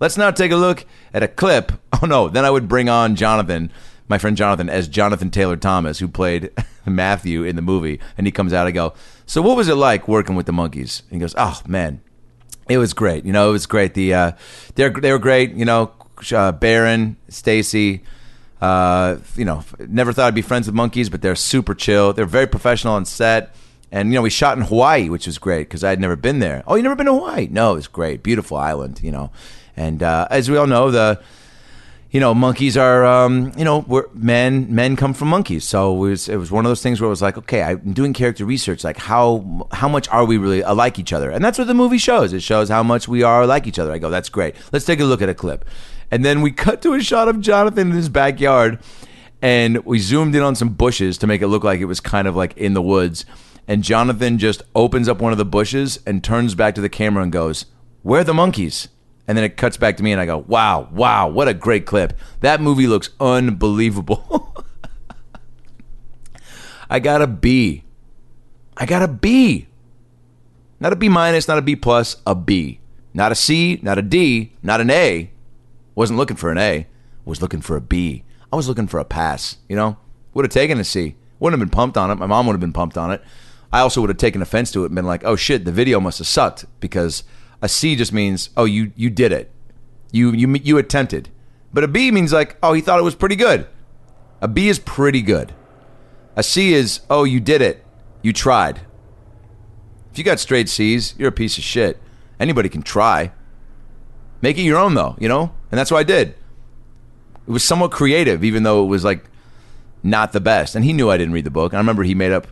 Let's 0.00 0.16
now 0.16 0.30
take 0.30 0.52
a 0.52 0.56
look 0.56 0.86
at 1.12 1.22
a 1.22 1.28
clip. 1.28 1.72
Oh 2.02 2.06
no, 2.06 2.28
then 2.28 2.44
I 2.44 2.50
would 2.50 2.68
bring 2.68 2.88
on 2.88 3.14
Jonathan, 3.14 3.70
my 4.08 4.18
friend 4.18 4.36
Jonathan, 4.36 4.68
as 4.68 4.88
Jonathan 4.88 5.30
Taylor 5.30 5.56
Thomas, 5.56 6.00
who 6.00 6.08
played 6.08 6.50
Matthew 6.86 7.44
in 7.44 7.54
the 7.56 7.62
movie. 7.62 8.00
And 8.18 8.26
he 8.26 8.32
comes 8.32 8.52
out, 8.52 8.66
I 8.66 8.72
go, 8.72 8.94
So 9.26 9.40
what 9.40 9.56
was 9.56 9.68
it 9.68 9.76
like 9.76 10.08
working 10.08 10.34
with 10.34 10.46
the 10.46 10.52
monkeys? 10.52 11.02
And 11.08 11.12
he 11.12 11.20
goes, 11.20 11.34
Oh 11.38 11.62
man, 11.66 12.02
it 12.68 12.78
was 12.78 12.92
great. 12.92 13.24
You 13.24 13.32
know, 13.32 13.48
it 13.48 13.52
was 13.52 13.66
great. 13.66 13.94
The 13.94 14.12
uh, 14.12 14.32
they're 14.74 14.90
they 14.90 15.12
were 15.12 15.20
great. 15.20 15.52
You 15.54 15.64
know, 15.64 15.92
uh, 16.32 16.52
Baron, 16.52 17.16
Stacy. 17.28 18.02
Uh, 18.60 19.18
you 19.36 19.44
know, 19.44 19.62
never 19.78 20.12
thought 20.12 20.26
I'd 20.26 20.34
be 20.34 20.42
friends 20.42 20.66
with 20.66 20.74
monkeys, 20.74 21.08
but 21.10 21.22
they're 21.22 21.36
super 21.36 21.74
chill. 21.74 22.12
They're 22.12 22.26
very 22.26 22.46
professional 22.46 22.94
on 22.94 23.04
set. 23.04 23.54
And 23.94 24.08
you 24.08 24.16
know, 24.16 24.22
we 24.22 24.30
shot 24.30 24.58
in 24.58 24.64
Hawaii, 24.64 25.08
which 25.08 25.28
was 25.28 25.38
great 25.38 25.68
because 25.68 25.84
I 25.84 25.90
had 25.90 26.00
never 26.00 26.16
been 26.16 26.40
there. 26.40 26.64
Oh, 26.66 26.74
you 26.74 26.82
never 26.82 26.96
been 26.96 27.06
to 27.06 27.12
Hawaii? 27.12 27.46
No, 27.48 27.76
it's 27.76 27.86
great, 27.86 28.24
beautiful 28.24 28.56
island. 28.56 29.00
You 29.00 29.12
know, 29.12 29.30
and 29.76 30.02
uh, 30.02 30.26
as 30.32 30.50
we 30.50 30.56
all 30.56 30.66
know, 30.66 30.90
the 30.90 31.22
you 32.10 32.18
know 32.18 32.34
monkeys 32.34 32.76
are 32.76 33.04
um, 33.04 33.52
you 33.56 33.64
know 33.64 33.84
we're, 33.86 34.08
men 34.12 34.74
men 34.74 34.96
come 34.96 35.14
from 35.14 35.28
monkeys. 35.28 35.62
So 35.62 35.94
it 35.94 36.08
was 36.08 36.28
it 36.28 36.36
was 36.38 36.50
one 36.50 36.66
of 36.66 36.70
those 36.70 36.82
things 36.82 37.00
where 37.00 37.06
it 37.06 37.10
was 37.10 37.22
like, 37.22 37.38
okay, 37.38 37.62
I'm 37.62 37.92
doing 37.92 38.12
character 38.14 38.44
research. 38.44 38.82
Like 38.82 38.96
how 38.96 39.68
how 39.70 39.88
much 39.88 40.08
are 40.08 40.24
we 40.24 40.38
really 40.38 40.62
alike 40.62 40.98
each 40.98 41.12
other? 41.12 41.30
And 41.30 41.44
that's 41.44 41.56
what 41.56 41.68
the 41.68 41.72
movie 41.74 41.98
shows. 41.98 42.32
It 42.32 42.42
shows 42.42 42.68
how 42.68 42.82
much 42.82 43.06
we 43.06 43.22
are 43.22 43.46
like 43.46 43.68
each 43.68 43.78
other. 43.78 43.92
I 43.92 43.98
go, 43.98 44.10
that's 44.10 44.28
great. 44.28 44.56
Let's 44.72 44.86
take 44.86 44.98
a 44.98 45.04
look 45.04 45.22
at 45.22 45.28
a 45.28 45.34
clip. 45.34 45.64
And 46.10 46.24
then 46.24 46.42
we 46.42 46.50
cut 46.66 46.82
to 46.82 46.94
a 46.94 47.00
shot 47.00 47.28
of 47.28 47.40
Jonathan 47.40 47.90
in 47.90 47.96
his 47.96 48.08
backyard, 48.08 48.80
and 49.40 49.84
we 49.84 50.00
zoomed 50.00 50.34
in 50.34 50.42
on 50.42 50.56
some 50.56 50.70
bushes 50.70 51.16
to 51.18 51.28
make 51.28 51.42
it 51.42 51.46
look 51.46 51.62
like 51.62 51.78
it 51.78 51.84
was 51.84 52.00
kind 52.00 52.26
of 52.26 52.34
like 52.34 52.56
in 52.56 52.74
the 52.74 52.82
woods 52.82 53.24
and 53.66 53.82
Jonathan 53.82 54.38
just 54.38 54.62
opens 54.74 55.08
up 55.08 55.20
one 55.20 55.32
of 55.32 55.38
the 55.38 55.44
bushes 55.44 55.98
and 56.06 56.22
turns 56.22 56.54
back 56.54 56.74
to 56.74 56.80
the 56.80 56.88
camera 56.88 57.22
and 57.22 57.32
goes, 57.32 57.66
Where 58.02 58.20
are 58.20 58.24
the 58.24 58.34
monkeys? 58.34 58.88
And 59.26 59.38
then 59.38 59.44
it 59.44 59.56
cuts 59.56 59.78
back 59.78 59.96
to 59.96 60.02
me 60.02 60.12
and 60.12 60.20
I 60.20 60.26
go, 60.26 60.38
Wow, 60.38 60.88
wow, 60.92 61.28
what 61.28 61.48
a 61.48 61.54
great 61.54 61.86
clip. 61.86 62.18
That 62.40 62.60
movie 62.60 62.86
looks 62.86 63.10
unbelievable. 63.18 64.54
I 66.90 66.98
got 67.00 67.22
a 67.22 67.26
B. 67.26 67.84
I 68.76 68.86
got 68.86 69.02
a 69.02 69.08
B. 69.08 69.68
Not 70.80 70.92
a 70.92 70.96
B 70.96 71.08
minus, 71.08 71.48
not 71.48 71.58
a 71.58 71.62
B 71.62 71.76
plus, 71.76 72.16
a 72.26 72.34
B. 72.34 72.80
Not 73.14 73.32
a 73.32 73.34
C, 73.34 73.78
not 73.82 73.96
a 73.96 74.02
D, 74.02 74.52
not 74.62 74.80
an 74.80 74.90
A. 74.90 75.30
Wasn't 75.94 76.18
looking 76.18 76.36
for 76.36 76.50
an 76.50 76.58
A. 76.58 76.86
Was 77.24 77.40
looking 77.40 77.62
for 77.62 77.76
a 77.76 77.80
B. 77.80 78.24
I 78.52 78.56
was 78.56 78.68
looking 78.68 78.86
for 78.86 79.00
a 79.00 79.04
pass, 79.04 79.56
you 79.68 79.76
know? 79.76 79.96
Would 80.34 80.44
have 80.44 80.52
taken 80.52 80.78
a 80.78 80.84
C. 80.84 81.16
Wouldn't 81.38 81.58
have 81.58 81.66
been 81.68 81.74
pumped 81.74 81.96
on 81.96 82.10
it. 82.10 82.16
My 82.16 82.26
mom 82.26 82.46
would 82.46 82.52
have 82.52 82.60
been 82.60 82.72
pumped 82.72 82.98
on 82.98 83.12
it. 83.12 83.22
I 83.74 83.80
also 83.80 84.00
would 84.00 84.10
have 84.10 84.18
taken 84.18 84.40
offense 84.40 84.70
to 84.70 84.84
it 84.84 84.86
and 84.86 84.94
been 84.94 85.04
like, 85.04 85.24
"Oh 85.24 85.34
shit, 85.34 85.64
the 85.64 85.72
video 85.72 85.98
must 85.98 86.18
have 86.18 86.28
sucked," 86.28 86.64
because 86.78 87.24
a 87.60 87.68
C 87.68 87.96
just 87.96 88.12
means, 88.12 88.50
"Oh, 88.56 88.66
you 88.66 88.92
you 88.94 89.10
did 89.10 89.32
it, 89.32 89.50
you 90.12 90.30
you 90.30 90.48
you 90.62 90.78
attempted," 90.78 91.28
but 91.72 91.82
a 91.82 91.88
B 91.88 92.12
means 92.12 92.32
like, 92.32 92.56
"Oh, 92.62 92.72
he 92.72 92.80
thought 92.80 93.00
it 93.00 93.04
was 93.10 93.16
pretty 93.16 93.34
good." 93.34 93.66
A 94.40 94.46
B 94.46 94.68
is 94.68 94.78
pretty 94.78 95.22
good. 95.22 95.52
A 96.36 96.44
C 96.44 96.72
is, 96.72 97.00
"Oh, 97.10 97.24
you 97.24 97.40
did 97.40 97.60
it, 97.60 97.84
you 98.22 98.32
tried." 98.32 98.82
If 100.12 100.18
you 100.18 100.22
got 100.22 100.38
straight 100.38 100.68
C's, 100.68 101.16
you're 101.18 101.30
a 101.30 101.32
piece 101.32 101.58
of 101.58 101.64
shit. 101.64 102.00
Anybody 102.38 102.68
can 102.68 102.82
try. 102.82 103.32
Make 104.40 104.56
it 104.56 104.62
your 104.62 104.78
own 104.78 104.94
though, 104.94 105.16
you 105.18 105.28
know? 105.28 105.50
And 105.72 105.78
that's 105.78 105.90
what 105.90 105.98
I 105.98 106.04
did. 106.04 106.36
It 107.48 107.50
was 107.50 107.64
somewhat 107.64 107.90
creative, 107.90 108.44
even 108.44 108.62
though 108.62 108.84
it 108.84 108.86
was 108.86 109.02
like 109.02 109.24
not 110.04 110.30
the 110.30 110.40
best. 110.40 110.76
And 110.76 110.84
he 110.84 110.92
knew 110.92 111.10
I 111.10 111.16
didn't 111.16 111.34
read 111.34 111.44
the 111.44 111.50
book. 111.50 111.74
I 111.74 111.78
remember 111.78 112.04
he 112.04 112.14
made 112.14 112.30
up 112.30 112.46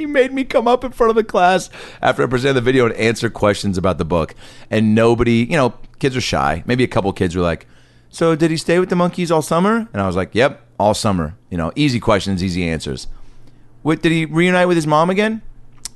he 0.00 0.06
made 0.06 0.32
me 0.32 0.44
come 0.44 0.66
up 0.66 0.82
in 0.82 0.92
front 0.92 1.10
of 1.10 1.16
the 1.16 1.24
class 1.24 1.68
after 2.00 2.22
I 2.22 2.26
presented 2.26 2.54
the 2.54 2.60
video 2.62 2.86
and 2.86 2.94
answer 2.94 3.28
questions 3.28 3.76
about 3.76 3.98
the 3.98 4.04
book. 4.04 4.34
And 4.70 4.94
nobody, 4.94 5.44
you 5.44 5.56
know, 5.56 5.74
kids 5.98 6.16
are 6.16 6.22
shy. 6.22 6.62
Maybe 6.64 6.82
a 6.82 6.88
couple 6.88 7.12
kids 7.12 7.36
were 7.36 7.42
like, 7.42 7.66
So 8.08 8.34
did 8.34 8.50
he 8.50 8.56
stay 8.56 8.78
with 8.78 8.88
the 8.88 8.96
monkeys 8.96 9.30
all 9.30 9.42
summer? 9.42 9.88
And 9.92 10.00
I 10.00 10.06
was 10.06 10.16
like, 10.16 10.34
Yep, 10.34 10.66
all 10.78 10.94
summer. 10.94 11.36
You 11.50 11.58
know, 11.58 11.70
easy 11.76 12.00
questions, 12.00 12.42
easy 12.42 12.66
answers. 12.66 13.08
What 13.82 14.00
did 14.00 14.10
he 14.10 14.24
reunite 14.24 14.68
with 14.68 14.76
his 14.76 14.86
mom 14.86 15.10
again? 15.10 15.42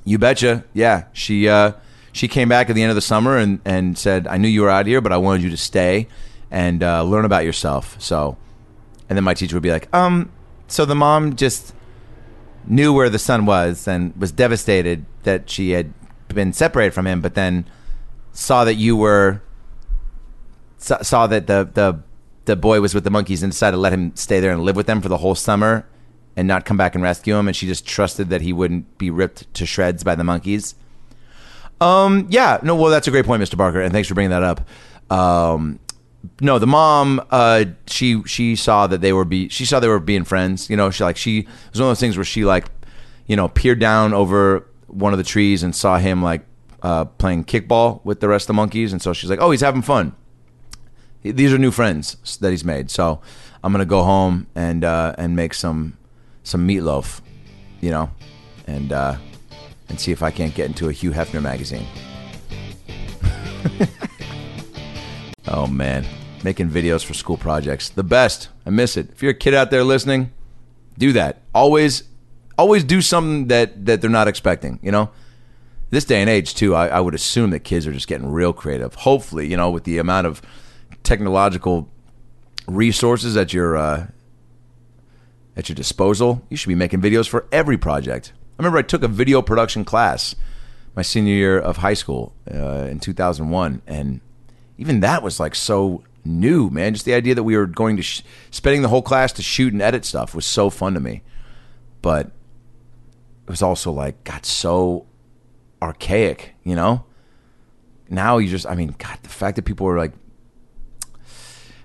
You 0.03 0.19
betcha. 0.19 0.63
Yeah. 0.73 1.05
She 1.11 1.49
uh 1.49 1.73
she 2.11 2.27
came 2.27 2.47
back 2.47 2.69
at 2.69 2.75
the 2.75 2.83
end 2.83 2.91
of 2.91 2.95
the 2.95 3.01
summer 3.01 3.37
and, 3.37 3.59
and 3.65 3.97
said, 3.97 4.27
I 4.27 4.37
knew 4.37 4.47
you 4.47 4.61
were 4.61 4.69
out 4.69 4.85
here, 4.85 5.01
but 5.01 5.11
I 5.11 5.17
wanted 5.17 5.41
you 5.41 5.49
to 5.49 5.57
stay 5.57 6.07
and 6.49 6.81
uh, 6.81 7.03
learn 7.03 7.25
about 7.25 7.43
yourself. 7.43 7.99
So 7.99 8.37
and 9.09 9.17
then 9.17 9.23
my 9.23 9.33
teacher 9.33 9.55
would 9.55 9.63
be 9.63 9.71
like, 9.71 9.93
um, 9.93 10.31
so 10.67 10.85
the 10.85 10.95
mom 10.95 11.35
just 11.35 11.73
knew 12.67 12.93
where 12.93 13.09
the 13.09 13.19
son 13.19 13.45
was 13.45 13.87
and 13.87 14.15
was 14.17 14.31
devastated 14.31 15.05
that 15.23 15.49
she 15.49 15.71
had 15.71 15.93
been 16.27 16.53
separated 16.53 16.93
from 16.93 17.07
him, 17.07 17.21
but 17.21 17.35
then 17.35 17.65
saw 18.31 18.65
that 18.65 18.75
you 18.75 18.95
were 18.95 19.41
saw, 20.77 21.25
that 21.27 21.47
the 21.47 21.69
the 21.73 21.99
the 22.45 22.55
boy 22.55 22.79
was 22.79 22.93
with 22.93 23.03
the 23.03 23.09
monkeys 23.09 23.41
and 23.41 23.51
decided 23.51 23.75
to 23.75 23.81
let 23.81 23.91
him 23.91 24.15
stay 24.15 24.39
there 24.39 24.51
and 24.51 24.63
live 24.63 24.75
with 24.75 24.85
them 24.85 25.01
for 25.01 25.09
the 25.09 25.17
whole 25.17 25.33
summer 25.33 25.87
and 26.35 26.47
not 26.47 26.65
come 26.65 26.77
back 26.77 26.93
and 26.93 27.03
rescue 27.03 27.35
him 27.35 27.47
and 27.47 27.55
she 27.55 27.65
just 27.65 27.87
trusted 27.87 28.29
that 28.29 28.41
he 28.41 28.53
wouldn't 28.53 28.97
be 28.99 29.09
ripped 29.09 29.51
to 29.55 29.65
shreds 29.65 30.03
by 30.03 30.13
the 30.13 30.23
monkeys. 30.23 30.75
Um 31.81 32.27
yeah, 32.29 32.59
no 32.61 32.75
well 32.75 32.91
that's 32.91 33.07
a 33.07 33.11
great 33.11 33.25
point 33.25 33.41
Mr. 33.41 33.57
Barker 33.57 33.81
and 33.81 33.91
thanks 33.91 34.07
for 34.07 34.13
bringing 34.13 34.31
that 34.31 34.43
up. 34.43 34.67
Um 35.11 35.79
no, 36.41 36.59
the 36.59 36.67
mom, 36.67 37.25
uh, 37.31 37.65
she 37.87 38.23
she 38.23 38.55
saw 38.55 38.87
that 38.87 39.01
they 39.01 39.13
were 39.13 39.25
be 39.25 39.49
she 39.49 39.65
saw 39.65 39.79
they 39.79 39.87
were 39.87 39.99
being 39.99 40.23
friends. 40.23 40.69
You 40.69 40.77
know, 40.77 40.89
she 40.89 41.03
like 41.03 41.17
she 41.17 41.39
it 41.39 41.47
was 41.71 41.79
one 41.81 41.89
of 41.89 41.91
those 41.91 41.99
things 41.99 42.17
where 42.17 42.23
she 42.23 42.45
like, 42.45 42.65
you 43.27 43.35
know, 43.35 43.47
peered 43.47 43.79
down 43.79 44.13
over 44.13 44.67
one 44.87 45.13
of 45.13 45.17
the 45.17 45.23
trees 45.23 45.63
and 45.63 45.75
saw 45.75 45.97
him 45.97 46.21
like 46.21 46.45
uh, 46.81 47.05
playing 47.05 47.45
kickball 47.45 48.03
with 48.03 48.19
the 48.19 48.27
rest 48.27 48.43
of 48.43 48.47
the 48.47 48.53
monkeys, 48.53 48.91
and 48.91 49.01
so 49.01 49.13
she's 49.13 49.29
like, 49.29 49.39
oh, 49.41 49.51
he's 49.51 49.61
having 49.61 49.81
fun. 49.81 50.15
These 51.23 51.51
are 51.51 51.57
new 51.57 51.71
friends 51.71 52.37
that 52.37 52.51
he's 52.51 52.63
made, 52.63 52.91
so 52.91 53.19
I'm 53.63 53.71
gonna 53.71 53.85
go 53.85 54.03
home 54.03 54.47
and 54.55 54.83
uh, 54.83 55.15
and 55.17 55.35
make 55.35 55.53
some 55.53 55.97
some 56.43 56.67
meatloaf, 56.67 57.21
you 57.81 57.89
know, 57.89 58.11
and 58.67 58.93
uh, 58.93 59.17
and 59.89 59.99
see 59.99 60.11
if 60.11 60.21
I 60.21 60.31
can't 60.31 60.53
get 60.53 60.67
into 60.67 60.87
a 60.87 60.91
Hugh 60.91 61.11
Hefner 61.11 61.41
magazine. 61.41 61.87
Oh 65.47 65.67
man, 65.67 66.05
making 66.43 66.69
videos 66.69 67.05
for 67.05 67.13
school 67.13 67.37
projects, 67.37 67.89
the 67.89 68.03
best. 68.03 68.49
I 68.65 68.69
miss 68.71 68.97
it. 68.97 69.09
If 69.11 69.21
you're 69.21 69.31
a 69.31 69.35
kid 69.35 69.53
out 69.53 69.71
there 69.71 69.83
listening, 69.83 70.31
do 70.97 71.13
that. 71.13 71.41
Always, 71.53 72.03
always 72.57 72.83
do 72.83 73.01
something 73.01 73.47
that 73.47 73.85
that 73.85 74.01
they're 74.01 74.09
not 74.09 74.27
expecting. 74.27 74.79
You 74.81 74.91
know, 74.91 75.09
this 75.91 76.05
day 76.05 76.21
and 76.21 76.29
age 76.29 76.55
too. 76.55 76.73
I, 76.75 76.87
I 76.87 76.99
would 76.99 77.13
assume 77.13 77.51
that 77.51 77.59
kids 77.59 77.85
are 77.85 77.93
just 77.93 78.07
getting 78.07 78.31
real 78.31 78.53
creative. 78.53 78.95
Hopefully, 78.95 79.47
you 79.47 79.57
know, 79.57 79.69
with 79.69 79.83
the 79.83 79.97
amount 79.99 80.27
of 80.27 80.41
technological 81.03 81.89
resources 82.67 83.37
at 83.37 83.53
your 83.53 83.77
uh, 83.77 84.07
at 85.55 85.69
your 85.69 85.75
disposal, 85.75 86.43
you 86.49 86.57
should 86.57 86.69
be 86.69 86.75
making 86.75 87.01
videos 87.01 87.29
for 87.29 87.47
every 87.51 87.77
project. 87.77 88.33
I 88.57 88.63
remember 88.63 88.79
I 88.79 88.83
took 88.83 89.03
a 89.03 89.07
video 89.07 89.41
production 89.41 89.85
class 89.85 90.35
my 90.95 91.01
senior 91.01 91.33
year 91.33 91.59
of 91.59 91.77
high 91.77 91.93
school 91.93 92.33
uh, 92.51 92.87
in 92.89 92.99
2001, 92.99 93.81
and 93.85 94.21
even 94.77 94.99
that 95.01 95.23
was 95.23 95.39
like 95.39 95.55
so 95.55 96.03
new, 96.23 96.69
man. 96.69 96.93
Just 96.93 97.05
the 97.05 97.13
idea 97.13 97.35
that 97.35 97.43
we 97.43 97.55
were 97.55 97.65
going 97.65 97.97
to 97.97 98.03
sh- 98.03 98.21
spending 98.51 98.81
the 98.81 98.89
whole 98.89 99.01
class 99.01 99.31
to 99.33 99.41
shoot 99.41 99.73
and 99.73 99.81
edit 99.81 100.05
stuff 100.05 100.35
was 100.35 100.45
so 100.45 100.69
fun 100.69 100.93
to 100.93 100.99
me. 100.99 101.21
But 102.01 102.27
it 102.27 103.49
was 103.49 103.61
also 103.61 103.91
like 103.91 104.23
got 104.23 104.45
so 104.45 105.05
archaic, 105.81 106.55
you 106.63 106.75
know? 106.75 107.05
Now 108.09 108.37
you 108.37 108.49
just 108.49 108.67
I 108.67 108.75
mean, 108.75 108.95
god, 108.97 109.19
the 109.23 109.29
fact 109.29 109.55
that 109.55 109.65
people 109.65 109.87
are 109.87 109.97
like 109.97 110.13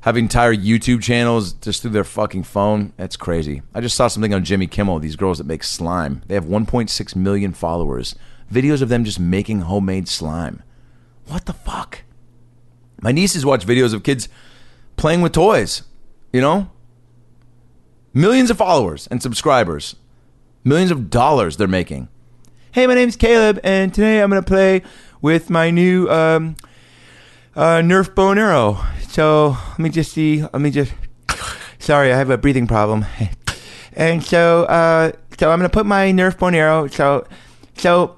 having 0.03 0.25
entire 0.25 0.55
YouTube 0.55 1.03
channels 1.03 1.53
just 1.53 1.83
through 1.83 1.91
their 1.93 2.05
fucking 2.05 2.45
phone, 2.45 2.93
that's 2.97 3.17
crazy. 3.17 3.63
I 3.75 3.81
just 3.81 3.97
saw 3.97 4.09
something 4.09 4.35
on 4.35 4.45
Jimmy 4.45 4.67
Kimmel, 4.67 4.99
these 4.99 5.17
girls 5.17 5.39
that 5.39 5.47
make 5.47 5.63
slime. 5.63 6.23
They 6.27 6.35
have 6.35 6.47
1.6 6.47 7.17
million 7.17 7.53
followers. 7.53 8.15
Videos 8.53 8.83
of 8.83 8.89
them 8.89 9.05
just 9.05 9.21
making 9.21 9.61
homemade 9.61 10.09
slime. 10.09 10.63
What 11.27 11.47
the 11.47 11.53
fuck? 11.53 12.03
My 13.03 13.13
nieces 13.13 13.47
watch 13.47 13.67
videos 13.67 13.95
of 13.95 14.03
kids 14.03 14.29
playing 14.97 15.23
with 15.23 15.33
toys, 15.33 15.83
you 16.33 16.41
know? 16.41 16.71
Millions 18.13 18.51
of 18.51 18.59
followers 18.59 19.07
and 19.07 19.23
subscribers, 19.23 19.97
millions 20.65 20.91
of 20.91 21.09
dollars 21.09 21.57
they're 21.57 21.69
making. 21.69 22.09
Hey, 22.73 22.87
my 22.87 22.95
name's 22.95 23.17
Caleb, 23.17 23.59
and 23.65 23.95
today 23.95 24.23
I'm 24.23 24.31
going 24.31 24.43
to 24.43 24.47
play 24.47 24.83
with 25.23 25.49
my 25.49 25.71
new 25.71 26.09
um, 26.11 26.57
uh, 27.57 27.79
Nerf 27.79 28.15
bow 28.15 28.31
and 28.31 28.41
arrow. 28.41 28.79
So 29.09 29.57
let 29.71 29.79
me 29.79 29.89
just 29.89 30.13
see. 30.13 30.43
Let 30.43 30.61
me 30.61 30.71
just. 30.71 30.93
Sorry, 31.79 32.13
I 32.13 32.17
have 32.17 32.31
a 32.31 32.39
breathing 32.39 32.67
problem. 32.67 33.07
And 33.93 34.23
so, 34.23 34.65
uh, 34.65 35.11
so 35.37 35.51
I'm 35.51 35.61
to 35.61 35.69
put 35.69 35.85
my 35.85 36.13
Nerf 36.13 36.39
bow 36.39 36.47
and 36.47 36.57
arrow. 36.57 36.87
So, 36.87 37.27
so 37.77 38.17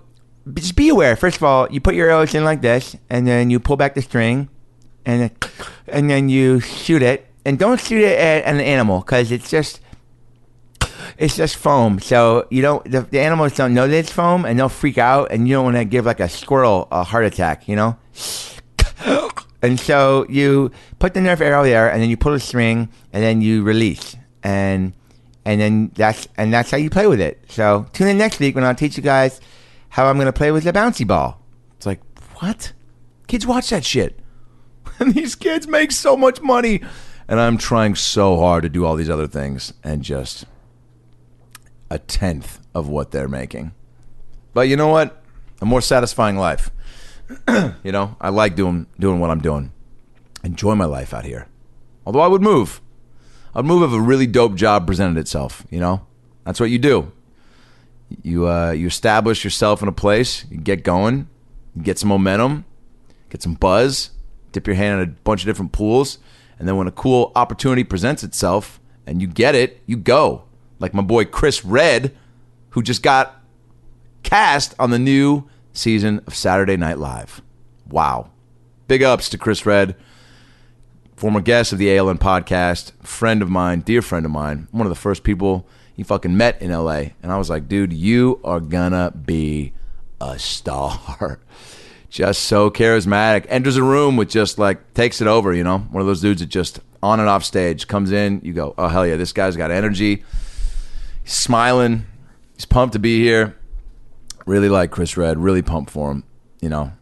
just 0.52 0.76
be 0.76 0.90
aware. 0.90 1.16
First 1.16 1.38
of 1.38 1.42
all, 1.42 1.66
you 1.70 1.80
put 1.80 1.94
your 1.94 2.10
arrows 2.10 2.34
in 2.34 2.44
like 2.44 2.60
this, 2.60 2.94
and 3.08 3.26
then 3.26 3.48
you 3.48 3.58
pull 3.58 3.76
back 3.76 3.94
the 3.94 4.02
string, 4.02 4.50
and 5.04 5.22
then, 5.22 5.30
and 5.88 6.10
then 6.10 6.28
you 6.28 6.60
shoot 6.60 7.02
it. 7.02 7.26
And 7.44 7.58
don't 7.58 7.80
shoot 7.80 8.02
it 8.02 8.18
at 8.18 8.44
an 8.44 8.60
animal 8.60 9.00
because 9.00 9.32
it's 9.32 9.50
just 9.50 9.80
it's 11.18 11.36
just 11.36 11.56
foam. 11.56 11.98
So 11.98 12.46
you 12.50 12.62
don't 12.62 12.84
the, 12.90 13.02
the 13.02 13.20
animals 13.20 13.56
don't 13.56 13.74
know 13.74 13.88
that 13.88 13.96
it's 13.96 14.12
foam 14.12 14.44
and 14.44 14.58
they'll 14.58 14.68
freak 14.68 14.98
out, 14.98 15.32
and 15.32 15.48
you 15.48 15.54
don't 15.54 15.64
want 15.64 15.76
to 15.76 15.84
give 15.84 16.06
like 16.06 16.20
a 16.20 16.28
squirrel 16.28 16.88
a 16.90 17.02
heart 17.04 17.24
attack, 17.24 17.68
you 17.68 17.76
know. 17.76 17.96
And 19.62 19.78
so 19.78 20.26
you 20.28 20.72
put 20.98 21.14
the 21.14 21.20
Nerf 21.20 21.40
arrow 21.40 21.62
there, 21.62 21.88
and 21.88 22.02
then 22.02 22.10
you 22.10 22.16
pull 22.16 22.32
a 22.32 22.40
string, 22.40 22.88
and 23.12 23.22
then 23.22 23.40
you 23.40 23.62
release, 23.62 24.16
and 24.42 24.92
and 25.44 25.60
then 25.60 25.92
that's 25.94 26.28
and 26.36 26.52
that's 26.52 26.70
how 26.70 26.76
you 26.76 26.90
play 26.90 27.06
with 27.06 27.20
it. 27.20 27.44
So 27.48 27.86
tune 27.92 28.08
in 28.08 28.18
next 28.18 28.40
week 28.40 28.54
when 28.54 28.64
I'll 28.64 28.74
teach 28.74 28.96
you 28.96 29.02
guys 29.02 29.40
how 29.90 30.06
I'm 30.06 30.16
going 30.16 30.26
to 30.26 30.32
play 30.32 30.50
with 30.50 30.64
the 30.64 30.72
bouncy 30.72 31.06
ball. 31.06 31.40
It's 31.76 31.86
like 31.86 32.00
what? 32.40 32.72
Kids 33.28 33.46
watch 33.46 33.70
that 33.70 33.84
shit. 33.84 34.18
And 34.98 35.14
these 35.14 35.35
kids 35.35 35.66
make 35.66 35.90
so 35.90 36.16
much 36.16 36.40
money. 36.40 36.81
And 37.26 37.40
I'm 37.40 37.59
trying 37.59 37.94
so 37.94 38.38
hard 38.38 38.62
to 38.62 38.68
do 38.68 38.85
all 38.85 38.94
these 38.94 39.11
other 39.11 39.26
things 39.26 39.72
and 39.83 40.02
just 40.02 40.44
a 41.90 41.98
tenth 41.98 42.61
of 42.74 42.88
what 42.88 43.11
they're 43.11 43.28
making. 43.28 43.72
But 44.55 44.68
you 44.68 44.76
know 44.76 44.88
what? 44.88 45.22
A 45.61 45.66
more 45.66 45.81
satisfying 45.81 46.37
life. 46.37 46.70
you 47.83 47.92
know, 47.92 48.16
I 48.20 48.28
like 48.28 48.55
doing 48.55 48.87
doing 48.98 49.20
what 49.20 49.31
I'm 49.31 49.40
doing. 49.40 49.72
Enjoy 50.44 50.74
my 50.74 50.85
life 50.85 51.14
out 51.14 51.24
here. 51.24 51.48
Although 52.07 52.20
I 52.20 52.26
would 52.26 52.42
move. 52.42 52.81
I'd 53.55 53.64
move 53.64 53.83
if 53.83 53.92
a 53.92 54.00
really 54.00 54.26
dope 54.26 54.55
job 54.55 54.87
presented 54.87 55.18
itself, 55.18 55.66
you 55.70 55.78
know? 55.78 56.07
That's 56.44 56.59
what 56.59 56.70
you 56.70 56.78
do. 56.78 57.12
You 58.22 58.48
uh, 58.48 58.72
you 58.72 58.87
establish 58.87 59.44
yourself 59.44 59.83
in 59.83 59.88
a 59.88 59.92
place, 59.92 60.44
you 60.50 60.59
get 60.59 60.83
going, 60.83 61.28
you 61.74 61.83
get 61.83 61.98
some 61.98 62.09
momentum, 62.09 62.64
get 63.31 63.42
some 63.42 63.55
buzz, 63.55 64.11
dip 64.52 64.66
your 64.66 64.76
hand 64.76 65.00
in 65.02 65.08
a 65.08 65.12
bunch 65.24 65.42
of 65.42 65.46
different 65.46 65.72
pools, 65.72 66.18
and 66.58 66.68
then 66.68 66.76
when 66.76 66.86
a 66.86 66.92
cool 66.92 67.32
opportunity 67.34 67.84
presents 67.84 68.22
itself 68.22 68.80
and 69.06 69.20
you 69.20 69.26
get 69.26 69.54
it, 69.54 69.82
you 69.86 69.96
go. 69.96 70.44
Like 70.78 70.94
my 70.94 71.02
boy 71.02 71.24
Chris 71.24 71.64
Redd, 71.64 72.14
who 72.70 72.82
just 72.82 73.02
got 73.02 73.42
cast 74.22 74.74
on 74.79 74.90
the 74.90 74.98
new 74.98 75.48
season 75.72 76.22
of 76.27 76.35
Saturday 76.35 76.77
Night 76.77 76.98
Live. 76.98 77.42
Wow. 77.88 78.31
Big 78.88 79.02
ups 79.02 79.29
to 79.31 79.38
Chris 79.38 79.64
Redd, 79.64 79.96
former 81.16 81.40
guest 81.40 81.72
of 81.72 81.79
the 81.79 81.88
ALN 81.88 82.18
podcast, 82.18 82.92
friend 83.04 83.42
of 83.42 83.50
mine, 83.50 83.81
dear 83.81 84.02
friend 84.02 84.24
of 84.24 84.33
mine, 84.33 84.68
one 84.70 84.87
of 84.87 84.90
the 84.90 84.96
first 84.96 85.22
people 85.22 85.66
he 85.94 86.02
fucking 86.02 86.37
met 86.37 86.60
in 86.60 86.70
LA. 86.70 87.04
And 87.22 87.31
I 87.31 87.38
was 87.38 87.50
like, 87.50 87.68
dude, 87.68 87.92
you 87.92 88.40
are 88.44 88.60
gonna 88.60 89.10
be 89.12 89.72
a 90.20 90.38
star. 90.38 91.40
just 92.13 92.42
so 92.42 92.71
charismatic. 92.71 93.46
Enters 93.48 93.79
a 93.79 93.83
room 93.83 94.17
with 94.17 94.29
just 94.29 94.58
like 94.58 94.92
takes 94.92 95.23
it 95.23 95.27
over, 95.27 95.54
you 95.54 95.65
know? 95.65 95.79
One 95.79 96.02
of 96.02 96.06
those 96.06 96.21
dudes 96.21 96.42
that 96.42 96.48
just 96.48 96.79
on 97.02 97.19
and 97.19 97.29
off 97.29 97.42
stage 97.42 97.88
comes 97.88 98.13
in, 98.13 98.42
you 98.44 98.52
go, 98.52 98.75
oh 98.77 98.88
hell 98.88 99.06
yeah, 99.06 99.17
this 99.17 99.33
guy's 99.33 99.56
got 99.56 99.71
energy. 99.71 100.23
He's 101.25 101.33
smiling. 101.33 102.04
He's 102.54 102.67
pumped 102.67 102.92
to 102.92 102.98
be 102.98 103.23
here. 103.23 103.56
Really 104.44 104.69
like 104.69 104.90
Chris 104.90 105.17
Redd. 105.17 105.38
Really 105.38 105.63
pumped 105.63 105.90
for 105.90 106.13
him. 106.13 106.25
You 106.60 106.69
know. 106.69 106.92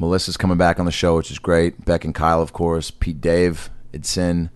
Melissa's 0.00 0.36
coming 0.36 0.58
back 0.58 0.80
on 0.80 0.86
the 0.86 0.92
show, 0.92 1.16
which 1.16 1.30
is 1.30 1.38
great. 1.38 1.84
Beck 1.84 2.04
and 2.04 2.14
Kyle, 2.14 2.42
of 2.42 2.52
course. 2.52 2.90
Pete 2.90 3.20
Dave, 3.20 3.70
Idson, 3.92 4.50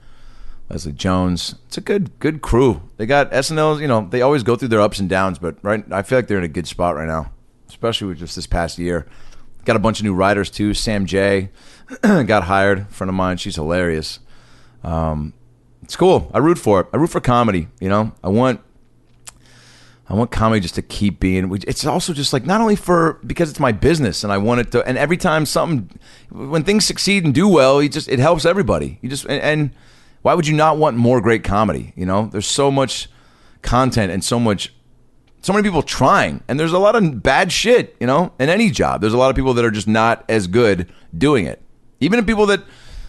Leslie 0.68 0.93
Jones. 0.93 1.55
It's 1.68 1.78
a 1.78 1.80
good 1.80 2.18
good 2.18 2.43
crew. 2.43 2.82
They 2.97 3.07
got 3.07 3.30
SNL. 3.30 3.80
You 3.80 3.86
know, 3.86 4.09
they 4.11 4.20
always 4.20 4.43
go 4.43 4.57
through 4.57 4.68
their 4.68 4.80
ups 4.80 4.99
and 4.99 5.09
downs, 5.09 5.39
but 5.39 5.57
right, 5.62 5.84
I 5.93 6.03
feel 6.03 6.18
like 6.18 6.26
they're 6.26 6.39
in 6.39 6.45
a 6.45 6.49
good 6.49 6.66
spot 6.66 6.97
right 6.97 7.07
now. 7.07 7.30
especially 7.68 8.09
with 8.09 8.18
just 8.18 8.34
this 8.34 8.49
past 8.49 8.78
year. 8.78 9.07
Got 9.64 9.76
a 9.76 9.80
bunch 9.80 10.00
of 10.00 10.04
new 10.04 10.14
writers 10.14 10.50
too. 10.50 10.74
Sam 10.74 11.06
Jay 11.06 11.50
got 12.02 12.44
hired. 12.44 12.88
Friend 12.88 13.09
of 13.09 13.14
mine. 13.14 13.36
She's 13.36 13.56
hilarious. 13.56 14.20
Um, 14.82 15.32
it's 15.82 15.96
cool. 15.96 16.30
I 16.34 16.38
root 16.38 16.59
for 16.59 16.80
it. 16.80 16.86
I 16.92 16.96
root 16.96 17.11
for 17.11 17.20
comedy. 17.20 17.68
You 17.80 17.88
know, 17.88 18.12
I 18.22 18.28
want 18.28 18.61
I 20.11 20.14
want 20.14 20.30
comedy 20.30 20.61
just 20.61 20.74
to 20.76 20.82
keep 20.82 21.20
being. 21.20 21.52
It's 21.66 21.84
also 21.84 22.14
just 22.14 22.32
like 22.32 22.46
not 22.46 22.61
only 22.61 22.76
for 22.76 23.20
because 23.26 23.50
it's 23.50 23.61
my 23.61 23.72
business 23.72 24.24
and 24.24 24.32
I 24.32 24.38
want 24.38 24.61
it 24.61 24.72
to. 24.72 24.86
And 24.86 24.96
every 24.96 25.18
time 25.18 25.44
something, 25.44 25.98
when 26.30 26.64
things 26.64 26.86
succeed 26.86 27.24
and 27.24 27.34
do 27.34 27.46
well, 27.46 27.82
you 27.82 27.90
just 27.90 28.09
it 28.09 28.18
helps 28.18 28.46
everybody. 28.46 28.98
You 29.02 29.11
just 29.11 29.24
and, 29.26 29.42
and 29.42 29.70
why 30.22 30.34
would 30.34 30.46
you 30.46 30.56
not 30.56 30.78
want 30.78 30.96
more 30.96 31.20
great 31.20 31.44
comedy? 31.44 31.92
You 31.94 32.06
know, 32.06 32.26
there's 32.26 32.46
so 32.46 32.70
much 32.70 33.09
content 33.62 34.11
and 34.11 34.24
so 34.24 34.40
much, 34.40 34.72
so 35.41 35.53
many 35.53 35.62
people 35.62 35.82
trying, 35.82 36.43
and 36.49 36.59
there's 36.59 36.72
a 36.72 36.78
lot 36.78 36.97
of 36.97 37.22
bad 37.22 37.53
shit. 37.53 37.97
You 38.01 38.07
know, 38.07 38.32
in 38.39 38.49
any 38.49 38.70
job, 38.70 39.01
there's 39.01 39.12
a 39.14 39.18
lot 39.18 39.30
of 39.30 39.36
people 39.36 39.55
that 39.55 39.64
are 39.64 39.70
just 39.70 39.89
not 39.89 40.24
as 40.28 40.47
good 40.47 40.93
doing 41.16 41.47
it. 41.47 41.62
Even 42.01 42.24
people 42.24 42.47
that 42.47 42.62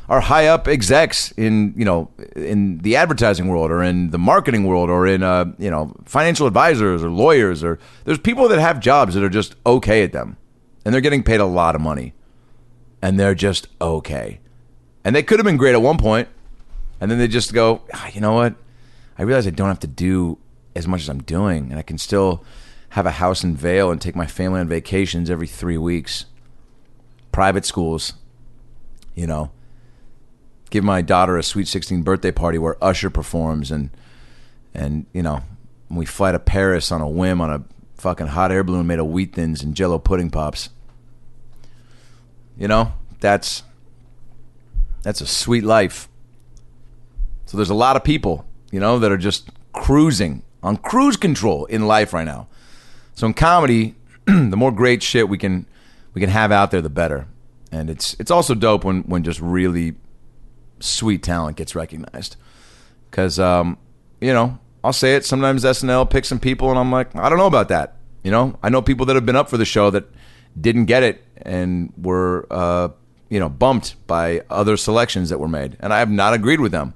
are 0.09 0.21
high 0.21 0.47
up 0.47 0.67
execs 0.67 1.31
in 1.33 1.73
you 1.77 1.85
know 1.85 2.09
in 2.35 2.79
the 2.79 2.95
advertising 2.95 3.47
world 3.47 3.69
or 3.71 3.83
in 3.83 4.09
the 4.09 4.17
marketing 4.17 4.65
world 4.65 4.89
or 4.89 5.05
in 5.05 5.21
uh, 5.21 5.45
you 5.59 5.69
know 5.69 5.93
financial 6.05 6.47
advisors 6.47 7.03
or 7.03 7.09
lawyers 7.09 7.63
or 7.63 7.77
there's 8.05 8.17
people 8.17 8.47
that 8.49 8.59
have 8.59 8.79
jobs 8.79 9.13
that 9.13 9.23
are 9.23 9.29
just 9.29 9.55
okay 9.65 10.03
at 10.03 10.11
them 10.11 10.35
and 10.83 10.93
they're 10.93 11.01
getting 11.01 11.23
paid 11.23 11.39
a 11.39 11.45
lot 11.45 11.75
of 11.75 11.81
money 11.81 12.13
and 13.01 13.19
they're 13.19 13.35
just 13.35 13.67
okay 13.79 14.39
and 15.03 15.15
they 15.15 15.21
could 15.21 15.37
have 15.37 15.45
been 15.45 15.57
great 15.57 15.73
at 15.73 15.81
one 15.81 15.97
point 15.97 16.27
and 16.99 17.11
then 17.11 17.19
they 17.19 17.27
just 17.27 17.53
go 17.53 17.81
ah, 17.93 18.09
you 18.11 18.19
know 18.19 18.33
what 18.33 18.55
I 19.17 19.21
realize 19.21 19.45
I 19.45 19.51
don't 19.51 19.67
have 19.67 19.79
to 19.81 19.87
do 19.87 20.39
as 20.75 20.87
much 20.87 21.01
as 21.01 21.09
I'm 21.09 21.23
doing 21.23 21.69
and 21.69 21.79
I 21.79 21.81
can 21.81 21.97
still 21.97 22.43
have 22.89 23.05
a 23.05 23.11
house 23.11 23.43
in 23.43 23.55
Vail 23.55 23.91
and 23.91 24.01
take 24.01 24.15
my 24.15 24.27
family 24.27 24.59
on 24.59 24.67
vacations 24.67 25.29
every 25.29 25.47
three 25.47 25.77
weeks 25.77 26.25
private 27.31 27.65
schools 27.65 28.13
you 29.15 29.27
know 29.27 29.51
give 30.69 30.83
my 30.83 31.01
daughter 31.01 31.37
a 31.37 31.43
sweet 31.43 31.67
16 31.67 32.03
birthday 32.03 32.31
party 32.31 32.57
where 32.57 32.83
Usher 32.83 33.09
performs 33.09 33.71
and 33.71 33.89
and 34.73 35.05
you 35.13 35.21
know 35.21 35.43
we 35.89 36.05
fly 36.05 36.31
to 36.31 36.39
Paris 36.39 36.91
on 36.91 37.01
a 37.01 37.09
whim 37.09 37.41
on 37.41 37.49
a 37.49 37.63
fucking 37.99 38.27
hot 38.27 38.51
air 38.51 38.63
balloon 38.63 38.87
made 38.87 38.99
of 38.99 39.07
wheat 39.07 39.33
thins 39.33 39.61
and 39.61 39.75
jello 39.75 39.99
pudding 39.99 40.29
pops. 40.29 40.69
You 42.57 42.67
know, 42.67 42.93
that's 43.19 43.63
that's 45.01 45.21
a 45.21 45.27
sweet 45.27 45.63
life. 45.63 46.09
So 47.45 47.57
there's 47.57 47.69
a 47.69 47.75
lot 47.75 47.95
of 47.95 48.03
people, 48.03 48.45
you 48.71 48.79
know, 48.79 48.99
that 48.99 49.11
are 49.11 49.17
just 49.17 49.49
cruising 49.73 50.43
on 50.61 50.77
cruise 50.77 51.17
control 51.17 51.65
in 51.65 51.87
life 51.87 52.13
right 52.13 52.25
now. 52.25 52.47
So 53.15 53.27
in 53.27 53.33
comedy, 53.33 53.95
the 54.25 54.57
more 54.57 54.71
great 54.71 55.03
shit 55.03 55.29
we 55.29 55.37
can 55.37 55.65
we 56.13 56.21
can 56.21 56.29
have 56.29 56.51
out 56.51 56.71
there 56.71 56.81
the 56.81 56.89
better. 56.89 57.27
And 57.71 57.89
it's 57.89 58.15
it's 58.19 58.31
also 58.31 58.55
dope 58.55 58.83
when 58.83 59.03
when 59.03 59.23
just 59.23 59.39
really 59.39 59.95
sweet 60.79 61.23
talent 61.23 61.57
gets 61.57 61.75
recognized. 61.75 62.35
Because, 63.09 63.39
um, 63.39 63.77
you 64.21 64.33
know, 64.33 64.59
I'll 64.83 64.93
say 64.93 65.15
it. 65.15 65.25
Sometimes 65.25 65.63
SNL 65.63 66.09
picks 66.09 66.27
some 66.27 66.39
people, 66.39 66.69
and 66.69 66.79
I'm 66.79 66.91
like, 66.91 67.15
I 67.15 67.29
don't 67.29 67.37
know 67.37 67.47
about 67.47 67.69
that. 67.69 67.95
You 68.23 68.31
know, 68.31 68.57
I 68.61 68.69
know 68.69 68.81
people 68.81 69.05
that 69.07 69.15
have 69.15 69.25
been 69.25 69.35
up 69.35 69.49
for 69.49 69.57
the 69.57 69.65
show 69.65 69.89
that 69.91 70.05
didn't 70.59 70.85
get 70.85 71.03
it 71.03 71.23
and 71.41 71.93
were, 71.97 72.45
uh, 72.51 72.89
you 73.29 73.39
know, 73.39 73.49
bumped 73.49 73.95
by 74.07 74.41
other 74.49 74.77
selections 74.77 75.29
that 75.29 75.39
were 75.39 75.47
made, 75.47 75.77
and 75.79 75.93
I 75.93 75.99
have 75.99 76.09
not 76.09 76.33
agreed 76.33 76.59
with 76.59 76.71
them. 76.71 76.93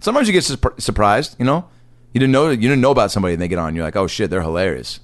Sometimes 0.00 0.28
you 0.28 0.32
get 0.32 0.44
su- 0.44 0.58
surprised. 0.78 1.36
You 1.38 1.44
know, 1.44 1.68
you 2.14 2.20
didn't 2.20 2.32
know 2.32 2.48
you 2.48 2.56
didn't 2.56 2.80
know 2.80 2.92
about 2.92 3.10
somebody, 3.10 3.34
and 3.34 3.42
they 3.42 3.48
get 3.48 3.58
on. 3.58 3.74
You're 3.74 3.84
like, 3.84 3.96
oh 3.96 4.06
shit, 4.06 4.30
they're 4.30 4.40
hilarious. 4.40 5.00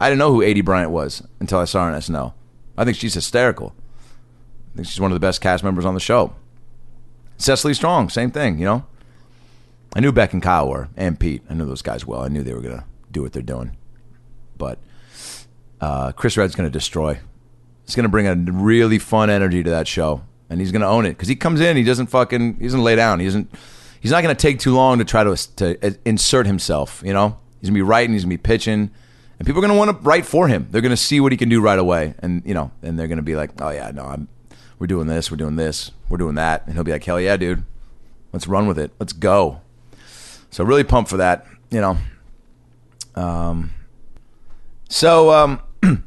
I 0.00 0.08
didn't 0.08 0.20
know 0.20 0.32
who 0.32 0.40
Aidy 0.40 0.64
Bryant 0.64 0.90
was 0.90 1.22
until 1.40 1.58
I 1.58 1.66
saw 1.66 1.84
her 1.84 1.92
on 1.92 2.00
SNL. 2.00 2.32
I 2.78 2.84
think 2.84 2.96
she's 2.96 3.14
hysterical. 3.14 3.74
I 4.72 4.76
think 4.76 4.88
she's 4.88 5.00
one 5.00 5.12
of 5.12 5.16
the 5.16 5.20
best 5.20 5.40
cast 5.40 5.62
members 5.62 5.84
on 5.84 5.94
the 5.94 6.00
show. 6.00 6.34
Cecily 7.36 7.74
Strong, 7.74 8.08
same 8.08 8.30
thing, 8.30 8.58
you 8.58 8.64
know? 8.64 8.86
I 9.94 10.00
knew 10.00 10.12
Beck 10.12 10.32
and 10.32 10.42
Kyle 10.42 10.68
were, 10.68 10.88
and 10.96 11.18
Pete. 11.18 11.42
I 11.48 11.54
knew 11.54 11.66
those 11.66 11.82
guys 11.82 12.06
well. 12.06 12.22
I 12.22 12.28
knew 12.28 12.42
they 12.42 12.54
were 12.54 12.60
going 12.60 12.78
to 12.78 12.84
do 13.10 13.22
what 13.22 13.32
they're 13.32 13.42
doing. 13.42 13.76
But 14.56 14.78
uh, 15.80 16.12
Chris 16.12 16.36
Redd's 16.36 16.54
going 16.54 16.68
to 16.68 16.72
destroy. 16.72 17.20
He's 17.84 17.94
going 17.94 18.04
to 18.04 18.08
bring 18.08 18.26
a 18.26 18.34
really 18.34 18.98
fun 18.98 19.30
energy 19.30 19.62
to 19.62 19.70
that 19.70 19.86
show, 19.86 20.22
and 20.48 20.60
he's 20.60 20.72
going 20.72 20.82
to 20.82 20.88
own 20.88 21.06
it 21.06 21.10
because 21.10 21.28
he 21.28 21.36
comes 21.36 21.60
in. 21.60 21.76
He 21.76 21.84
doesn't 21.84 22.06
fucking. 22.06 22.56
He 22.56 22.64
doesn't 22.64 22.82
lay 22.82 22.96
down. 22.96 23.20
He 23.20 23.26
doesn't. 23.26 23.50
He's 24.04 24.12
not 24.12 24.22
going 24.22 24.36
to 24.36 24.40
take 24.40 24.58
too 24.58 24.74
long 24.74 24.98
to 24.98 25.04
try 25.04 25.24
to 25.24 25.34
to 25.56 25.98
insert 26.04 26.46
himself. 26.46 27.02
You 27.04 27.14
know, 27.14 27.38
he's 27.60 27.70
going 27.70 27.74
to 27.74 27.78
be 27.78 27.82
writing. 27.82 28.12
He's 28.12 28.22
going 28.24 28.36
to 28.36 28.38
be 28.38 28.42
pitching, 28.42 28.90
and 29.38 29.46
people 29.46 29.58
are 29.58 29.66
going 29.66 29.72
to 29.72 29.78
want 29.78 29.90
to 29.90 30.04
write 30.04 30.26
for 30.26 30.46
him. 30.46 30.68
They're 30.70 30.82
going 30.82 30.90
to 30.90 30.96
see 30.96 31.20
what 31.20 31.32
he 31.32 31.38
can 31.38 31.48
do 31.48 31.60
right 31.60 31.78
away, 31.78 32.14
and 32.18 32.42
you 32.44 32.54
know, 32.54 32.70
and 32.82 32.98
they're 32.98 33.08
going 33.08 33.16
to 33.16 33.22
be 33.22 33.34
like, 33.34 33.50
"Oh 33.60 33.70
yeah, 33.70 33.90
no, 33.92 34.04
I'm 34.04 34.28
we're 34.78 34.86
doing 34.86 35.06
this, 35.06 35.30
we're 35.30 35.36
doing 35.36 35.56
this, 35.56 35.92
we're 36.08 36.18
doing 36.18 36.34
that. 36.34 36.66
And 36.66 36.74
he'll 36.74 36.84
be 36.84 36.92
like, 36.92 37.04
hell 37.04 37.20
yeah, 37.20 37.36
dude. 37.36 37.64
Let's 38.32 38.46
run 38.46 38.66
with 38.66 38.78
it. 38.78 38.90
Let's 38.98 39.12
go. 39.12 39.60
So 40.50 40.64
really 40.64 40.84
pumped 40.84 41.10
for 41.10 41.16
that, 41.16 41.46
you 41.70 41.80
know. 41.80 41.96
Um, 43.14 43.72
so, 44.88 45.30
um, 45.30 45.60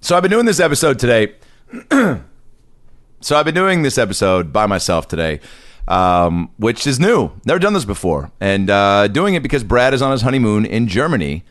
so 0.00 0.16
I've 0.16 0.22
been 0.22 0.30
doing 0.30 0.46
this 0.46 0.60
episode 0.60 0.98
today. 0.98 1.34
so 1.90 3.36
I've 3.36 3.44
been 3.44 3.54
doing 3.54 3.82
this 3.82 3.98
episode 3.98 4.52
by 4.52 4.66
myself 4.66 5.08
today, 5.08 5.40
um, 5.88 6.50
which 6.58 6.86
is 6.86 7.00
new. 7.00 7.32
Never 7.44 7.58
done 7.58 7.72
this 7.72 7.86
before, 7.86 8.30
and 8.40 8.70
uh, 8.70 9.08
doing 9.08 9.34
it 9.34 9.42
because 9.42 9.64
Brad 9.64 9.94
is 9.94 10.02
on 10.02 10.12
his 10.12 10.22
honeymoon 10.22 10.64
in 10.64 10.86
Germany 10.86 11.44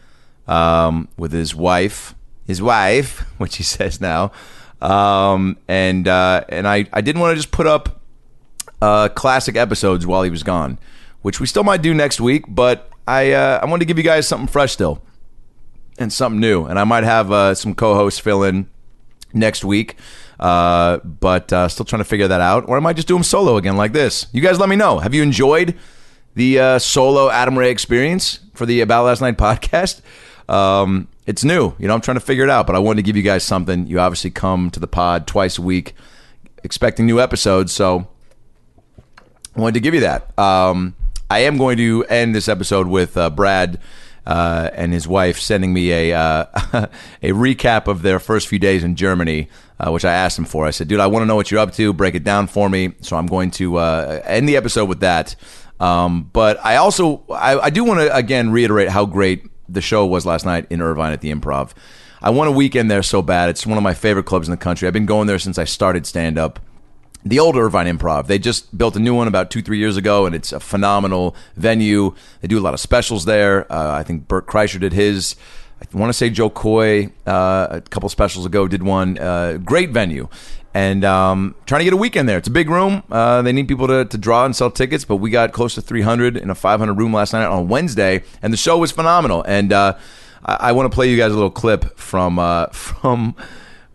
um, 0.47 1.09
with 1.17 1.33
his 1.33 1.53
wife, 1.53 2.15
his 2.45 2.61
wife, 2.61 3.19
which 3.37 3.57
he 3.57 3.63
says 3.63 3.99
now, 3.99 4.31
um, 4.79 5.57
and 5.67 6.07
uh, 6.07 6.45
and 6.49 6.67
I, 6.67 6.85
I 6.93 7.01
didn't 7.01 7.19
want 7.19 7.31
to 7.31 7.35
just 7.35 7.51
put 7.51 7.65
up 7.65 7.99
uh, 8.81 9.09
classic 9.09 9.57
episodes 9.57 10.05
while 10.05 10.21
he 10.21 10.29
was 10.29 10.43
gone, 10.43 10.77
which 11.23 11.39
we 11.39 11.47
still 11.47 11.63
might 11.63 11.81
do 11.81 11.93
next 11.93 12.21
week. 12.21 12.45
But 12.47 12.89
I 13.07 13.31
uh, 13.31 13.59
I 13.61 13.65
wanted 13.65 13.79
to 13.79 13.85
give 13.85 13.97
you 13.97 14.03
guys 14.03 14.27
something 14.27 14.47
fresh 14.47 14.71
still 14.71 15.01
and 15.97 16.13
something 16.13 16.39
new, 16.39 16.65
and 16.65 16.77
I 16.77 16.83
might 16.83 17.03
have 17.03 17.31
uh, 17.31 17.55
some 17.55 17.73
co-hosts 17.73 18.19
fill 18.19 18.43
in 18.43 18.69
next 19.33 19.65
week. 19.65 19.95
Uh, 20.39 20.97
but 20.97 21.51
uh, 21.51 21.67
still 21.67 21.85
trying 21.85 22.01
to 22.01 22.05
figure 22.05 22.27
that 22.27 22.41
out, 22.41 22.67
or 22.69 22.77
I 22.77 22.79
might 22.79 22.95
just 22.95 23.07
do 23.07 23.15
them 23.15 23.23
solo 23.23 23.57
again 23.57 23.75
like 23.75 23.91
this. 23.93 24.27
You 24.31 24.41
guys, 24.41 24.59
let 24.59 24.69
me 24.69 24.75
know. 24.75 24.99
Have 24.99 25.13
you 25.13 25.23
enjoyed 25.23 25.75
the 26.35 26.59
uh, 26.59 26.79
solo 26.79 27.29
Adam 27.29 27.57
Ray 27.57 27.71
experience 27.71 28.39
for 28.53 28.65
the 28.65 28.81
About 28.81 29.05
Last 29.05 29.21
Night 29.21 29.37
podcast? 29.37 30.01
Um, 30.47 31.07
it's 31.25 31.43
new. 31.43 31.73
You 31.79 31.87
know, 31.87 31.93
I'm 31.93 32.01
trying 32.01 32.17
to 32.17 32.25
figure 32.25 32.43
it 32.43 32.49
out, 32.49 32.67
but 32.67 32.75
I 32.75 32.79
wanted 32.79 32.97
to 32.97 33.03
give 33.03 33.17
you 33.17 33.23
guys 33.23 33.43
something. 33.43 33.87
You 33.87 33.99
obviously 33.99 34.29
come 34.29 34.69
to 34.71 34.79
the 34.79 34.87
pod 34.87 35.27
twice 35.27 35.57
a 35.57 35.61
week 35.61 35.93
expecting 36.63 37.05
new 37.05 37.19
episodes, 37.19 37.71
so 37.71 38.07
I 39.55 39.59
wanted 39.59 39.73
to 39.73 39.79
give 39.79 39.93
you 39.93 40.01
that. 40.01 40.37
Um, 40.37 40.95
I 41.29 41.39
am 41.39 41.57
going 41.57 41.77
to 41.77 42.05
end 42.05 42.33
this 42.35 42.47
episode 42.47 42.87
with 42.87 43.17
uh, 43.17 43.29
Brad 43.29 43.79
uh, 44.27 44.69
and 44.73 44.91
his 44.91 45.07
wife 45.07 45.39
sending 45.39 45.73
me 45.73 45.91
a 45.91 46.13
uh, 46.13 46.45
a 47.23 47.29
recap 47.31 47.87
of 47.87 48.01
their 48.01 48.19
first 48.19 48.49
few 48.49 48.59
days 48.59 48.83
in 48.83 48.97
Germany, 48.97 49.47
uh, 49.79 49.89
which 49.89 50.03
I 50.03 50.11
asked 50.11 50.35
them 50.35 50.43
for. 50.43 50.65
I 50.65 50.71
said, 50.71 50.89
"Dude, 50.89 50.99
I 50.99 51.07
want 51.07 51.23
to 51.23 51.25
know 51.25 51.37
what 51.37 51.49
you're 51.49 51.61
up 51.61 51.71
to. 51.75 51.93
Break 51.93 52.13
it 52.13 52.25
down 52.25 52.47
for 52.47 52.69
me." 52.69 52.93
So 52.99 53.15
I'm 53.15 53.25
going 53.25 53.51
to 53.51 53.77
uh, 53.77 54.21
end 54.25 54.49
the 54.49 54.57
episode 54.57 54.85
with 54.89 54.99
that. 54.99 55.37
Um, 55.79 56.29
but 56.33 56.63
I 56.65 56.75
also 56.75 57.23
I, 57.29 57.57
I 57.57 57.69
do 57.69 57.85
want 57.85 58.01
to 58.01 58.13
again 58.13 58.51
reiterate 58.51 58.89
how 58.89 59.05
great 59.05 59.45
the 59.69 59.81
show 59.81 60.05
was 60.05 60.25
last 60.25 60.45
night 60.45 60.67
in 60.69 60.81
Irvine 60.81 61.13
at 61.13 61.21
the 61.21 61.31
Improv. 61.33 61.71
I 62.21 62.31
want 62.31 62.49
a 62.49 62.51
weekend 62.51 62.91
there 62.91 63.03
so 63.03 63.21
bad. 63.21 63.49
It's 63.49 63.65
one 63.65 63.77
of 63.77 63.83
my 63.83 63.93
favorite 63.93 64.25
clubs 64.25 64.49
in 64.49 64.51
the 64.51 64.57
country. 64.57 64.89
I've 64.89 64.93
been 64.93 65.05
going 65.05 65.27
there 65.27 65.39
since 65.39 65.57
I 65.57 65.63
started 65.63 66.05
stand 66.05 66.37
up. 66.37 66.59
The 67.25 67.39
old 67.39 67.57
Irvine 67.57 67.87
Improv. 67.87 68.27
They 68.27 68.39
just 68.39 68.77
built 68.77 68.95
a 68.95 68.99
new 68.99 69.13
one 69.13 69.27
about 69.27 69.51
two, 69.51 69.61
three 69.61 69.77
years 69.77 69.97
ago, 69.97 70.25
and 70.25 70.33
it's 70.33 70.51
a 70.53 70.59
phenomenal 70.59 71.35
venue. 71.55 72.13
They 72.41 72.47
do 72.47 72.57
a 72.57 72.61
lot 72.61 72.73
of 72.73 72.79
specials 72.79 73.25
there. 73.25 73.71
Uh, 73.71 73.93
I 73.93 74.03
think 74.03 74.27
Bert 74.27 74.47
Kreischer 74.47 74.79
did 74.79 74.93
his. 74.93 75.35
I 75.81 75.97
want 75.97 76.09
to 76.09 76.13
say 76.13 76.29
Jo 76.29 76.49
Koy 76.49 77.11
uh, 77.27 77.67
a 77.69 77.81
couple 77.81 78.09
specials 78.09 78.45
ago 78.45 78.67
did 78.67 78.81
one. 78.81 79.17
Uh, 79.17 79.57
great 79.57 79.91
venue 79.91 80.27
and 80.77 81.03
um, 81.03 81.55
trying 81.65 81.79
to 81.79 81.85
get 81.85 81.93
a 81.93 81.97
weekend 81.97 82.29
there. 82.29 82.37
It's 82.37 82.47
a 82.47 82.51
big 82.51 82.69
room. 82.69 83.01
Uh, 83.09 83.41
they 83.41 83.51
need 83.51 83.67
people 83.67 83.87
to, 83.87 84.05
to 84.05 84.17
draw 84.17 84.45
and 84.45 84.55
sell 84.55 84.69
tickets, 84.69 85.05
but 85.05 85.15
we 85.15 85.31
got 85.31 85.51
close 85.51 85.73
to 85.73 85.81
300 85.81 86.37
in 86.37 86.51
a 86.51 86.55
500 86.55 86.93
room 86.93 87.11
last 87.11 87.33
night 87.33 87.45
on 87.45 87.67
Wednesday, 87.67 88.23
and 88.43 88.53
the 88.53 88.57
show 88.57 88.77
was 88.77 88.91
phenomenal. 88.91 89.43
And 89.47 89.73
uh, 89.73 89.97
I, 90.45 90.69
I 90.69 90.71
want 90.73 90.91
to 90.91 90.93
play 90.93 91.09
you 91.09 91.17
guys 91.17 91.31
a 91.31 91.33
little 91.33 91.49
clip 91.49 91.97
from 91.97 92.37
uh, 92.37 92.67
from 92.71 93.35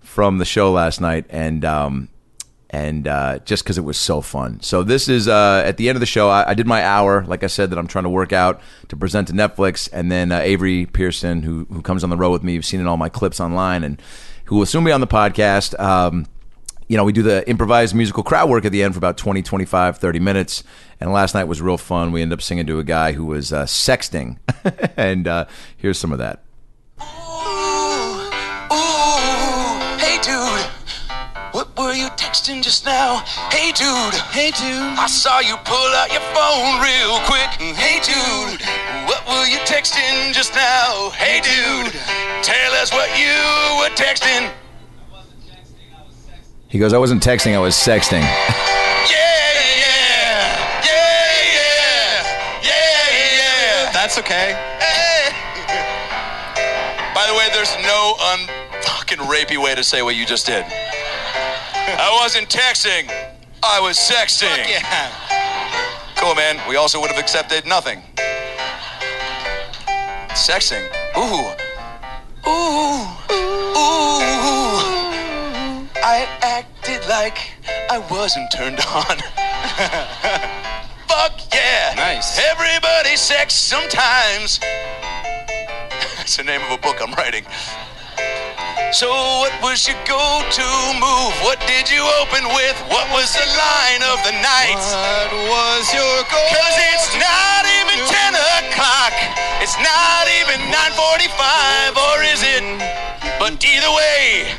from 0.01 0.39
the 0.39 0.45
show 0.45 0.73
last 0.73 1.01
night, 1.01 1.25
and 1.31 1.65
um, 1.65 2.09
and 2.73 3.07
uh, 3.07 3.39
just 3.41 3.63
because 3.63 3.77
it 3.77 3.83
was 3.83 3.99
so 3.99 4.23
fun. 4.23 4.61
So 4.63 4.83
this 4.83 5.09
is 5.09 5.29
uh, 5.29 5.63
at 5.65 5.77
the 5.77 5.89
end 5.91 5.97
of 5.97 6.01
the 6.01 6.07
show. 6.07 6.31
I, 6.31 6.51
I, 6.51 6.55
did 6.55 6.67
my 6.67 6.83
hour, 6.83 7.23
like 7.27 7.45
I 7.45 7.47
said, 7.47 7.71
that 7.71 7.79
I'm 7.79 7.87
trying 7.87 8.05
to 8.05 8.11
work 8.11 8.33
out 8.33 8.63
to 8.89 8.97
present 8.97 9.29
to 9.29 9.35
Netflix, 9.35 9.89
and 9.93 10.11
then 10.11 10.33
uh, 10.33 10.39
Avery 10.39 10.87
Pearson, 10.87 11.43
who 11.43 11.67
who 11.71 11.83
comes 11.83 12.03
on 12.03 12.11
the 12.11 12.17
road 12.17 12.31
with 12.31 12.43
me, 12.43 12.55
you've 12.55 12.65
seen 12.65 12.81
in 12.81 12.87
all 12.87 12.97
my 12.97 13.11
clips 13.11 13.41
online, 13.41 13.85
and 13.85 14.01
who 14.47 14.57
will 14.57 14.67
soon 14.67 14.85
be 14.85 14.93
on 14.93 15.01
the 15.01 15.07
podcast. 15.07 15.79
Um, 15.79 16.27
you 16.89 16.97
know, 16.97 17.05
we 17.05 17.13
do 17.13 17.23
the 17.23 17.49
improvised 17.49 17.95
musical 17.95 18.23
crowd 18.23 18.51
work 18.51 18.67
at 18.67 18.73
the 18.73 18.83
end 18.83 18.93
for 18.93 18.99
about 18.99 19.17
20, 19.17 19.41
25, 19.41 19.97
30 19.97 20.19
minutes. 20.19 20.63
And 21.01 21.11
last 21.11 21.35
night 21.35 21.45
was 21.45 21.63
real 21.63 21.79
fun. 21.79 22.13
We 22.13 22.21
ended 22.21 22.39
up 22.39 22.43
singing 22.43 22.67
to 22.67 22.79
a 22.81 22.85
guy 22.85 23.13
who 23.13 23.25
was 23.25 23.51
uh, 23.51 23.65
sexting. 23.65 24.37
and 24.99 25.27
uh, 25.27 25.47
here's 25.79 25.99
some 25.99 26.13
of 26.13 26.19
that. 26.19 26.43
Texting 32.01 32.63
just 32.63 32.85
now? 32.85 33.19
Hey 33.51 33.73
dude, 33.73 34.15
hey 34.33 34.51
dude. 34.51 34.99
I 34.99 35.07
saw 35.07 35.41
you 35.41 35.57
pull 35.65 35.77
out 35.77 36.11
your 36.11 36.23
phone 36.33 36.81
real 36.81 37.21
quick. 37.29 37.51
Hey 37.77 38.01
dude, 38.01 38.63
what 39.07 39.27
were 39.29 39.47
you 39.47 39.59
texting 39.69 40.33
just 40.33 40.55
now? 40.55 41.11
Hey 41.11 41.41
dude, 41.41 41.93
tell 42.43 42.73
us 42.75 42.93
what 42.93 43.09
you 43.19 43.33
were 43.79 43.91
texting. 43.95 44.51
He 46.69 46.79
goes, 46.79 46.93
I 46.93 46.99
wasn't 46.99 47.23
texting, 47.23 47.55
I 47.55 47.59
was 47.59 47.75
sexting. 47.75 48.21
Yeah, 48.21 49.09
yeah, 49.79 50.57
yeah, 50.85 51.43
yeah, 52.63 52.63
yeah, 52.63 53.11
yeah. 53.37 53.93
That's 53.93 54.19
okay. 54.19 54.57
Hey. 54.81 55.31
By 57.15 57.27
the 57.27 57.35
way, 57.35 57.49
there's 57.53 57.77
no 57.83 58.15
un 58.33 58.49
fucking 58.83 59.19
rapey 59.19 59.63
way 59.63 59.75
to 59.75 59.85
say 59.85 60.01
what 60.01 60.17
you 60.17 60.25
just 60.25 60.47
did. 60.47 60.65
I 61.85 62.19
wasn't 62.23 62.49
texting. 62.49 63.11
I 63.63 63.81
was 63.81 63.97
sexting. 63.99 64.69
Yeah. 64.69 65.11
Cool, 66.17 66.35
man. 66.35 66.61
We 66.69 66.77
also 66.77 67.01
would 67.01 67.11
have 67.11 67.19
accepted 67.19 67.67
nothing. 67.67 68.03
Sexting. 70.31 70.85
Ooh. 71.17 71.53
Ooh. 72.49 73.07
Ooh. 73.31 73.53
I 76.05 76.27
acted 76.43 77.07
like 77.09 77.39
I 77.91 77.99
wasn't 78.11 78.51
turned 78.53 78.81
on. 78.81 79.17
Fuck 81.09 81.41
yeah. 81.53 81.95
Nice. 81.97 82.39
Everybody 82.39 83.17
sex 83.17 83.55
sometimes. 83.55 84.59
That's 86.17 86.37
the 86.37 86.45
name 86.45 86.63
of 86.63 86.71
a 86.71 86.79
book 86.79 86.99
I'm 87.01 87.13
writing. 87.15 87.45
So 88.93 89.09
what 89.09 89.57
was 89.65 89.89
your 89.89 89.97
go-to 90.05 90.69
move? 91.01 91.33
What 91.41 91.57
did 91.65 91.89
you 91.89 92.05
open 92.21 92.45
with? 92.53 92.77
What 92.93 93.09
was 93.09 93.33
the 93.33 93.49
line 93.57 94.05
of 94.05 94.21
the 94.21 94.37
night? 94.37 94.77
What 94.77 95.33
was 95.49 95.89
your 95.97 96.21
goal? 96.29 96.49
Cause 96.53 96.77
it's 96.93 97.09
not 97.17 97.65
even 97.81 98.05
10 98.05 98.37
o'clock. 98.37 99.17
It's 99.65 99.81
not 99.81 100.29
even 100.45 100.61
9.45, 100.69 101.97
or 101.97 102.17
is 102.21 102.45
it? 102.45 102.61
But 103.41 103.65
either 103.65 103.89
way, 103.97 104.53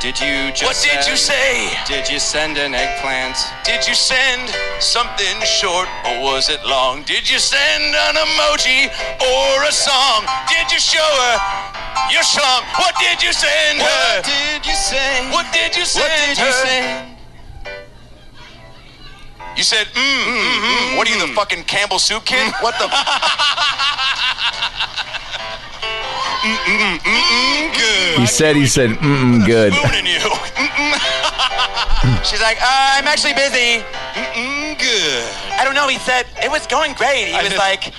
Did 0.00 0.20
you 0.20 0.52
just 0.52 0.64
what 0.64 0.76
did 0.84 1.08
you 1.08 1.16
say? 1.16 1.72
Did 1.86 2.08
you 2.08 2.18
send 2.20 2.58
an 2.58 2.74
eggplant? 2.74 3.36
Did 3.64 3.88
you 3.88 3.94
send 3.94 4.48
something 4.80 5.40
short 5.44 5.88
or 6.04 6.20
was 6.20 6.48
it 6.48 6.60
long? 6.64 7.02
Did 7.04 7.28
you 7.28 7.38
send 7.38 7.94
an 7.96 8.16
emoji 8.16 8.92
or 9.24 9.64
a 9.64 9.72
song? 9.72 10.24
Did 10.48 10.72
you 10.72 10.80
show 10.80 11.00
her 11.00 11.69
your 12.10 12.22
schlong? 12.22 12.62
What 12.78 12.94
did 12.98 13.22
you 13.22 13.32
send 13.32 13.80
her? 13.80 14.16
What 14.16 14.24
did 14.24 14.66
you 14.66 14.74
say? 14.74 15.30
What 15.30 15.46
did 15.52 15.76
you 15.76 15.84
send 15.84 16.04
What 16.04 16.12
did 16.26 16.38
you 16.38 16.44
her? 16.44 16.52
say? 16.52 17.06
You 19.56 19.64
said, 19.64 19.86
mm, 19.88 20.00
mm, 20.00 20.60
mm. 20.62 20.96
What 20.96 21.08
are 21.08 21.12
you, 21.12 21.20
the 21.26 21.32
fucking 21.34 21.64
Campbell 21.64 21.98
soup 21.98 22.24
kid? 22.24 22.52
What 22.60 22.78
the? 22.78 22.88
He 28.16 28.26
said, 28.26 28.56
he 28.56 28.66
said, 28.66 28.90
mm 28.90 29.44
good. 29.44 29.72
Spooning 29.74 30.06
you. 30.06 30.20
She's 32.24 32.40
like, 32.40 32.56
uh, 32.62 32.96
I'm 32.96 33.06
actually 33.06 33.34
busy. 33.34 33.84
Mm, 34.14 34.78
good. 34.78 35.24
I 35.58 35.64
don't 35.64 35.74
know. 35.74 35.88
He 35.88 35.98
said 35.98 36.26
it 36.42 36.50
was 36.50 36.66
going 36.66 36.94
great. 36.94 37.26
He 37.26 37.42
was 37.42 37.56
like, 37.56 37.92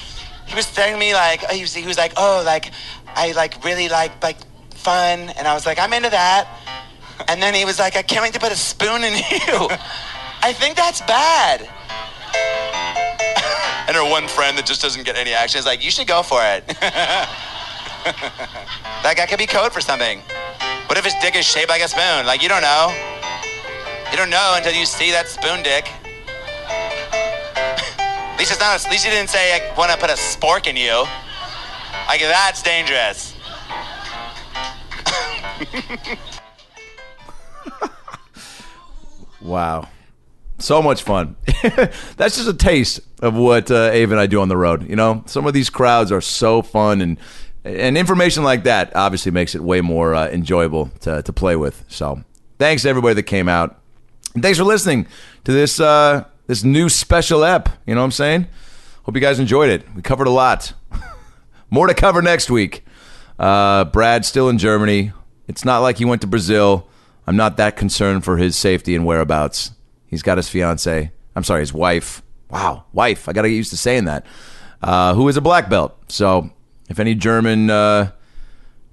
he 0.47 0.55
was 0.55 0.73
telling 0.73 0.97
me 0.99 1.13
like, 1.13 1.47
he 1.51 1.61
was, 1.61 1.73
he 1.73 1.85
was 1.85 1.97
like, 1.97 2.13
oh, 2.17 2.41
like, 2.45 2.71
I 3.15 3.33
like 3.33 3.63
really 3.63 3.89
like 3.89 4.21
like 4.23 4.37
fun, 4.75 5.29
and 5.29 5.47
I 5.47 5.53
was 5.53 5.65
like, 5.65 5.79
I'm 5.79 5.93
into 5.93 6.09
that. 6.09 6.47
And 7.27 7.41
then 7.41 7.53
he 7.53 7.65
was 7.65 7.79
like, 7.79 7.95
I 7.95 8.01
can't 8.01 8.23
wait 8.23 8.33
to 8.33 8.39
put 8.39 8.51
a 8.51 8.55
spoon 8.55 9.03
in 9.03 9.13
you. 9.47 9.69
I 10.41 10.53
think 10.53 10.75
that's 10.75 11.01
bad. 11.01 11.69
And 13.87 13.95
her 13.97 14.09
one 14.09 14.27
friend 14.27 14.57
that 14.57 14.65
just 14.65 14.81
doesn't 14.81 15.03
get 15.03 15.17
any 15.17 15.33
action 15.33 15.59
is 15.59 15.65
like, 15.65 15.83
you 15.83 15.91
should 15.91 16.07
go 16.07 16.23
for 16.23 16.39
it. 16.41 16.65
that 19.03 19.27
could 19.27 19.39
be 19.39 19.47
code 19.47 19.73
for 19.73 19.81
something. 19.81 20.21
What 20.87 20.97
if 20.97 21.03
his 21.03 21.15
dick 21.15 21.35
is 21.35 21.45
shaped 21.45 21.67
like 21.69 21.81
a 21.81 21.89
spoon? 21.89 22.25
Like 22.25 22.41
you 22.41 22.47
don't 22.47 22.61
know. 22.61 22.93
You 24.11 24.17
don't 24.17 24.29
know 24.29 24.53
until 24.55 24.73
you 24.73 24.85
see 24.85 25.11
that 25.11 25.27
spoon 25.27 25.63
dick. 25.63 25.91
at 27.97 28.37
least 28.37 28.51
it's 28.51 28.59
not. 28.61 28.85
At 28.85 28.91
least 28.91 29.03
didn't 29.03 29.29
say 29.29 29.55
I 29.55 29.73
want 29.75 29.91
to 29.91 29.97
put 29.97 30.09
a 30.09 30.13
spork 30.13 30.67
in 30.67 30.77
you. 30.77 31.03
Like 32.11 32.19
that's 32.19 32.61
dangerous. 32.61 33.33
Wow. 39.41 39.87
So 40.59 40.81
much 40.81 41.03
fun. 41.03 41.37
That's 42.17 42.35
just 42.35 42.49
a 42.49 42.53
taste 42.53 42.99
of 43.21 43.33
what 43.33 43.71
uh, 43.71 43.91
and 43.93 44.19
I 44.19 44.27
do 44.27 44.41
on 44.41 44.49
the 44.49 44.57
road. 44.57 44.89
You 44.89 44.97
know, 44.97 45.23
some 45.25 45.47
of 45.47 45.53
these 45.53 45.69
crowds 45.69 46.11
are 46.11 46.19
so 46.19 46.61
fun, 46.61 46.99
and 46.99 47.17
and 47.63 47.97
information 47.97 48.43
like 48.43 48.65
that 48.65 48.93
obviously 48.93 49.31
makes 49.31 49.55
it 49.55 49.61
way 49.61 49.79
more 49.79 50.13
uh, 50.13 50.27
enjoyable 50.27 50.87
to, 50.99 51.21
to 51.23 51.31
play 51.31 51.55
with. 51.55 51.85
So, 51.87 52.25
thanks 52.59 52.83
to 52.83 52.89
everybody 52.89 53.15
that 53.15 53.23
came 53.23 53.47
out, 53.47 53.79
and 54.33 54.43
thanks 54.43 54.59
for 54.59 54.65
listening 54.65 55.07
to 55.45 55.53
this 55.53 55.79
uh, 55.79 56.25
this 56.47 56.61
new 56.65 56.89
special 56.89 57.45
ep. 57.45 57.69
You 57.87 57.95
know 57.95 58.01
what 58.01 58.05
I'm 58.05 58.11
saying? 58.11 58.47
Hope 59.03 59.15
you 59.15 59.21
guys 59.21 59.39
enjoyed 59.39 59.69
it. 59.69 59.85
We 59.95 60.01
covered 60.01 60.27
a 60.27 60.31
lot. 60.31 60.73
More 61.71 61.87
to 61.87 61.93
cover 61.93 62.21
next 62.21 62.51
week. 62.51 62.85
Uh, 63.39 63.85
Brad's 63.85 64.27
still 64.27 64.49
in 64.49 64.57
Germany. 64.57 65.13
It's 65.47 65.63
not 65.63 65.79
like 65.79 65.97
he 65.97 66.05
went 66.05 66.21
to 66.21 66.27
Brazil. 66.27 66.87
I'm 67.25 67.37
not 67.37 67.57
that 67.57 67.77
concerned 67.77 68.25
for 68.25 68.35
his 68.37 68.57
safety 68.57 68.93
and 68.93 69.05
whereabouts. 69.05 69.71
He's 70.05 70.21
got 70.21 70.37
his 70.37 70.49
fiance. 70.49 71.11
I'm 71.33 71.43
sorry, 71.45 71.61
his 71.61 71.73
wife. 71.73 72.21
Wow, 72.49 72.83
wife. 72.91 73.29
I 73.29 73.33
got 73.33 73.43
to 73.43 73.49
get 73.49 73.55
used 73.55 73.69
to 73.69 73.77
saying 73.77 74.05
that. 74.05 74.25
Uh, 74.81 75.13
who 75.13 75.27
is 75.29 75.37
a 75.37 75.41
black 75.41 75.69
belt. 75.69 75.97
So 76.09 76.49
if 76.89 76.99
any 76.99 77.15
German 77.15 77.69
uh, 77.69 78.11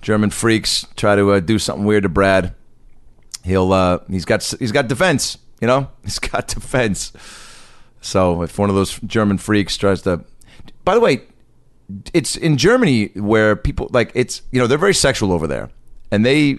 German 0.00 0.30
freaks 0.30 0.86
try 0.94 1.16
to 1.16 1.32
uh, 1.32 1.40
do 1.40 1.58
something 1.58 1.84
weird 1.84 2.04
to 2.04 2.08
Brad, 2.08 2.54
he'll 3.42 3.72
uh, 3.72 3.98
he's 4.08 4.24
got 4.24 4.42
he's 4.60 4.70
got 4.70 4.86
defense. 4.86 5.36
You 5.60 5.66
know, 5.66 5.90
he's 6.04 6.20
got 6.20 6.46
defense. 6.46 7.12
So 8.00 8.42
if 8.42 8.56
one 8.56 8.70
of 8.70 8.76
those 8.76 9.00
German 9.00 9.38
freaks 9.38 9.76
tries 9.76 10.02
to, 10.02 10.24
by 10.84 10.94
the 10.94 11.00
way, 11.00 11.22
it's 12.12 12.36
in 12.36 12.56
Germany 12.56 13.06
where 13.14 13.56
people 13.56 13.88
like 13.92 14.10
it's 14.14 14.42
you 14.52 14.60
know 14.60 14.66
they're 14.66 14.78
very 14.78 14.94
sexual 14.94 15.32
over 15.32 15.46
there, 15.46 15.70
and 16.10 16.24
they 16.24 16.58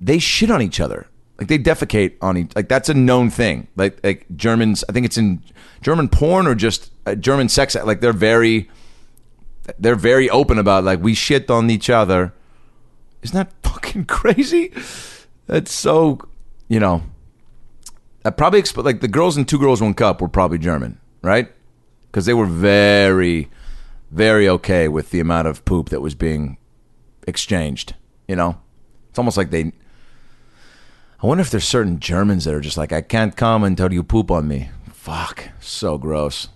they 0.00 0.18
shit 0.18 0.50
on 0.50 0.62
each 0.62 0.80
other. 0.80 1.06
Like 1.38 1.48
they 1.48 1.58
defecate 1.58 2.16
on 2.20 2.36
each. 2.36 2.54
Like 2.54 2.68
that's 2.68 2.88
a 2.88 2.94
known 2.94 3.30
thing. 3.30 3.68
Like 3.76 4.02
like 4.04 4.26
Germans, 4.36 4.84
I 4.88 4.92
think 4.92 5.06
it's 5.06 5.16
in 5.16 5.42
German 5.82 6.08
porn 6.08 6.46
or 6.46 6.54
just 6.54 6.90
uh, 7.06 7.14
German 7.14 7.48
sex. 7.48 7.74
Like 7.74 8.00
they're 8.00 8.12
very 8.12 8.68
they're 9.78 9.96
very 9.96 10.28
open 10.28 10.58
about 10.58 10.84
like 10.84 11.00
we 11.00 11.14
shit 11.14 11.50
on 11.50 11.70
each 11.70 11.88
other. 11.88 12.32
Isn't 13.22 13.36
that 13.36 13.52
fucking 13.62 14.06
crazy? 14.06 14.72
That's 15.46 15.72
so 15.72 16.18
you 16.68 16.80
know. 16.80 17.02
I 18.22 18.28
probably 18.28 18.60
exp- 18.60 18.84
like 18.84 19.00
the 19.00 19.08
girls 19.08 19.38
in 19.38 19.46
Two 19.46 19.58
Girls 19.58 19.80
One 19.80 19.94
Cup 19.94 20.20
were 20.20 20.28
probably 20.28 20.58
German, 20.58 21.00
right? 21.22 21.50
Because 22.02 22.26
they 22.26 22.34
were 22.34 22.44
very, 22.44 23.48
very 24.10 24.48
okay 24.48 24.88
with 24.88 25.10
the 25.10 25.20
amount 25.20 25.48
of 25.48 25.64
poop 25.64 25.88
that 25.90 26.00
was 26.00 26.14
being 26.14 26.58
exchanged. 27.26 27.94
You 28.26 28.36
know, 28.36 28.60
it's 29.08 29.18
almost 29.18 29.36
like 29.36 29.50
they. 29.50 29.72
I 31.22 31.26
wonder 31.26 31.42
if 31.42 31.50
there's 31.50 31.64
certain 31.64 32.00
Germans 32.00 32.44
that 32.44 32.54
are 32.54 32.60
just 32.60 32.78
like, 32.78 32.92
I 32.92 33.02
can't 33.02 33.36
come 33.36 33.62
until 33.62 33.92
you 33.92 34.02
poop 34.02 34.30
on 34.30 34.48
me. 34.48 34.70
Fuck, 34.92 35.50
so 35.60 35.98
gross. 35.98 36.48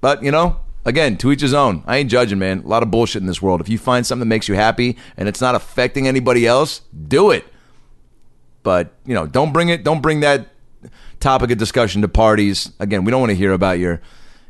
But 0.00 0.22
you 0.22 0.30
know, 0.30 0.60
again, 0.84 1.16
to 1.18 1.32
each 1.32 1.40
his 1.40 1.54
own. 1.54 1.82
I 1.86 1.98
ain't 1.98 2.10
judging, 2.10 2.38
man. 2.38 2.60
A 2.60 2.68
lot 2.68 2.82
of 2.82 2.90
bullshit 2.90 3.22
in 3.22 3.26
this 3.26 3.42
world. 3.42 3.60
If 3.60 3.68
you 3.68 3.78
find 3.78 4.06
something 4.06 4.28
that 4.28 4.32
makes 4.34 4.48
you 4.48 4.54
happy 4.54 4.96
and 5.16 5.28
it's 5.28 5.40
not 5.40 5.54
affecting 5.54 6.06
anybody 6.06 6.46
else, 6.46 6.82
do 7.08 7.30
it. 7.30 7.44
But 8.62 8.94
you 9.04 9.14
know, 9.14 9.26
don't 9.26 9.52
bring 9.52 9.68
it. 9.68 9.84
Don't 9.84 10.00
bring 10.00 10.20
that 10.20 10.48
topic 11.20 11.50
of 11.50 11.58
discussion 11.58 12.02
to 12.02 12.08
parties. 12.08 12.72
Again, 12.78 13.04
we 13.04 13.10
don't 13.10 13.20
want 13.20 13.30
to 13.30 13.36
hear 13.36 13.52
about 13.52 13.78
your 13.78 14.00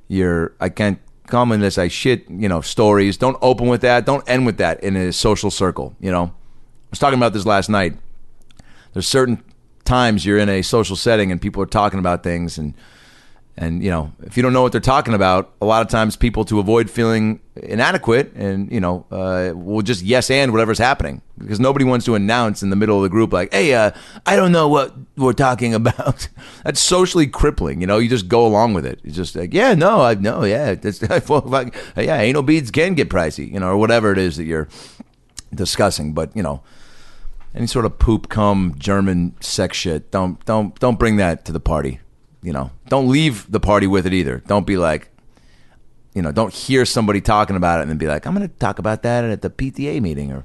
your 0.09 0.55
I 0.61 0.69
can't 0.69 0.99
come 1.27 1.53
unless 1.53 1.79
I 1.79 1.89
shit. 1.89 2.29
You 2.29 2.49
know, 2.49 2.61
stories. 2.61 3.17
Don't 3.17 3.37
open 3.41 3.69
with 3.69 3.81
that. 3.83 4.07
Don't 4.07 4.29
end 4.29 4.47
with 4.47 4.59
that 4.59 4.83
in 4.83 4.97
a 4.97 5.13
social 5.13 5.51
circle. 5.51 5.95
You 6.01 6.11
know, 6.11 6.25
I 6.25 6.91
was 6.91 6.99
talking 6.99 7.19
about 7.19 7.33
this 7.33 7.47
last 7.47 7.69
night. 7.69 7.97
There's 8.93 9.09
certain 9.09 9.43
times 9.85 10.25
you're 10.25 10.39
in 10.39 10.49
a 10.49 10.63
social 10.63 10.97
setting 10.97 11.31
and 11.31 11.41
people 11.41 11.63
are 11.63 11.67
talking 11.67 11.99
about 11.99 12.23
things 12.23 12.59
and 12.59 12.75
and 13.57 13.83
you 13.85 13.91
know 13.91 14.13
if 14.23 14.37
you 14.37 14.43
don't 14.43 14.53
know 14.53 14.63
what 14.63 14.73
they're 14.73 14.81
talking 14.81 15.15
about 15.15 15.53
a 15.61 15.67
lot 15.67 15.81
of 15.83 15.89
times 15.89 16.17
people 16.17 16.45
to 16.45 16.59
avoid 16.59 16.91
feeling 16.91 17.41
inadequate 17.57 18.33
and 18.35 18.71
you 18.73 18.81
know 18.81 19.07
uh, 19.11 19.53
will 19.55 19.83
just 19.83 20.03
yes 20.03 20.31
and 20.31 20.53
whatever's 20.53 20.79
happening 20.79 21.23
because 21.39 21.61
nobody 21.61 21.85
wants 21.85 22.05
to 22.05 22.15
announce 22.15 22.63
in 22.63 22.71
the 22.71 22.77
middle 22.77 22.97
of 22.97 23.03
the 23.03 23.09
group 23.09 23.33
like 23.33 23.53
hey 23.53 23.75
uh, 23.75 23.91
i 24.27 24.35
don't 24.35 24.51
know 24.51 24.69
what 24.69 24.95
we're 25.17 25.33
talking 25.33 25.73
about 25.81 26.29
that's 26.65 26.81
socially 26.81 27.27
crippling 27.27 27.81
you 27.81 27.87
know 27.87 27.99
you 27.99 28.09
just 28.09 28.29
go 28.29 28.45
along 28.47 28.75
with 28.75 28.85
it 28.85 29.01
it's 29.05 29.17
just 29.17 29.37
like 29.37 29.55
yeah 29.55 29.75
no 29.75 30.01
i 30.01 30.15
no 30.15 30.45
yeah 30.45 30.75
that's, 30.75 31.03
like, 31.31 31.75
yeah 31.97 32.21
anal 32.21 32.43
beads 32.43 32.71
can 32.71 32.95
get 32.95 33.09
pricey 33.09 33.51
you 33.53 33.61
know 33.61 33.69
or 33.69 33.77
whatever 33.77 34.11
it 34.11 34.19
is 34.19 34.37
that 34.37 34.45
you're 34.45 34.69
discussing 35.55 36.13
but 36.13 36.35
you 36.37 36.43
know 36.43 36.61
any 37.55 37.67
sort 37.67 37.85
of 37.85 37.99
poop 37.99 38.29
cum 38.29 38.75
German 38.79 39.37
sex 39.41 39.77
shit. 39.77 40.11
Don't 40.11 40.45
don't 40.45 40.79
don't 40.81 40.99
bring 40.99 41.17
that 41.17 41.45
to 41.45 41.53
the 41.53 41.61
party. 41.61 42.01
You 42.45 42.53
know, 42.53 42.71
don't 42.89 43.09
leave 43.09 43.51
the 43.51 43.59
party 43.59 43.87
with 43.87 44.07
it 44.07 44.13
either. 44.13 44.43
Don't 44.47 44.67
be 44.67 44.77
like, 44.77 45.09
you 46.15 46.21
know, 46.21 46.31
don't 46.31 46.53
hear 46.53 46.85
somebody 46.85 47.23
talking 47.23 47.57
about 47.57 47.79
it 47.79 47.83
and 47.83 47.91
then 47.91 47.97
be 47.97 48.07
like, 48.07 48.27
I'm 48.27 48.35
going 48.35 48.47
to 48.47 48.55
talk 48.57 48.79
about 48.79 49.03
that 49.03 49.25
at 49.25 49.41
the 49.41 49.49
PTA 49.49 50.03
meeting. 50.03 50.31
Or 50.31 50.45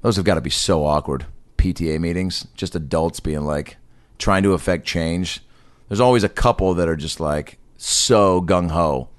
those 0.00 0.16
have 0.16 0.24
got 0.24 0.36
to 0.36 0.40
be 0.40 0.48
so 0.48 0.86
awkward. 0.86 1.26
PTA 1.58 2.00
meetings, 2.00 2.46
just 2.54 2.74
adults 2.74 3.20
being 3.20 3.44
like 3.44 3.76
trying 4.16 4.42
to 4.42 4.54
affect 4.54 4.86
change. 4.86 5.42
There's 5.88 6.00
always 6.00 6.24
a 6.24 6.30
couple 6.30 6.72
that 6.74 6.88
are 6.88 6.96
just 6.96 7.20
like 7.20 7.58
so 7.76 8.40
gung 8.40 8.70
ho. 8.70 9.10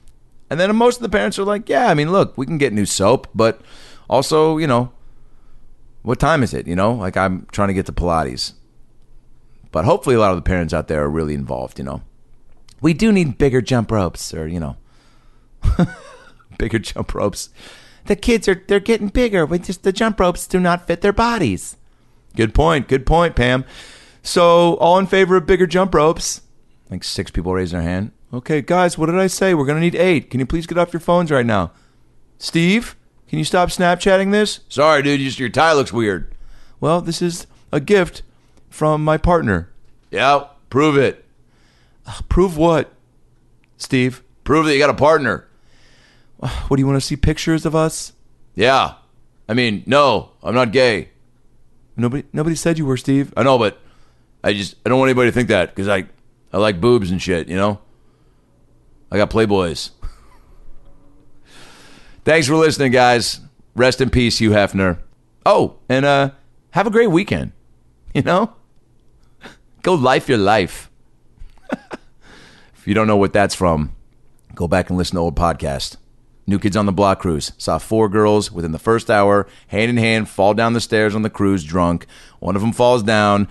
And 0.50 0.60
then 0.60 0.76
most 0.76 0.96
of 0.98 1.04
the 1.04 1.10
parents 1.10 1.38
are 1.38 1.43
like, 1.43 1.70
yeah, 1.70 1.89
I 1.89 1.93
mean, 1.93 2.12
look, 2.12 2.36
we 2.39 2.48
can 2.48 2.58
get 2.58 2.74
new 2.74 2.88
soap, 2.88 3.28
but 3.36 3.62
also, 4.10 4.58
you 4.58 4.66
know, 4.66 4.91
what 6.02 6.20
time 6.20 6.41
is 6.41 6.56
it? 6.56 6.66
You 6.66 6.76
know, 6.76 6.93
like 6.93 7.16
I'm 7.18 7.48
trying 7.52 7.68
to 7.68 7.74
get 7.76 7.86
to 7.86 7.93
Pilates. 7.93 8.54
But 9.76 9.84
hopefully, 9.84 10.15
a 10.15 10.19
lot 10.19 10.32
of 10.32 10.38
the 10.38 10.41
parents 10.41 10.73
out 10.73 10.88
there 10.88 11.03
are 11.03 11.09
really 11.09 11.34
involved, 11.34 11.80
you 11.80 11.84
know. 11.84 12.01
We 12.80 12.93
do 12.93 13.11
need 13.11 13.38
bigger 13.38 13.61
jump 13.61 13.91
ropes, 13.91 14.34
or, 14.34 14.47
you 14.47 14.57
know, 14.57 14.78
bigger 16.57 16.80
jump 16.80 17.13
ropes. 17.13 17.49
The 18.05 18.15
kids 18.15 18.47
are, 18.47 18.63
they're 18.69 18.80
getting 18.80 19.09
bigger. 19.09 19.45
We 19.45 19.59
just, 19.59 19.84
the 19.84 19.91
jump 19.91 20.21
ropes 20.21 20.47
do 20.47 20.61
not 20.61 20.88
fit 20.88 21.01
their 21.01 21.11
bodies. 21.11 21.76
Good 22.38 22.53
point. 22.53 22.88
Good 22.88 23.05
point, 23.05 23.36
Pam. 23.36 23.65
So, 24.23 24.76
all 24.76 24.97
in 24.97 25.07
favor 25.07 25.36
of 25.36 25.45
bigger 25.45 25.67
jump 25.67 25.93
ropes? 25.93 26.43
Like 26.89 27.03
six 27.03 27.30
people 27.30 27.53
raise 27.53 27.71
their 27.71 27.82
hand. 27.82 28.13
Okay, 28.34 28.61
guys, 28.61 28.97
what 28.97 29.07
did 29.07 29.19
I 29.19 29.28
say? 29.28 29.53
We're 29.53 29.65
to 29.65 29.78
need 29.82 29.93
eight. 29.93 30.30
Can 30.30 30.39
you 30.39 30.45
please 30.45 30.67
get 30.67 30.78
off 30.78 30.93
your 30.93 31.01
phones 31.01 31.32
right 31.32 31.45
now? 31.45 31.73
Steve, 32.38 32.95
can 33.28 33.39
you 33.39 33.45
stop 33.45 33.67
Snapchatting 33.67 34.32
this? 34.32 34.61
Sorry, 34.69 35.03
dude, 35.03 35.38
your 35.38 35.49
tie 35.49 35.73
looks 35.73 35.91
weird. 35.91 36.34
Well, 36.80 37.01
this 37.01 37.21
is 37.21 37.45
a 37.73 37.82
gift 37.82 38.21
from 38.76 39.05
my 39.05 39.17
partner. 39.17 39.69
Yeah, 40.11 40.47
prove 40.69 40.97
it. 40.97 41.23
"Uh, 42.05 42.19
Prove 42.28 42.57
what? 42.57 42.91
Steve, 43.78 44.21
prove 44.43 44.65
that 44.65 44.73
you 44.73 44.80
got 44.80 44.89
a 44.89 44.93
partner. 44.93 45.47
What 46.38 46.76
do 46.76 46.82
you 46.82 46.86
want 46.86 46.97
to 46.97 47.07
see 47.07 47.15
pictures 47.15 47.65
of 47.65 47.73
us? 47.73 48.11
Yeah. 48.53 48.95
I 49.47 49.53
mean, 49.53 49.84
no, 49.86 50.32
I'm 50.43 50.53
not 50.53 50.73
gay. 50.73 51.09
Nobody 51.95 52.26
nobody 52.34 52.55
said 52.55 52.78
you 52.78 52.86
were, 52.86 52.97
Steve. 52.97 53.34
I 53.38 53.43
know, 53.43 53.57
but 53.57 53.80
I 54.43 54.51
just 54.51 54.76
I 54.86 54.89
don't 54.89 54.99
want 54.99 55.09
anybody 55.09 55.30
to 55.30 55.34
think 55.34 55.47
that 55.47 55.73
cuz 55.73 55.88
I 55.88 56.05
I 56.51 56.57
like 56.57 56.82
boobs 56.82 57.11
and 57.11 57.21
shit, 57.21 57.47
you 57.47 57.55
know? 57.55 57.80
I 59.09 59.17
got 59.17 59.30
playboys. 59.30 59.91
Thanks 62.26 62.47
for 62.47 62.55
listening, 62.57 62.91
guys. 62.91 63.39
Rest 63.76 64.01
in 64.01 64.09
peace, 64.09 64.39
Hugh 64.39 64.51
Hefner. 64.51 64.99
Oh, 65.45 65.76
and 65.88 66.05
uh 66.05 66.32
have 66.71 66.88
a 66.88 66.91
great 66.91 67.11
weekend. 67.11 67.53
You 68.15 68.21
know? 68.21 68.53
Go 69.86 69.94
life 69.94 70.28
your 70.28 70.40
life. 70.40 70.90
if 71.72 72.88
you 72.88 72.96
don't 72.96 73.06
know 73.06 73.18
what 73.18 73.34
that's 73.34 73.54
from, 73.54 73.96
go 74.56 74.68
back 74.68 74.90
and 74.90 74.98
listen 74.98 75.14
to 75.14 75.22
old 75.22 75.36
podcast. 75.36 75.98
New 76.48 76.58
Kids 76.58 76.76
on 76.76 76.88
the 76.88 76.92
Block 76.92 77.20
cruise. 77.20 77.52
Saw 77.60 77.78
four 77.78 78.10
girls 78.10 78.52
within 78.52 78.72
the 78.72 78.80
first 78.80 79.12
hour, 79.12 79.46
hand 79.68 79.92
in 79.92 79.98
hand, 79.98 80.28
fall 80.28 80.56
down 80.56 80.74
the 80.74 80.82
stairs 80.82 81.14
on 81.14 81.22
the 81.22 81.30
cruise 81.30 81.64
drunk. 81.64 82.08
One 82.40 82.56
of 82.56 82.64
them 82.64 82.74
falls 82.74 83.04
down, 83.04 83.48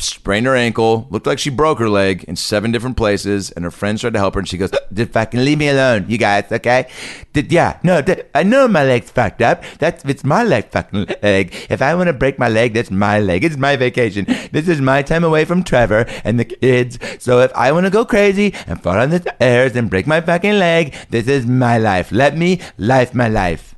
sprained 0.00 0.46
her 0.46 0.56
ankle, 0.56 1.06
looked 1.10 1.26
like 1.26 1.38
she 1.38 1.50
broke 1.50 1.78
her 1.78 1.88
leg 1.88 2.24
in 2.24 2.36
seven 2.36 2.72
different 2.72 2.96
places, 2.96 3.50
and 3.50 3.64
her 3.64 3.70
friends 3.70 4.00
tried 4.00 4.12
to 4.14 4.18
help 4.18 4.34
her, 4.34 4.40
and 4.40 4.48
she 4.48 4.56
goes, 4.56 4.70
"Just 4.92 5.12
fucking 5.12 5.44
leave 5.44 5.58
me 5.58 5.68
alone, 5.68 6.06
you 6.08 6.18
guys, 6.18 6.50
okay? 6.50 6.88
Did, 7.32 7.52
yeah, 7.52 7.78
no, 7.82 8.02
I 8.34 8.42
know 8.42 8.68
my 8.68 8.84
leg's 8.84 9.10
fucked 9.10 9.42
up. 9.42 9.62
That's 9.78 10.04
it's 10.04 10.24
my 10.24 10.42
leg 10.44 10.70
fucking 10.70 11.06
leg. 11.22 11.54
If 11.68 11.82
I 11.82 11.94
want 11.94 12.08
to 12.08 12.12
break 12.12 12.38
my 12.38 12.48
leg, 12.48 12.74
that's 12.74 12.90
my 12.90 13.20
leg. 13.20 13.44
It's 13.44 13.56
my 13.56 13.76
vacation. 13.76 14.26
This 14.52 14.68
is 14.68 14.80
my 14.80 15.02
time 15.02 15.24
away 15.24 15.44
from 15.44 15.62
Trevor 15.62 16.06
and 16.24 16.38
the 16.38 16.44
kids. 16.44 16.98
So 17.18 17.40
if 17.40 17.52
I 17.54 17.72
want 17.72 17.86
to 17.86 17.90
go 17.90 18.04
crazy 18.04 18.54
and 18.66 18.82
fall 18.82 18.96
on 18.96 19.10
the 19.10 19.20
stairs 19.20 19.76
and 19.76 19.90
break 19.90 20.06
my 20.06 20.20
fucking 20.20 20.58
leg, 20.58 20.94
this 21.10 21.28
is 21.28 21.46
my 21.46 21.78
life. 21.78 22.10
Let 22.12 22.36
me 22.36 22.60
life 22.78 23.14
my 23.14 23.28
life." 23.28 23.74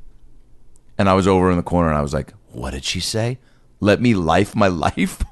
And 0.99 1.09
I 1.09 1.14
was 1.14 1.27
over 1.27 1.51
in 1.51 1.57
the 1.57 1.62
corner, 1.62 1.89
and 1.89 1.99
I 1.99 2.03
was 2.03 2.14
like, 2.14 2.33
"What 2.53 2.73
did 2.73 2.85
she 2.85 3.01
say? 3.01 3.39
Let 3.81 4.01
me 4.01 4.14
life 4.14 4.55
my 4.55 4.68
life." 4.87 5.23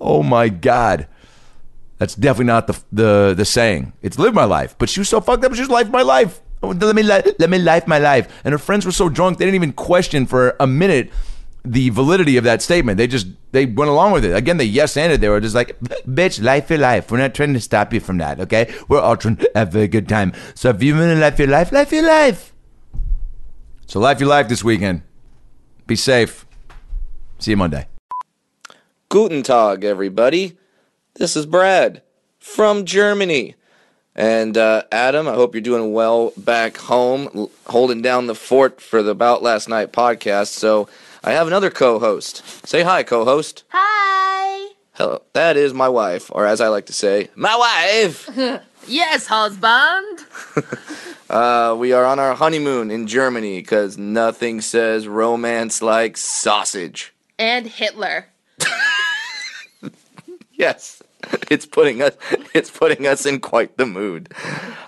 Oh 0.00 0.22
my 0.22 0.48
god. 0.48 1.08
That's 1.98 2.14
definitely 2.14 2.46
not 2.46 2.66
the 2.66 2.80
the 2.92 3.34
the 3.36 3.44
saying. 3.44 3.92
It's 4.02 4.18
live 4.18 4.34
my 4.34 4.44
life. 4.44 4.76
But 4.78 4.88
she 4.88 5.00
was 5.00 5.08
so 5.08 5.20
fucked 5.20 5.44
up 5.44 5.54
she 5.54 5.60
was 5.60 5.70
life 5.70 5.90
my 5.90 6.02
life. 6.02 6.40
Let 6.62 6.96
me 6.96 7.02
let 7.02 7.50
me 7.50 7.58
life 7.58 7.86
my 7.86 7.98
life. 7.98 8.40
And 8.44 8.52
her 8.52 8.58
friends 8.58 8.86
were 8.86 8.92
so 8.92 9.08
drunk 9.08 9.38
they 9.38 9.44
didn't 9.44 9.56
even 9.56 9.72
question 9.72 10.26
for 10.26 10.56
a 10.60 10.66
minute 10.66 11.10
the 11.64 11.90
validity 11.90 12.36
of 12.36 12.44
that 12.44 12.62
statement. 12.62 12.98
They 12.98 13.08
just 13.08 13.26
they 13.50 13.66
went 13.66 13.90
along 13.90 14.12
with 14.12 14.24
it. 14.24 14.34
Again 14.34 14.56
they 14.58 14.64
yes 14.64 14.96
anded 14.96 15.20
they 15.20 15.28
were 15.28 15.40
just 15.40 15.56
like 15.56 15.78
bitch 15.80 16.42
life 16.42 16.70
your 16.70 16.78
life. 16.78 17.10
We're 17.10 17.18
not 17.18 17.34
trying 17.34 17.54
to 17.54 17.60
stop 17.60 17.92
you 17.92 18.00
from 18.00 18.18
that 18.18 18.40
okay? 18.40 18.72
We're 18.88 19.00
all 19.00 19.16
trying 19.16 19.36
to 19.36 19.50
have 19.56 19.74
a 19.74 19.88
good 19.88 20.08
time. 20.08 20.32
So 20.54 20.70
if 20.70 20.82
you 20.82 20.94
want 20.94 21.10
to 21.10 21.16
life 21.16 21.38
your 21.38 21.48
life 21.48 21.72
life 21.72 21.92
your 21.92 22.06
life. 22.06 22.52
So 23.86 23.98
life 23.98 24.20
your 24.20 24.28
life 24.28 24.48
this 24.48 24.62
weekend. 24.62 25.02
Be 25.86 25.96
safe. 25.96 26.46
See 27.38 27.52
you 27.52 27.56
monday 27.56 27.86
Guten 29.08 29.42
Tag, 29.42 29.84
everybody. 29.84 30.56
This 31.14 31.36
is 31.36 31.46
Brad 31.46 32.02
from 32.38 32.84
Germany. 32.84 33.54
And 34.14 34.56
uh, 34.56 34.82
Adam, 34.92 35.28
I 35.28 35.34
hope 35.34 35.54
you're 35.54 35.62
doing 35.62 35.92
well 35.92 36.32
back 36.36 36.76
home, 36.76 37.28
l- 37.34 37.50
holding 37.68 38.02
down 38.02 38.26
the 38.26 38.34
fort 38.34 38.80
for 38.80 39.02
the 39.02 39.12
About 39.12 39.42
Last 39.42 39.68
Night 39.68 39.92
podcast. 39.92 40.48
So 40.48 40.88
I 41.24 41.32
have 41.32 41.46
another 41.46 41.70
co 41.70 41.98
host. 41.98 42.42
Say 42.66 42.82
hi, 42.82 43.02
co 43.02 43.24
host. 43.24 43.64
Hi. 43.70 44.72
Hello. 44.94 45.22
That 45.32 45.56
is 45.56 45.72
my 45.72 45.88
wife, 45.88 46.30
or 46.34 46.44
as 46.46 46.60
I 46.60 46.68
like 46.68 46.86
to 46.86 46.92
say, 46.92 47.28
my 47.34 47.56
wife. 47.56 48.28
Yes, 48.86 49.26
husband. 49.26 50.24
Uh, 51.30 51.76
we 51.78 51.92
are 51.92 52.06
on 52.06 52.18
our 52.18 52.34
honeymoon 52.34 52.90
in 52.90 53.06
Germany 53.06 53.58
because 53.58 53.98
nothing 53.98 54.62
says 54.62 55.06
romance 55.06 55.82
like 55.82 56.16
sausage. 56.16 57.12
And 57.38 57.66
Hitler. 57.66 58.28
Yes, 60.58 61.02
it's 61.50 61.64
putting 61.64 62.02
us 62.02 62.14
it's 62.52 62.70
putting 62.70 63.06
us 63.06 63.24
in 63.24 63.40
quite 63.40 63.76
the 63.78 63.86
mood. 63.86 64.34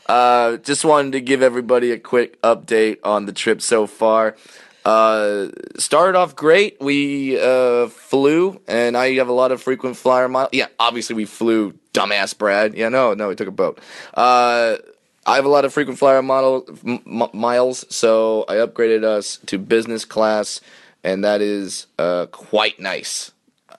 Uh, 0.07 0.59
just 0.59 0.85
wanted 0.85 1.13
to 1.13 1.21
give 1.21 1.43
everybody 1.43 1.93
a 1.93 1.99
quick 1.99 2.41
update 2.43 2.99
on 3.05 3.27
the 3.27 3.33
trip 3.33 3.63
so 3.63 3.87
far. 3.87 4.37
Uh, 4.85 5.49
started 5.77 6.19
off 6.19 6.35
great. 6.35 6.81
We 6.81 7.41
uh, 7.41 7.89
flew, 7.89 8.61
and 8.67 8.97
I 8.97 9.15
have 9.15 9.29
a 9.29 9.33
lot 9.33 9.53
of 9.53 9.63
frequent 9.63 9.97
flyer 9.97 10.29
miles. 10.29 10.49
Yeah, 10.53 10.67
obviously 10.81 11.15
we 11.15 11.27
flew, 11.27 11.75
dumbass 11.93 12.37
Brad. 12.37 12.75
Yeah, 12.75 12.89
no, 12.89 13.15
no, 13.15 13.29
we 13.29 13.35
took 13.37 13.49
a 13.49 13.53
boat. 13.53 13.79
Uh, 14.15 14.79
I 15.27 15.37
have 15.37 15.45
a 15.45 15.49
lot 15.51 15.65
of 15.65 15.73
frequent 15.73 15.99
flyer 15.99 16.23
model 16.23 16.67
m- 16.85 17.29
miles, 17.35 17.85
so 17.95 18.47
I 18.49 18.55
upgraded 18.55 19.05
us 19.05 19.39
to 19.47 19.59
business 19.59 20.07
class, 20.07 20.63
and 21.05 21.23
that 21.25 21.43
is 21.43 21.87
uh, 21.99 22.27
quite 22.33 22.81
nice. 22.81 23.33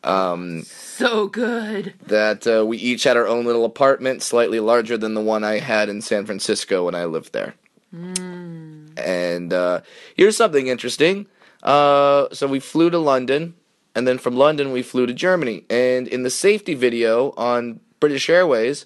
Um, 0.03 0.63
So 0.63 1.27
good. 1.27 1.93
that 2.07 2.47
uh, 2.47 2.65
we 2.65 2.77
each 2.77 3.03
had 3.03 3.17
our 3.17 3.27
own 3.27 3.45
little 3.45 3.65
apartment, 3.65 4.21
slightly 4.23 4.59
larger 4.59 4.97
than 4.97 5.13
the 5.13 5.21
one 5.21 5.43
I 5.43 5.59
had 5.59 5.89
in 5.89 6.01
San 6.01 6.25
Francisco 6.25 6.85
when 6.85 6.95
I 6.95 7.05
lived 7.05 7.33
there. 7.33 7.55
And 8.97 9.53
uh, 9.53 9.81
here's 10.15 10.37
something 10.37 10.67
interesting. 10.67 11.27
Uh, 11.63 12.27
so 12.31 12.47
we 12.47 12.59
flew 12.59 12.89
to 12.89 12.97
London, 12.97 13.55
and 13.95 14.07
then 14.07 14.17
from 14.17 14.35
London 14.35 14.71
we 14.71 14.81
flew 14.81 15.05
to 15.05 15.13
Germany. 15.13 15.65
And 15.69 16.07
in 16.07 16.23
the 16.23 16.29
safety 16.29 16.73
video 16.73 17.33
on 17.37 17.79
British 17.99 18.29
Airways, 18.29 18.85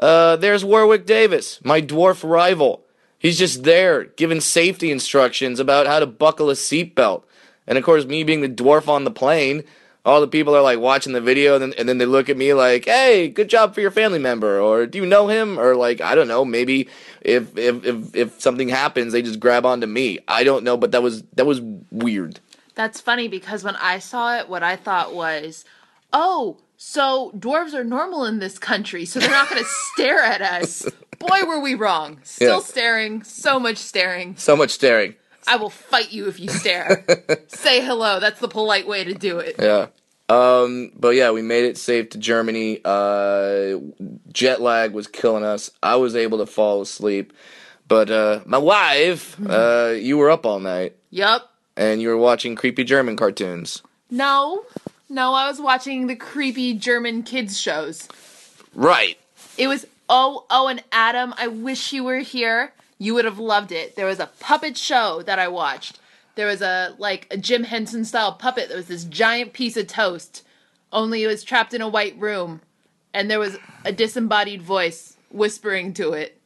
uh, 0.00 0.36
there's 0.36 0.64
Warwick 0.64 1.06
Davis, 1.06 1.60
my 1.64 1.80
dwarf 1.80 2.28
rival. 2.28 2.82
He's 3.18 3.38
just 3.38 3.64
there 3.64 4.04
giving 4.04 4.40
safety 4.40 4.90
instructions 4.90 5.58
about 5.58 5.86
how 5.86 5.98
to 5.98 6.06
buckle 6.06 6.50
a 6.50 6.54
seatbelt. 6.54 7.24
And 7.66 7.78
of 7.78 7.84
course, 7.84 8.04
me 8.04 8.22
being 8.22 8.42
the 8.42 8.48
dwarf 8.48 8.86
on 8.88 9.04
the 9.04 9.10
plane, 9.10 9.64
all 10.04 10.20
the 10.20 10.28
people 10.28 10.54
are 10.54 10.62
like 10.62 10.78
watching 10.78 11.12
the 11.12 11.20
video, 11.20 11.54
and 11.54 11.62
then, 11.62 11.74
and 11.78 11.88
then 11.88 11.98
they 11.98 12.06
look 12.06 12.28
at 12.28 12.36
me 12.36 12.52
like, 12.54 12.84
"Hey, 12.84 13.28
good 13.28 13.48
job 13.48 13.74
for 13.74 13.80
your 13.80 13.90
family 13.90 14.18
member," 14.18 14.60
or 14.60 14.86
"Do 14.86 14.98
you 14.98 15.06
know 15.06 15.28
him?" 15.28 15.58
Or 15.58 15.74
like, 15.76 16.00
I 16.00 16.14
don't 16.14 16.28
know, 16.28 16.44
maybe 16.44 16.88
if 17.22 17.56
if 17.56 17.84
if, 17.84 18.14
if 18.14 18.40
something 18.40 18.68
happens, 18.68 19.12
they 19.12 19.22
just 19.22 19.40
grab 19.40 19.64
onto 19.64 19.86
me. 19.86 20.18
I 20.28 20.44
don't 20.44 20.64
know, 20.64 20.76
but 20.76 20.90
that 20.92 21.02
was 21.02 21.22
that 21.34 21.46
was 21.46 21.60
weird. 21.90 22.40
That's 22.74 23.00
funny 23.00 23.28
because 23.28 23.62
when 23.64 23.76
I 23.76 23.98
saw 24.00 24.36
it, 24.38 24.48
what 24.48 24.62
I 24.62 24.76
thought 24.76 25.14
was, 25.14 25.64
oh, 26.12 26.58
so 26.76 27.30
dwarves 27.36 27.72
are 27.72 27.84
normal 27.84 28.24
in 28.24 28.40
this 28.40 28.58
country, 28.58 29.04
so 29.04 29.20
they're 29.20 29.30
not 29.30 29.48
going 29.48 29.62
to 29.62 29.68
stare 29.94 30.20
at 30.20 30.42
us. 30.42 30.84
Boy, 31.20 31.44
were 31.46 31.60
we 31.60 31.74
wrong. 31.74 32.18
Still 32.24 32.56
Yeah. 32.56 32.60
staring. 32.62 33.22
So 33.22 33.58
much 33.60 33.76
staring. 33.78 34.36
So 34.36 34.56
much 34.56 34.70
staring. 34.70 35.14
I 35.46 35.56
will 35.56 35.70
fight 35.70 36.10
you 36.10 36.26
if 36.26 36.40
you 36.40 36.48
stare. 36.48 37.04
Say 37.48 37.80
hello. 37.84 38.18
That's 38.18 38.40
the 38.40 38.48
polite 38.48 38.86
way 38.88 39.04
to 39.04 39.14
do 39.14 39.38
it. 39.38 39.56
Yeah. 39.58 39.86
Um, 40.28 40.92
but 40.96 41.10
yeah, 41.10 41.30
we 41.32 41.42
made 41.42 41.64
it 41.64 41.76
safe 41.76 42.10
to 42.10 42.18
Germany. 42.18 42.80
Uh, 42.84 43.78
jet 44.32 44.60
lag 44.60 44.92
was 44.92 45.06
killing 45.06 45.44
us. 45.44 45.70
I 45.82 45.96
was 45.96 46.16
able 46.16 46.38
to 46.38 46.46
fall 46.46 46.80
asleep, 46.80 47.32
but 47.88 48.10
uh, 48.10 48.40
my 48.46 48.58
wife, 48.58 49.36
uh, 49.46 49.94
you 49.96 50.16
were 50.16 50.30
up 50.30 50.46
all 50.46 50.60
night 50.60 50.96
Yup. 51.10 51.52
and 51.76 52.00
you 52.00 52.08
were 52.08 52.16
watching 52.16 52.56
creepy 52.56 52.84
German 52.84 53.16
cartoons. 53.16 53.82
No, 54.10 54.64
no, 55.08 55.34
I 55.34 55.48
was 55.48 55.60
watching 55.60 56.06
the 56.06 56.16
creepy 56.16 56.74
German 56.74 57.22
kids 57.22 57.60
shows. 57.60 58.08
Right. 58.74 59.18
It 59.58 59.68
was 59.68 59.86
oh 60.08 60.46
oh 60.50 60.68
and 60.68 60.82
Adam, 60.90 61.34
I 61.36 61.48
wish 61.48 61.92
you 61.92 62.02
were 62.02 62.18
here. 62.20 62.72
You 62.98 63.12
would 63.14 63.24
have 63.26 63.38
loved 63.38 63.72
it. 63.72 63.96
There 63.96 64.06
was 64.06 64.20
a 64.20 64.30
puppet 64.40 64.76
show 64.78 65.22
that 65.22 65.38
I 65.38 65.48
watched. 65.48 65.98
There 66.36 66.46
was 66.46 66.62
a 66.62 66.94
like 66.98 67.26
a 67.30 67.36
Jim 67.36 67.64
Henson 67.64 68.04
style 68.04 68.32
puppet 68.32 68.68
that 68.68 68.76
was 68.76 68.86
this 68.86 69.04
giant 69.04 69.52
piece 69.52 69.76
of 69.76 69.86
toast. 69.86 70.44
Only 70.92 71.22
it 71.22 71.26
was 71.26 71.44
trapped 71.44 71.74
in 71.74 71.80
a 71.80 71.88
white 71.88 72.18
room 72.18 72.60
and 73.14 73.30
there 73.30 73.38
was 73.38 73.56
a 73.84 73.92
disembodied 73.92 74.60
voice 74.60 75.16
whispering 75.30 75.94
to 75.94 76.12
it. 76.12 76.40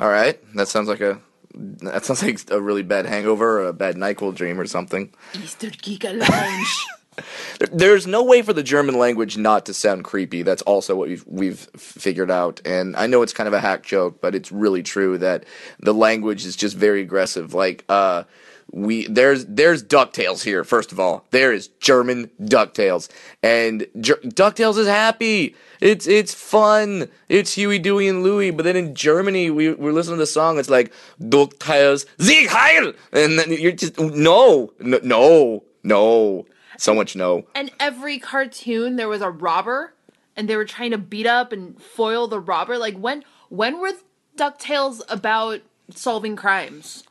All 0.00 0.10
right. 0.10 0.38
That 0.54 0.68
sounds 0.68 0.88
like 0.88 1.00
a 1.00 1.20
that 1.54 2.04
sounds 2.04 2.22
like 2.22 2.50
a 2.50 2.60
really 2.60 2.82
bad 2.82 3.06
hangover 3.06 3.60
or 3.60 3.68
a 3.68 3.72
bad 3.72 3.96
NyQuil 3.96 4.34
dream 4.34 4.60
or 4.60 4.66
something. 4.66 5.12
Easter 5.34 5.68
Giga 5.68 6.18
Lounge. 6.18 6.86
There's 7.72 8.06
no 8.06 8.22
way 8.22 8.42
for 8.42 8.52
the 8.52 8.62
German 8.62 8.98
language 8.98 9.38
not 9.38 9.64
to 9.66 9.74
sound 9.74 10.04
creepy. 10.04 10.42
That's 10.42 10.60
also 10.62 10.94
what 10.94 11.08
we've 11.08 11.24
we've 11.26 11.60
figured 11.74 12.30
out. 12.30 12.60
And 12.66 12.94
I 12.94 13.06
know 13.06 13.22
it's 13.22 13.32
kind 13.32 13.48
of 13.48 13.54
a 13.54 13.60
hack 13.60 13.84
joke, 13.84 14.20
but 14.20 14.34
it's 14.34 14.52
really 14.52 14.82
true 14.82 15.16
that 15.18 15.44
the 15.80 15.94
language 15.94 16.44
is 16.44 16.56
just 16.56 16.76
very 16.76 17.00
aggressive. 17.00 17.54
Like 17.54 17.86
uh 17.88 18.24
we 18.72 19.06
there's 19.06 19.46
there's 19.46 19.82
Ducktales 19.82 20.42
here. 20.42 20.64
First 20.64 20.92
of 20.92 21.00
all, 21.00 21.24
there 21.30 21.52
is 21.52 21.68
German 21.80 22.30
Ducktales, 22.40 23.08
and 23.42 23.86
Ger- 24.00 24.20
Ducktales 24.24 24.76
is 24.78 24.86
happy. 24.86 25.54
It's 25.80 26.06
it's 26.06 26.34
fun. 26.34 27.08
It's 27.28 27.54
Huey, 27.54 27.78
Dewey, 27.78 28.08
and 28.08 28.22
Louie. 28.22 28.50
But 28.50 28.64
then 28.64 28.76
in 28.76 28.94
Germany, 28.94 29.50
we 29.50 29.72
we're 29.72 29.92
listening 29.92 30.16
to 30.16 30.22
the 30.22 30.26
song. 30.26 30.58
It's 30.58 30.70
like 30.70 30.92
Ducktales, 31.20 32.06
Sieg 32.18 32.48
Heil, 32.48 32.92
and 33.12 33.38
then 33.38 33.52
you're 33.52 33.72
just 33.72 33.98
no, 33.98 34.72
no, 34.80 35.00
no, 35.02 35.64
no. 35.82 36.46
So 36.78 36.94
much 36.94 37.16
no. 37.16 37.46
and 37.54 37.72
every 37.80 38.18
cartoon 38.18 38.96
there 38.96 39.08
was 39.08 39.22
a 39.22 39.30
robber 39.30 39.94
and 40.36 40.46
they 40.46 40.56
were 40.56 40.66
trying 40.66 40.90
to 40.90 40.98
beat 40.98 41.26
up 41.26 41.52
and 41.52 41.80
foil 41.82 42.28
the 42.28 42.38
robber. 42.38 42.76
Like 42.76 42.96
when 42.96 43.24
when 43.48 43.80
were 43.80 43.92
DuckTales 44.36 45.00
about 45.08 45.62
solving 45.90 46.36
crimes? 46.36 47.04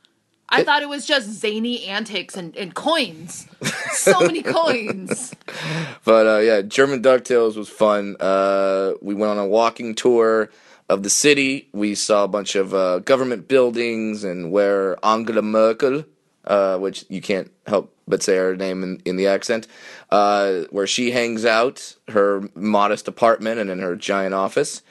I 0.50 0.64
thought 0.64 0.84
it 0.84 0.90
was 0.90 1.06
just 1.06 1.28
zany 1.30 1.86
antics 1.86 2.38
and, 2.38 2.56
and 2.56 2.74
coins. 2.74 3.48
So 3.92 4.20
many 4.20 4.42
coins. 4.44 5.34
But 6.04 6.28
uh, 6.28 6.40
yeah, 6.40 6.62
German 6.62 7.02
Ducktales 7.02 7.56
was 7.56 7.70
fun. 7.70 8.16
Uh, 8.20 8.94
we 9.02 9.16
went 9.16 9.32
on 9.32 9.38
a 9.38 9.48
walking 9.48 9.96
tour 9.96 10.50
of 10.90 11.04
the 11.04 11.10
city. 11.10 11.68
We 11.74 11.96
saw 11.96 12.26
a 12.26 12.28
bunch 12.28 12.56
of 12.56 12.74
uh, 12.74 13.00
government 13.00 13.48
buildings 13.48 14.24
and 14.24 14.52
where 14.52 15.04
Angela 15.04 15.42
Merkel, 15.42 16.06
uh, 16.46 16.78
which 16.78 17.06
you 17.10 17.22
can't 17.22 17.52
help 17.66 17.92
but 18.08 18.22
say 18.22 18.36
her 18.38 18.56
name 18.56 18.84
in, 18.84 19.02
in 19.04 19.16
the 19.16 19.28
accent, 19.28 19.68
uh, 20.12 20.62
where 20.70 20.86
she 20.86 21.12
hangs 21.12 21.44
out, 21.44 21.96
her 22.10 22.48
modest 22.54 23.08
apartment 23.08 23.60
and 23.60 23.70
in 23.72 23.80
her 23.80 23.96
giant 23.96 24.36
office. 24.36 24.84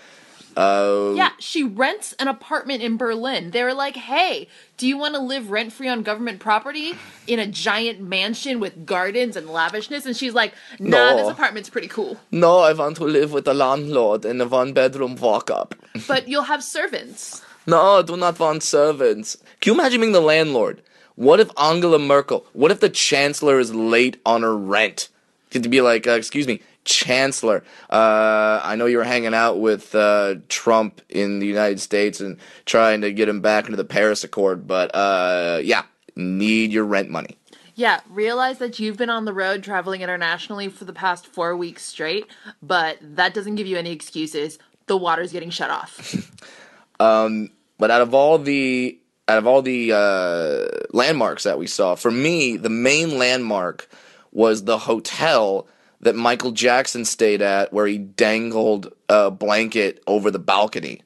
Uh, 0.57 1.12
Yeah, 1.16 1.30
she 1.38 1.62
rents 1.62 2.12
an 2.18 2.28
apartment 2.28 2.82
in 2.82 2.96
Berlin. 2.96 3.50
They 3.50 3.62
were 3.62 3.74
like, 3.74 3.96
hey, 3.96 4.48
do 4.76 4.86
you 4.86 4.96
want 4.98 5.14
to 5.14 5.20
live 5.20 5.50
rent 5.50 5.72
free 5.72 5.88
on 5.88 6.02
government 6.02 6.40
property 6.40 6.94
in 7.26 7.38
a 7.38 7.46
giant 7.46 8.00
mansion 8.00 8.61
with 8.61 8.86
gardens 8.86 9.36
and 9.36 9.48
lavishness? 9.48 10.07
And 10.07 10.16
she's 10.16 10.34
like, 10.34 10.55
nah, 10.78 11.11
No. 11.11 11.16
this 11.16 11.28
apartment's 11.28 11.70
pretty 11.70 11.88
cool. 11.88 12.18
No, 12.30 12.59
I 12.61 12.72
want 12.72 12.96
to 12.98 13.05
live 13.05 13.32
with 13.32 13.46
a 13.48 13.55
landlord 13.55 14.24
in 14.24 14.40
a 14.40 14.46
one 14.46 14.72
bedroom 14.72 15.16
walk 15.16 15.50
up. 15.50 15.74
But 16.09 16.28
you'll 16.28 16.42
have 16.42 16.62
servants. 16.62 17.42
No, 17.66 18.02
do 18.02 18.16
not 18.16 18.38
want 18.38 18.62
servants. 18.62 19.36
Can 19.61 19.72
you 19.74 19.80
imagine 19.80 20.00
being 20.00 20.12
the 20.12 20.20
landlord? 20.20 20.82
What 21.16 21.40
if 21.40 21.50
Angela 21.59 21.98
Merkel, 21.98 22.44
what 22.52 22.70
if 22.70 22.80
the 22.80 22.88
chancellor 22.90 23.59
is 23.61 23.72
late 23.74 24.20
on 24.26 24.42
her 24.42 24.57
rent? 24.57 25.09
To 25.50 25.61
be 25.68 25.80
like, 25.80 26.07
uh, 26.09 26.11
excuse 26.12 26.48
me, 26.48 26.61
chancellor, 26.85 27.64
uh, 27.91 28.61
I 28.62 28.76
know 28.76 28.87
you 28.87 28.99
were 28.99 29.05
hanging 29.05 29.35
out 29.35 29.61
with 29.61 29.95
uh, 29.95 30.37
Trump 30.49 31.01
in 31.09 31.39
the 31.39 31.47
United 31.47 31.80
States 31.80 32.20
and 32.20 32.39
trying 32.66 33.01
to 33.03 33.12
get 33.12 33.28
him 33.28 33.41
back 33.41 33.64
into 33.66 33.76
the 33.76 33.85
Paris 33.85 34.24
Accord, 34.24 34.66
but 34.66 34.95
uh, 34.95 35.61
yeah, 35.62 35.82
need 36.16 36.72
your 36.72 36.85
rent 36.85 37.11
money. 37.11 37.37
Yeah, 37.76 38.01
realize 38.09 38.59
that 38.59 38.78
you've 38.78 38.97
been 38.97 39.11
on 39.11 39.24
the 39.24 39.32
road 39.32 39.64
traveling 39.64 40.01
internationally 40.01 40.68
for 40.68 40.85
the 40.85 40.93
past 40.93 41.26
four 41.26 41.57
weeks 41.57 41.82
straight, 41.85 42.26
but 42.62 42.99
that 43.01 43.35
doesn't 43.35 43.57
give 43.57 43.66
you 43.66 43.76
any 43.76 43.91
excuses. 43.91 44.59
The 44.87 44.97
water's 44.97 45.32
getting 45.32 45.51
shut 45.51 45.70
off. 45.70 46.30
But 47.78 47.91
out 47.91 48.03
of 48.03 48.14
all 48.14 48.39
the 48.39 48.99
out 49.28 49.39
of 49.39 49.47
all 49.47 49.62
the 49.62 49.93
uh, 49.93 50.87
landmarks 50.93 51.45
that 51.45 51.59
we 51.59 51.66
saw, 51.66 51.95
for 51.95 52.11
me, 52.11 52.57
the 52.57 52.68
main 52.68 53.18
landmark 53.18 53.89
was 54.32 54.64
the 54.64 54.78
hotel 54.78 55.66
that 56.05 56.14
Michael 56.14 56.52
Jackson 56.52 57.05
stayed 57.05 57.42
at, 57.42 57.72
where 57.72 57.86
he 57.86 57.98
dangled 57.98 58.92
a 59.09 59.30
blanket 59.30 60.02
over 60.07 60.30
the 60.30 60.38
balcony. 60.38 61.00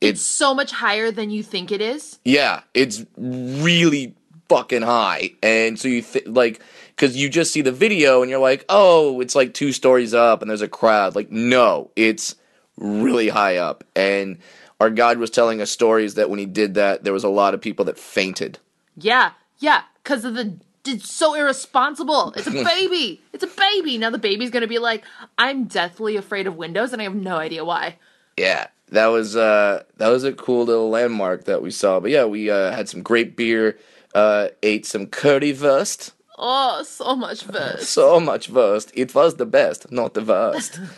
it's 0.00 0.20
so 0.22 0.54
much 0.54 0.72
higher 0.72 1.10
than 1.10 1.30
you 1.30 1.42
think 1.42 1.72
it 1.72 1.80
is. 1.80 2.18
Yeah, 2.24 2.60
it's 2.74 3.04
really 3.16 4.14
fucking 4.48 4.82
high, 4.82 5.30
and 5.42 5.78
so 5.78 5.88
you 5.88 6.02
th- 6.02 6.26
like 6.26 6.60
because 6.94 7.16
you 7.16 7.28
just 7.28 7.52
see 7.52 7.62
the 7.62 7.72
video 7.72 8.20
and 8.20 8.30
you're 8.30 8.40
like, 8.40 8.64
oh, 8.68 9.20
it's 9.20 9.34
like 9.34 9.54
two 9.54 9.72
stories 9.72 10.12
up 10.12 10.42
and 10.42 10.50
there's 10.50 10.60
a 10.60 10.68
crowd. 10.68 11.14
Like, 11.16 11.30
no, 11.30 11.90
it's 11.96 12.34
really 12.76 13.28
high 13.28 13.56
up, 13.56 13.84
and 13.96 14.38
our 14.80 14.90
guide 14.90 15.18
was 15.18 15.30
telling 15.30 15.60
us 15.60 15.70
stories 15.70 16.14
that 16.14 16.28
when 16.30 16.40
he 16.40 16.46
did 16.46 16.74
that, 16.74 17.04
there 17.04 17.12
was 17.12 17.24
a 17.24 17.28
lot 17.28 17.54
of 17.54 17.60
people 17.60 17.84
that 17.84 17.96
fainted. 17.98 18.58
Yeah, 18.96 19.30
yeah, 19.60 19.82
because 20.02 20.24
of 20.24 20.34
the. 20.34 20.58
It's 20.84 21.12
so 21.12 21.34
irresponsible. 21.34 22.32
It's 22.36 22.46
a 22.46 22.50
baby. 22.64 23.20
It's 23.32 23.44
a 23.44 23.46
baby. 23.46 23.98
Now 23.98 24.10
the 24.10 24.18
baby's 24.18 24.50
gonna 24.50 24.66
be 24.66 24.78
like, 24.78 25.04
I'm 25.38 25.64
deathly 25.64 26.16
afraid 26.16 26.46
of 26.46 26.56
windows, 26.56 26.92
and 26.92 27.00
I 27.00 27.04
have 27.04 27.14
no 27.14 27.36
idea 27.36 27.64
why. 27.64 27.96
Yeah, 28.36 28.66
that 28.90 29.06
was 29.06 29.36
uh 29.36 29.84
that 29.98 30.08
was 30.08 30.24
a 30.24 30.32
cool 30.32 30.64
little 30.64 30.90
landmark 30.90 31.44
that 31.44 31.62
we 31.62 31.70
saw. 31.70 32.00
But 32.00 32.10
yeah, 32.10 32.24
we 32.24 32.50
uh, 32.50 32.72
had 32.72 32.88
some 32.88 33.02
great 33.02 33.36
beer, 33.36 33.78
uh, 34.14 34.48
ate 34.62 34.84
some 34.86 35.06
currywurst. 35.06 36.12
Oh, 36.38 36.82
so 36.82 37.14
much 37.14 37.46
wurst. 37.46 37.82
So 37.88 38.18
much 38.18 38.48
wurst. 38.48 38.90
It 38.94 39.14
was 39.14 39.36
the 39.36 39.46
best, 39.46 39.92
not 39.92 40.14
the 40.14 40.22
worst. 40.24 40.80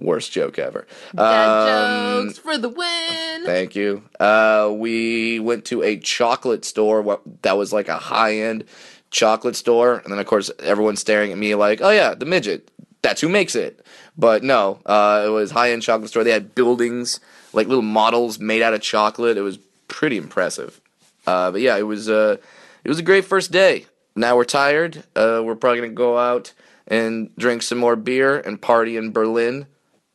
Worst 0.00 0.32
joke 0.32 0.58
ever. 0.58 0.86
Dad 1.14 2.16
Um, 2.16 2.28
jokes 2.28 2.38
for 2.38 2.56
the 2.56 2.70
win. 2.70 3.44
Thank 3.44 3.76
you. 3.76 4.02
Uh, 4.18 4.72
we 4.74 5.38
went 5.40 5.66
to 5.66 5.82
a 5.82 5.98
chocolate 5.98 6.64
store 6.64 7.20
that 7.42 7.58
was 7.58 7.70
like 7.70 7.88
a 7.88 7.98
high 7.98 8.36
end 8.36 8.64
chocolate 9.10 9.56
store, 9.56 9.98
and 9.98 10.12
then 10.12 10.18
of 10.18 10.26
course 10.26 10.50
everyone's 10.60 11.00
staring 11.00 11.32
at 11.32 11.38
me 11.38 11.54
like, 11.54 11.80
"Oh 11.82 11.90
yeah, 11.90 12.14
the 12.14 12.26
midget. 12.26 12.70
That's 13.02 13.20
who 13.20 13.28
makes 13.28 13.54
it." 13.54 13.84
But 14.16 14.42
no, 14.42 14.80
uh, 14.86 15.24
it 15.26 15.30
was 15.30 15.50
high 15.50 15.72
end 15.72 15.82
chocolate 15.82 16.10
store. 16.10 16.24
They 16.24 16.32
had 16.32 16.54
buildings 16.54 17.20
like 17.52 17.66
little 17.66 17.82
models 17.82 18.38
made 18.38 18.62
out 18.62 18.74
of 18.74 18.80
chocolate. 18.80 19.36
It 19.36 19.42
was 19.42 19.58
pretty 19.88 20.16
impressive. 20.16 20.80
Uh, 21.26 21.50
but 21.50 21.60
yeah, 21.60 21.76
it 21.76 21.82
was 21.82 22.08
uh, 22.08 22.36
it 22.84 22.88
was 22.88 22.98
a 22.98 23.02
great 23.02 23.24
first 23.24 23.50
day. 23.50 23.86
Now 24.16 24.36
we're 24.36 24.44
tired. 24.44 25.04
Uh, 25.14 25.42
we're 25.44 25.56
probably 25.56 25.80
gonna 25.80 25.92
go 25.92 26.18
out 26.18 26.52
and 26.86 27.34
drink 27.36 27.62
some 27.62 27.78
more 27.78 27.96
beer 27.96 28.38
and 28.38 28.60
party 28.60 28.96
in 28.96 29.12
Berlin 29.12 29.66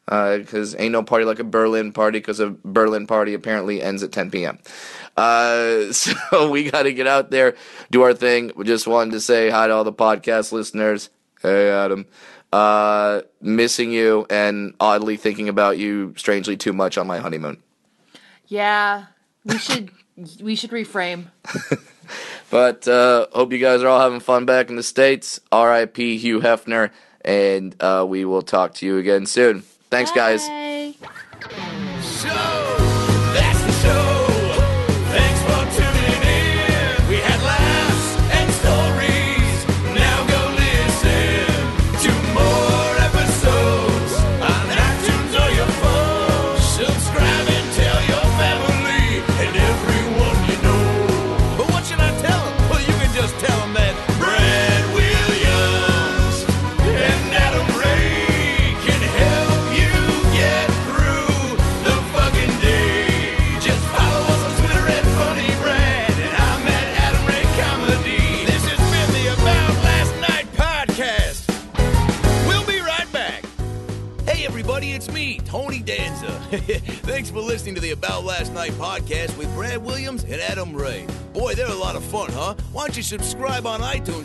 because 0.05 0.75
ain't 0.77 0.91
no 0.91 1.03
party 1.03 1.25
like 1.25 1.39
a 1.39 1.43
Berlin 1.43 1.91
party 1.91 2.19
because 2.19 2.39
a 2.39 2.55
Berlin 2.63 3.07
party 3.07 3.33
apparently 3.33 3.81
ends 3.81 4.03
at 4.03 4.11
10 4.11 4.29
p.m. 4.29 4.59
Uh, 5.16 5.91
so 5.93 6.49
we 6.49 6.70
got 6.70 6.84
to 6.84 6.93
get 6.93 7.07
out 7.07 7.32
there, 7.32 7.55
do 7.91 8.01
our 8.03 8.13
thing. 8.13 8.51
We 8.55 8.66
just 8.66 8.88
wanted 8.88 9.11
to 9.11 9.22
say 9.22 9.49
hi 9.49 9.68
to 9.68 9.74
all 9.74 9.84
the 9.84 9.93
podcast 9.93 10.51
listeners. 10.51 11.09
Hey, 11.41 11.70
Adam. 11.70 12.05
Uh, 12.53 13.22
missing 13.41 13.91
you 13.91 14.26
and 14.30 14.74
oddly 14.80 15.18
thinking 15.18 15.49
about 15.49 15.78
you 15.78 16.13
strangely 16.16 16.55
too 16.55 16.72
much 16.72 16.97
on 16.97 17.05
my 17.05 17.18
honeymoon. 17.18 17.61
Yeah, 18.47 19.05
we 19.43 19.57
should 19.57 19.91
we 20.41 20.55
should 20.55 20.72
reframe. 20.72 21.26
But 22.49 22.88
uh, 22.88 23.28
hope 23.34 23.51
you 23.51 23.57
guys 23.59 23.82
are 23.82 23.88
all 23.88 23.99
having 23.99 24.20
fun 24.20 24.45
back 24.45 24.70
in 24.70 24.76
the 24.76 24.84
States. 24.84 25.39
R.I.P. 25.51 26.18
Hugh 26.18 26.39
Hefner. 26.39 26.91
And 27.24 27.76
uh, 27.82 28.05
we 28.07 28.24
will 28.24 28.43
talk 28.43 28.76
to 28.76 28.86
you 28.86 28.97
again 28.97 29.26
soon. 29.26 29.61
Thanks, 29.89 30.11
guys. 30.11 30.47
Bye. 30.47 30.93
So 31.41 31.84
subscribe 83.05 83.67
on 83.67 83.81
iTunes 83.81 84.24